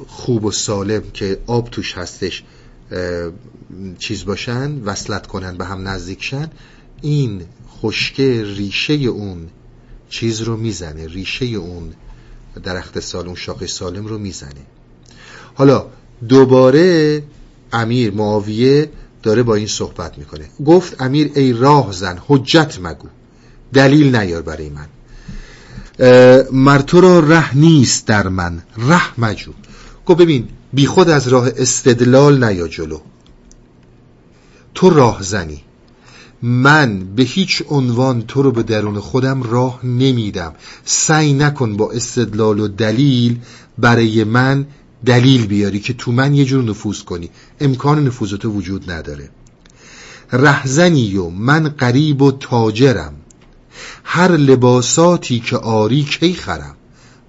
خوب 0.07 0.45
و 0.45 0.51
سالم 0.51 1.11
که 1.11 1.39
آب 1.47 1.71
توش 1.71 1.99
هستش 1.99 2.45
چیز 3.99 4.25
باشن 4.25 4.83
وصلت 4.85 5.27
کنن 5.27 5.57
به 5.57 5.65
هم 5.65 5.89
نزدیکشن 5.89 6.51
این 7.03 7.43
خشکه 7.81 8.45
ریشه 8.45 8.93
اون 8.95 9.47
چیز 10.09 10.41
رو 10.41 10.57
می‌زنه 10.57 11.07
ریشه 11.07 11.47
اون 11.47 11.93
درخت 12.63 13.01
سالم 13.01 13.35
شاخه 13.35 13.67
سالم 13.67 14.07
رو 14.07 14.19
می‌زنه. 14.19 14.67
حالا 15.55 15.87
دوباره 16.29 17.23
امیر 17.73 18.11
معاویه 18.11 18.91
داره 19.23 19.43
با 19.43 19.55
این 19.55 19.67
صحبت 19.67 20.19
می‌کنه. 20.19 20.49
گفت 20.67 21.03
امیر 21.03 21.31
ای 21.35 21.53
راه 21.53 21.93
زن 21.93 22.19
حجت 22.27 22.79
مگو 22.83 23.09
دلیل 23.73 24.17
نیار 24.17 24.43
برای 24.43 24.71
من. 24.71 24.87
مرتو 26.53 27.01
را 27.01 27.21
ره 27.21 27.57
نیست 27.57 28.07
در 28.07 28.29
من 28.29 28.63
ره 28.77 29.21
مجو. 29.21 29.53
گفت 30.07 30.21
ببین 30.21 30.49
بی 30.73 30.87
خود 30.87 31.09
از 31.09 31.29
راه 31.29 31.49
استدلال 31.57 32.45
نیا 32.45 32.69
جلو. 32.69 33.01
تو 34.79 34.91
راه 34.91 35.23
زنی. 35.23 35.61
من 36.43 37.15
به 37.15 37.23
هیچ 37.23 37.63
عنوان 37.69 38.23
تو 38.23 38.43
رو 38.43 38.53
به 38.53 38.63
درون 38.63 39.01
خودم 39.01 39.43
راه 39.43 39.87
نمیدم. 39.87 40.55
سعی 40.85 41.33
نکن 41.33 41.77
با 41.77 41.91
استدلال 41.91 42.61
و 42.61 42.69
دلیل 42.69 43.41
برای 43.79 44.25
من 44.25 44.67
دلیل 45.05 45.47
بیاری 45.47 45.81
که 45.81 45.93
تو 45.93 46.13
من 46.13 46.35
یه 46.35 46.45
جور 46.45 46.65
نفوذ 46.65 47.03
کنی. 47.03 47.31
امکان 47.61 48.07
نفوذ 48.07 48.35
تو 48.35 48.51
وجود 48.51 48.91
نداره. 48.91 49.31
رهزنی 50.33 51.17
و 51.17 51.29
من 51.29 51.69
قریب 51.69 52.23
و 52.23 52.33
تاجرم. 52.33 53.15
هر 54.05 54.31
لباساتی 54.31 55.41
که 55.41 55.57
آری 55.57 56.03
کی 56.03 56.35
خرم؟ 56.35 56.77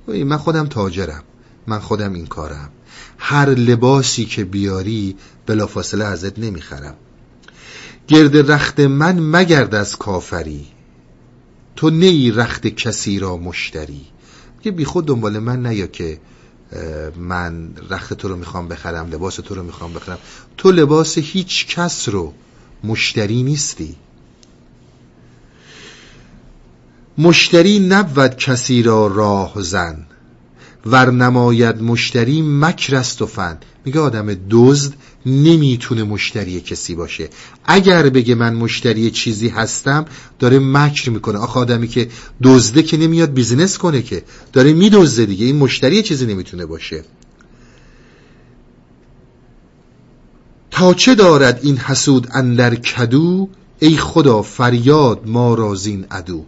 من 0.08 0.38
خودم 0.38 0.68
تاجرم. 0.68 1.24
من 1.68 1.80
خودم 1.80 2.14
این 2.14 2.28
کارم. 2.28 2.70
هر 3.18 3.50
لباسی 3.50 4.26
که 4.26 4.44
بیاری 4.44 5.16
بلافاصله 5.46 6.06
ازت 6.06 6.40
نمی‌خرم. 6.40 6.96
گرد 8.10 8.52
رخت 8.52 8.80
من 8.80 9.20
مگرد 9.20 9.76
از 9.76 9.96
کافری. 9.96 10.68
تو 11.76 11.90
نی 11.90 12.32
رخت 12.32 12.68
کسی 12.68 13.20
را 13.20 13.38
مشتری. 13.38 14.06
یه 14.66 14.72
بی 14.72 14.86
خود 14.86 15.06
دنبال 15.06 15.40
من 15.40 15.66
نیا 15.66 15.88
که 15.88 16.20
من 17.18 17.70
رخت 17.90 18.14
تو 18.14 18.28
رو 18.28 18.36
می‌خوام 18.36 18.68
بخرم 18.68 19.10
لباس 19.10 19.36
تو 19.36 19.56
رو 19.56 19.64
می‌خوام 19.64 19.94
بخرم. 19.94 20.18
تو 20.58 20.72
لباس 20.72 21.18
هیچ 21.18 21.68
کس 21.68 22.10
رو 22.10 22.34
مشتری 22.84 23.44
نیستی. 23.44 23.96
مشتری 27.18 27.80
نبود 27.80 28.36
کسی 28.36 28.84
را 28.84 29.08
راه 29.08 29.62
زن 29.62 30.06
ور 30.86 31.12
نماید 31.12 31.82
مشتری 31.82 32.42
مکر 32.42 32.96
است 32.96 33.22
و 33.22 33.26
فن. 33.26 33.58
میگه 33.86 34.00
آدم 34.00 34.38
دزد 34.50 34.94
نمی‌تونه 35.26 36.04
مشتری 36.04 36.62
کسی 36.62 36.96
باشه. 36.96 37.30
اگر 37.66 38.10
بگه 38.10 38.36
من 38.36 38.54
مشتری 38.54 39.12
چیزی 39.12 39.50
هستم 39.50 40.06
داره 40.40 40.60
مکر 40.60 41.10
می‌کنه. 41.10 41.40
آخه 41.40 41.60
آدمی 41.60 41.88
که 41.88 42.10
دزده 42.44 42.84
که 42.84 42.98
نمیاد 42.98 43.34
بیزینس 43.34 43.78
کنه 43.78 44.02
که. 44.02 44.24
داره 44.54 44.74
میدزده 44.74 45.26
دیگه. 45.26 45.46
این 45.46 45.56
مشتری 45.56 46.04
چیزی 46.04 46.26
نمی‌تونه 46.26 46.66
باشه. 46.66 47.04
تا 50.72 50.94
چه 50.94 51.16
دارد 51.16 51.60
این 51.64 51.78
حسود 51.78 52.28
اندر 52.32 52.76
کدو؟ 52.76 53.50
ای 53.80 53.98
خدا 53.98 54.42
فریاد 54.42 55.22
ما 55.26 55.54
رازین 55.54 56.06
ادو 56.12 56.46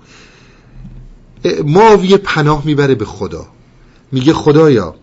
ماویه 1.66 2.18
پناه 2.18 2.66
می‌بره 2.66 2.96
به 2.96 3.06
خدا. 3.06 3.48
میگه 4.12 4.34
خدایا 4.34 4.96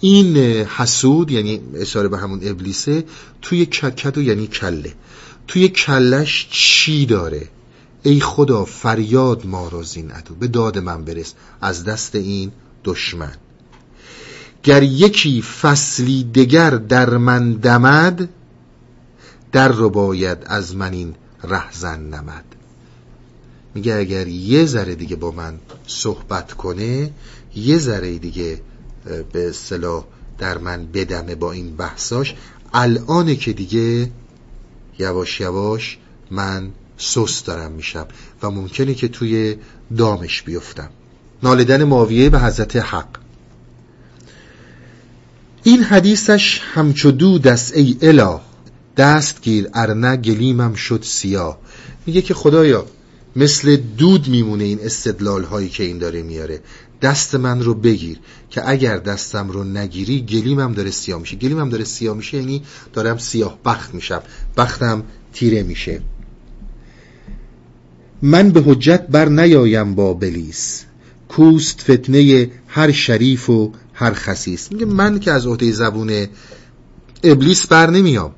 این 0.00 0.36
حسود 0.66 1.30
یعنی 1.30 1.60
اشاره 1.74 2.08
به 2.08 2.18
همون 2.18 2.40
ابلیسه 2.42 3.04
توی 3.42 3.66
کدو 3.66 4.22
یعنی 4.22 4.46
کله. 4.46 4.94
توی 5.46 5.68
کلش 5.68 6.48
چی 6.50 7.06
داره؟ 7.06 7.48
ای 8.02 8.20
خدا 8.20 8.64
فریاد 8.64 9.46
ما 9.46 9.68
رازین 9.68 10.12
ادو 10.12 10.34
به 10.34 10.48
داد 10.48 10.78
من 10.78 11.04
برس. 11.04 11.34
از 11.60 11.84
دست 11.84 12.14
این 12.14 12.52
دشمن. 12.84 13.34
گر 14.62 14.82
یکی 14.82 15.42
فصلی 15.42 16.24
دگر 16.24 16.70
در 16.70 17.16
من 17.16 17.52
دمد 17.52 18.28
در 19.52 19.68
رو 19.68 19.90
باید 19.90 20.38
از 20.46 20.76
من 20.76 20.92
این 20.92 21.14
رهزن 21.44 22.00
نمد. 22.00 22.44
میگه 23.74 23.94
اگر 23.94 24.28
یه 24.28 24.66
ذره 24.66 24.94
دیگه 24.94 25.16
با 25.16 25.30
من 25.30 25.58
صحبت 25.86 26.52
کنه 26.52 27.10
یه 27.56 27.78
ذره 27.78 28.18
دیگه 28.18 28.60
به 29.32 29.48
اصطلاح 29.48 30.04
در 30.38 30.58
من 30.58 30.86
بدمه 30.86 31.34
با 31.34 31.52
این 31.52 31.76
بحثاش. 31.76 32.34
الان 32.74 33.36
که 33.36 33.52
دیگه 33.52 34.10
یواش 34.98 35.40
یواش 35.40 35.98
من 36.30 36.70
سست 36.98 37.46
دارم 37.46 37.72
میشم 37.72 38.06
و 38.42 38.50
ممکنه 38.50 38.94
که 38.94 39.08
توی 39.08 39.56
دامش 39.96 40.42
بیفتم. 40.42 40.90
نالدن 41.42 41.84
معاویه 41.84 42.30
به 42.30 42.40
حضرت 42.40 42.76
حق. 42.76 43.08
این 45.62 45.82
حدیثش 45.82 46.60
همچو 46.74 47.10
دود 47.10 47.48
است 47.48 47.76
ای 47.76 47.96
اله. 48.02 48.40
دست 48.96 49.42
گیر 49.42 49.68
ارنه 49.74 50.16
گلیمم 50.16 50.74
شد 50.74 51.00
سیاه. 51.02 51.58
میگه 52.06 52.22
که 52.22 52.34
خدایا 52.34 52.86
مثل 53.36 53.76
دود 53.76 54.28
میمونه 54.28 54.64
این 54.64 54.78
استدلال 54.82 55.44
هایی 55.44 55.68
که 55.68 55.84
این 55.84 55.98
داره 55.98 56.22
میاره. 56.22 56.60
دست 57.02 57.34
من 57.34 57.62
رو 57.62 57.74
بگیر 57.74 58.18
که 58.50 58.68
اگر 58.68 58.96
دستم 58.96 59.48
رو 59.50 59.64
نگیری 59.64 60.22
گلیمم 60.22 60.72
داره 60.72 60.90
سیاه 60.90 61.20
میشه. 61.20 61.36
گلیمم 61.36 61.68
داره 61.68 61.84
سیاه 61.84 62.16
میشه 62.16 62.36
یعنی 62.36 62.62
دارم 62.92 63.18
سیاه 63.18 63.58
بخت 63.64 63.94
میشم. 63.94 64.22
بختم 64.56 65.02
تیره 65.32 65.62
میشه. 65.62 66.00
من 68.22 68.50
به 68.50 68.62
حجت 68.66 69.06
بر 69.06 69.28
نیایم 69.28 69.94
با 69.94 70.14
بلیس 70.14 70.84
کوست 71.28 71.80
فتنه 71.80 72.50
هر 72.66 72.92
شریف 72.92 73.50
و 73.50 73.72
هر 73.94 74.12
خسیس. 74.12 74.72
میگه 74.72 74.86
من 74.86 75.20
که 75.20 75.32
از 75.32 75.46
عهده 75.46 75.72
زبون 75.72 76.26
ابلیس 77.22 77.66
بر 77.66 77.90
نمیام. 77.90 78.34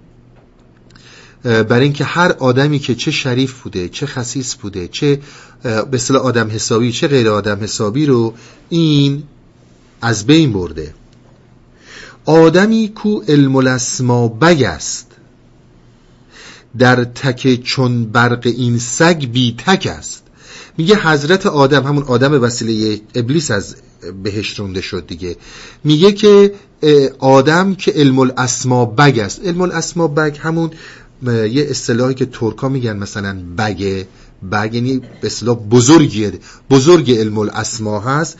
برای 1.43 1.85
اینکه 1.85 2.05
هر 2.05 2.33
آدمی 2.33 2.79
که 2.79 2.95
چه 2.95 3.11
شریف 3.11 3.63
بوده 3.63 3.89
چه 3.89 4.07
خصیص 4.07 4.55
بوده 4.55 4.89
چه 4.89 5.21
به 5.63 5.89
اصطلاح 5.93 6.23
آدم 6.23 6.51
حسابی 6.51 6.93
چه 6.93 7.09
غیر 7.09 7.29
آدم 7.29 7.63
حسابی 7.63 8.07
رو 8.07 8.35
این 8.69 9.23
از 10.03 10.27
بین 10.27 10.53
برده. 10.53 10.95
آدمی 12.25 12.89
کو 12.89 13.21
علم 13.21 13.57
الاسما 13.57 14.29
بگ 14.29 14.63
است. 14.63 15.07
در 16.79 17.05
تک 17.05 17.63
چون 17.63 18.05
برق 18.05 18.47
این 18.47 18.79
سگ 18.79 19.25
بی 19.33 19.55
تک 19.59 19.87
است. 19.99 20.23
میگه 20.79 20.97
حضرت 20.97 21.47
آدم 21.47 21.85
همون 21.85 22.03
آدم 22.03 22.43
وسیله 22.43 23.01
ابلیس 23.15 23.51
از 23.51 23.77
بهش 24.23 24.59
رونده 24.59 24.81
شد 24.81 25.07
دیگه. 25.07 25.37
میگه 25.85 26.13
که 26.13 26.55
آدم 27.19 27.75
که 27.75 27.91
علم 27.91 28.19
الاسما 28.19 28.85
بگ 28.85 29.19
است. 29.19 29.41
علم 29.45 29.61
الاسما 29.61 30.09
بگ 30.09 30.39
همون 30.41 30.71
یه 31.27 31.67
اصطلاحی 31.71 32.15
که 32.15 32.27
ترکا 32.27 32.69
میگن 32.69 32.97
مثلا 32.97 33.37
بگه 33.59 34.07
بگ 34.53 34.75
یعنی 34.75 34.99
به 34.99 35.27
اصطلاح 35.27 35.57
بزرگیه 35.57 36.33
بزرگ 36.71 37.13
علم 37.13 37.39
الاسما 37.39 38.01
هست. 38.01 38.39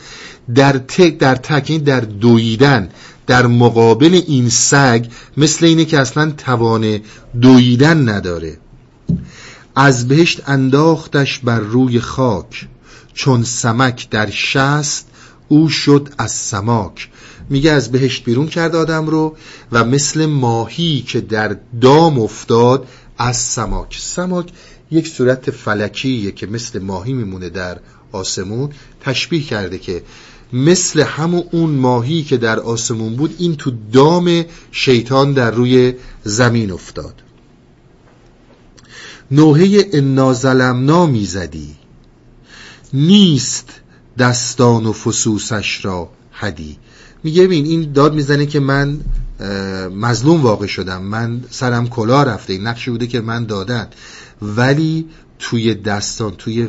در 0.55 0.77
تک 0.77 1.17
در 1.17 1.35
تک 1.35 1.69
یعنی 1.69 1.83
در 1.83 1.99
دویدن 1.99 2.89
در 3.27 3.47
مقابل 3.47 4.21
این 4.27 4.49
سگ 4.49 5.05
مثل 5.37 5.65
اینه 5.65 5.85
که 5.85 5.99
اصلا 5.99 6.31
توان 6.31 6.99
دویدن 7.41 8.09
نداره. 8.09 8.57
از 9.75 10.07
بهشت 10.07 10.41
انداختش 10.49 11.39
بر 11.39 11.59
روی 11.59 11.99
خاک 11.99 12.67
چون 13.13 13.43
سمک 13.43 14.09
در 14.09 14.29
شست 14.29 15.07
او 15.47 15.69
شد 15.69 16.09
از 16.17 16.31
سماک. 16.31 17.09
میگه 17.49 17.71
از 17.71 17.91
بهشت 17.91 18.25
بیرون 18.25 18.47
کرد 18.47 18.75
آدم 18.75 19.07
رو 19.07 19.35
و 19.71 19.83
مثل 19.83 20.25
ماهی 20.25 21.01
که 21.01 21.21
در 21.21 21.57
دام 21.81 22.19
افتاد 22.19 22.87
از 23.17 23.37
سماک. 23.37 23.97
سماک 23.99 24.49
یک 24.91 25.07
صورت 25.07 25.51
فلکیه 25.51 26.31
که 26.31 26.47
مثل 26.47 26.79
ماهی 26.79 27.13
میمونه 27.13 27.49
در 27.49 27.79
آسمون. 28.11 28.69
تشبیه 29.01 29.41
کرده 29.41 29.77
که 29.77 30.03
مثل 30.53 31.01
همون 31.01 31.43
اون 31.51 31.69
ماهی 31.69 32.23
که 32.23 32.37
در 32.37 32.59
آسمون 32.59 33.15
بود 33.15 33.35
این 33.39 33.55
تو 33.55 33.71
دام 33.91 34.45
شیطان 34.71 35.33
در 35.33 35.51
روی 35.51 35.93
زمین 36.23 36.71
افتاد. 36.71 37.13
نوحه 39.31 39.89
انا 39.93 40.33
ظلمنا 40.33 41.05
می‌زدی. 41.05 41.75
نیست 42.93 43.69
دستان 44.17 44.85
و 44.85 44.93
فسوسش 44.93 45.85
را 45.85 46.09
هدی. 46.31 46.77
میگه 47.23 47.43
ببین 47.43 47.65
این 47.65 47.91
داد 47.91 48.13
می‌زنه 48.13 48.45
که 48.45 48.59
من 48.59 48.99
مظلوم 49.95 50.41
واقع 50.41 50.67
شدم. 50.67 51.01
من 51.01 51.43
سرم 51.49 51.89
کلا 51.89 52.23
رفته. 52.23 52.53
این 52.53 52.67
نقشی 52.67 52.91
بوده 52.91 53.07
که 53.07 53.21
من 53.21 53.45
دادن. 53.45 53.87
ولی 54.41 55.05
توی 55.39 55.75
دستان 55.75 56.31
توی 56.37 56.67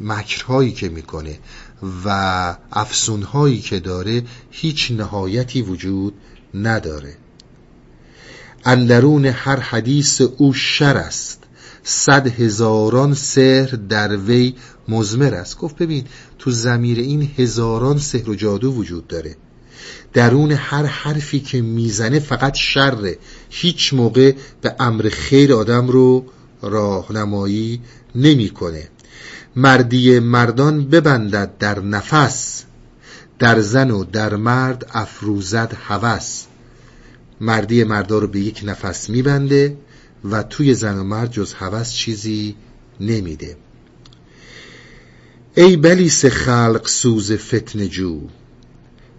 مکرهایی 0.00 0.72
که 0.72 0.88
می‌کنه 0.88 1.38
و 2.04 2.56
افسونهایی 2.72 3.60
که 3.60 3.80
داره 3.80 4.22
هیچ 4.50 4.90
نهایتی 4.90 5.62
وجود 5.62 6.14
نداره. 6.54 7.16
اندرون 8.64 9.26
هر 9.26 9.60
حدیث 9.60 10.20
او 10.20 10.54
شر 10.54 10.96
است. 10.96 11.42
صد 11.82 12.26
هزاران 12.26 13.14
سحر 13.14 13.76
در 13.88 14.16
وی 14.16 14.54
مزمر 14.88 15.34
است. 15.34 15.58
گفت 15.58 15.76
ببین 15.76 16.04
تو 16.38 16.50
زمیر 16.50 16.98
این 16.98 17.30
هزاران 17.36 17.98
سحر 17.98 18.30
و 18.30 18.34
جادو 18.34 18.72
وجود 18.72 19.06
داره. 19.06 19.36
درون 20.12 20.52
هر 20.52 20.84
حرفی 20.84 21.40
که 21.40 21.62
می‌زنه 21.62 22.18
فقط 22.18 22.54
شره 22.54 23.18
هیچ 23.50 23.94
موقع 23.94 24.32
به 24.60 24.74
امر 24.80 25.08
خیر 25.08 25.52
آدم 25.52 25.88
رو 25.88 26.24
راهنمایی 26.62 27.80
نمی‌کنه. 28.14 28.88
مردی 29.56 30.18
مردان 30.18 30.84
ببندد 30.84 31.58
در 31.58 31.80
نفس. 31.80 32.64
در 33.38 33.60
زن 33.60 33.90
و 33.90 34.04
در 34.04 34.36
مرد 34.36 34.90
افروزد 34.94 35.76
هوس. 35.88 36.44
مردی 37.40 37.84
مردا 37.84 38.18
رو 38.18 38.26
به 38.26 38.40
یک 38.40 38.60
نفس 38.64 39.10
میبنده 39.10 39.76
و 40.24 40.42
توی 40.42 40.74
زن 40.74 40.98
و 40.98 41.04
مرد 41.04 41.30
جز 41.30 41.52
هوس 41.52 41.92
چیزی 41.92 42.56
نمیده. 43.00 43.56
ای 45.54 45.76
بلیس 45.76 46.24
خلق 46.24 46.86
سوز 46.86 47.32
فتن 47.32 47.86
جو. 47.88 48.20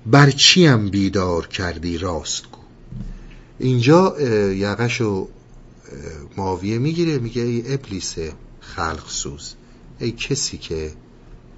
بر 0.05 0.31
چیم 0.31 0.89
بیدار 0.89 1.47
کردی 1.47 1.97
راست 1.97 2.43
گو؟ 2.51 2.57
اینجا 3.59 4.21
یقش 4.51 5.01
معاویه 6.37 6.77
می‌گیره 6.77 7.17
میگه 7.17 7.41
ای 7.41 7.73
ابلیس 7.73 8.15
خلق 8.59 9.09
سوز 9.09 9.53
ای 9.99 10.11
کسی 10.11 10.57
که 10.57 10.91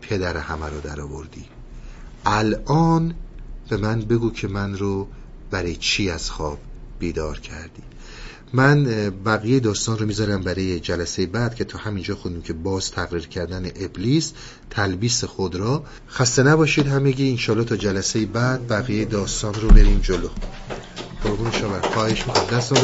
پدر 0.01 0.38
همه 0.38 0.65
رو 0.65 0.81
در 0.81 1.01
آوردی. 1.01 1.45
الان 2.26 3.15
به 3.69 3.77
من 3.77 4.01
بگو 4.01 4.31
که 4.31 4.47
من 4.47 4.77
رو 4.77 5.07
برای 5.51 5.76
چی 5.76 6.09
از 6.09 6.31
خواب 6.31 6.59
بیدار 6.99 7.39
کردی؟ 7.39 7.81
من 8.53 8.84
بقیه 9.10 9.60
داستان 9.60 9.98
رو 9.98 10.06
می‌ذارم 10.06 10.41
برای 10.41 10.80
جلسه 10.80 11.26
بعد 11.26 11.56
که 11.56 11.64
تا 11.64 11.78
همینجا 11.78 12.15
خودیم 12.15 12.41
که 12.41 12.53
باز 12.53 12.91
تقریر 12.91 13.28
کردن 13.28 13.65
ابلیس 13.65 14.34
تلبیس 14.69 15.23
خود 15.23 15.56
را. 15.56 15.84
خسته 16.10 16.44
نباشید 16.44 16.88
همگی 16.88 17.30
انشالله 17.30 17.64
تا 17.64 17.76
جلسه 17.76 18.26
بعد 18.26 18.68
بقیه 18.68 19.06
داستان 19.06 19.53
رو 19.53 19.68
بریم 19.68 19.99
جلو. 19.99 20.30
قربون 21.23 21.52
شما. 21.52 21.82
خواهش 21.82 22.26
دستان 22.52 22.82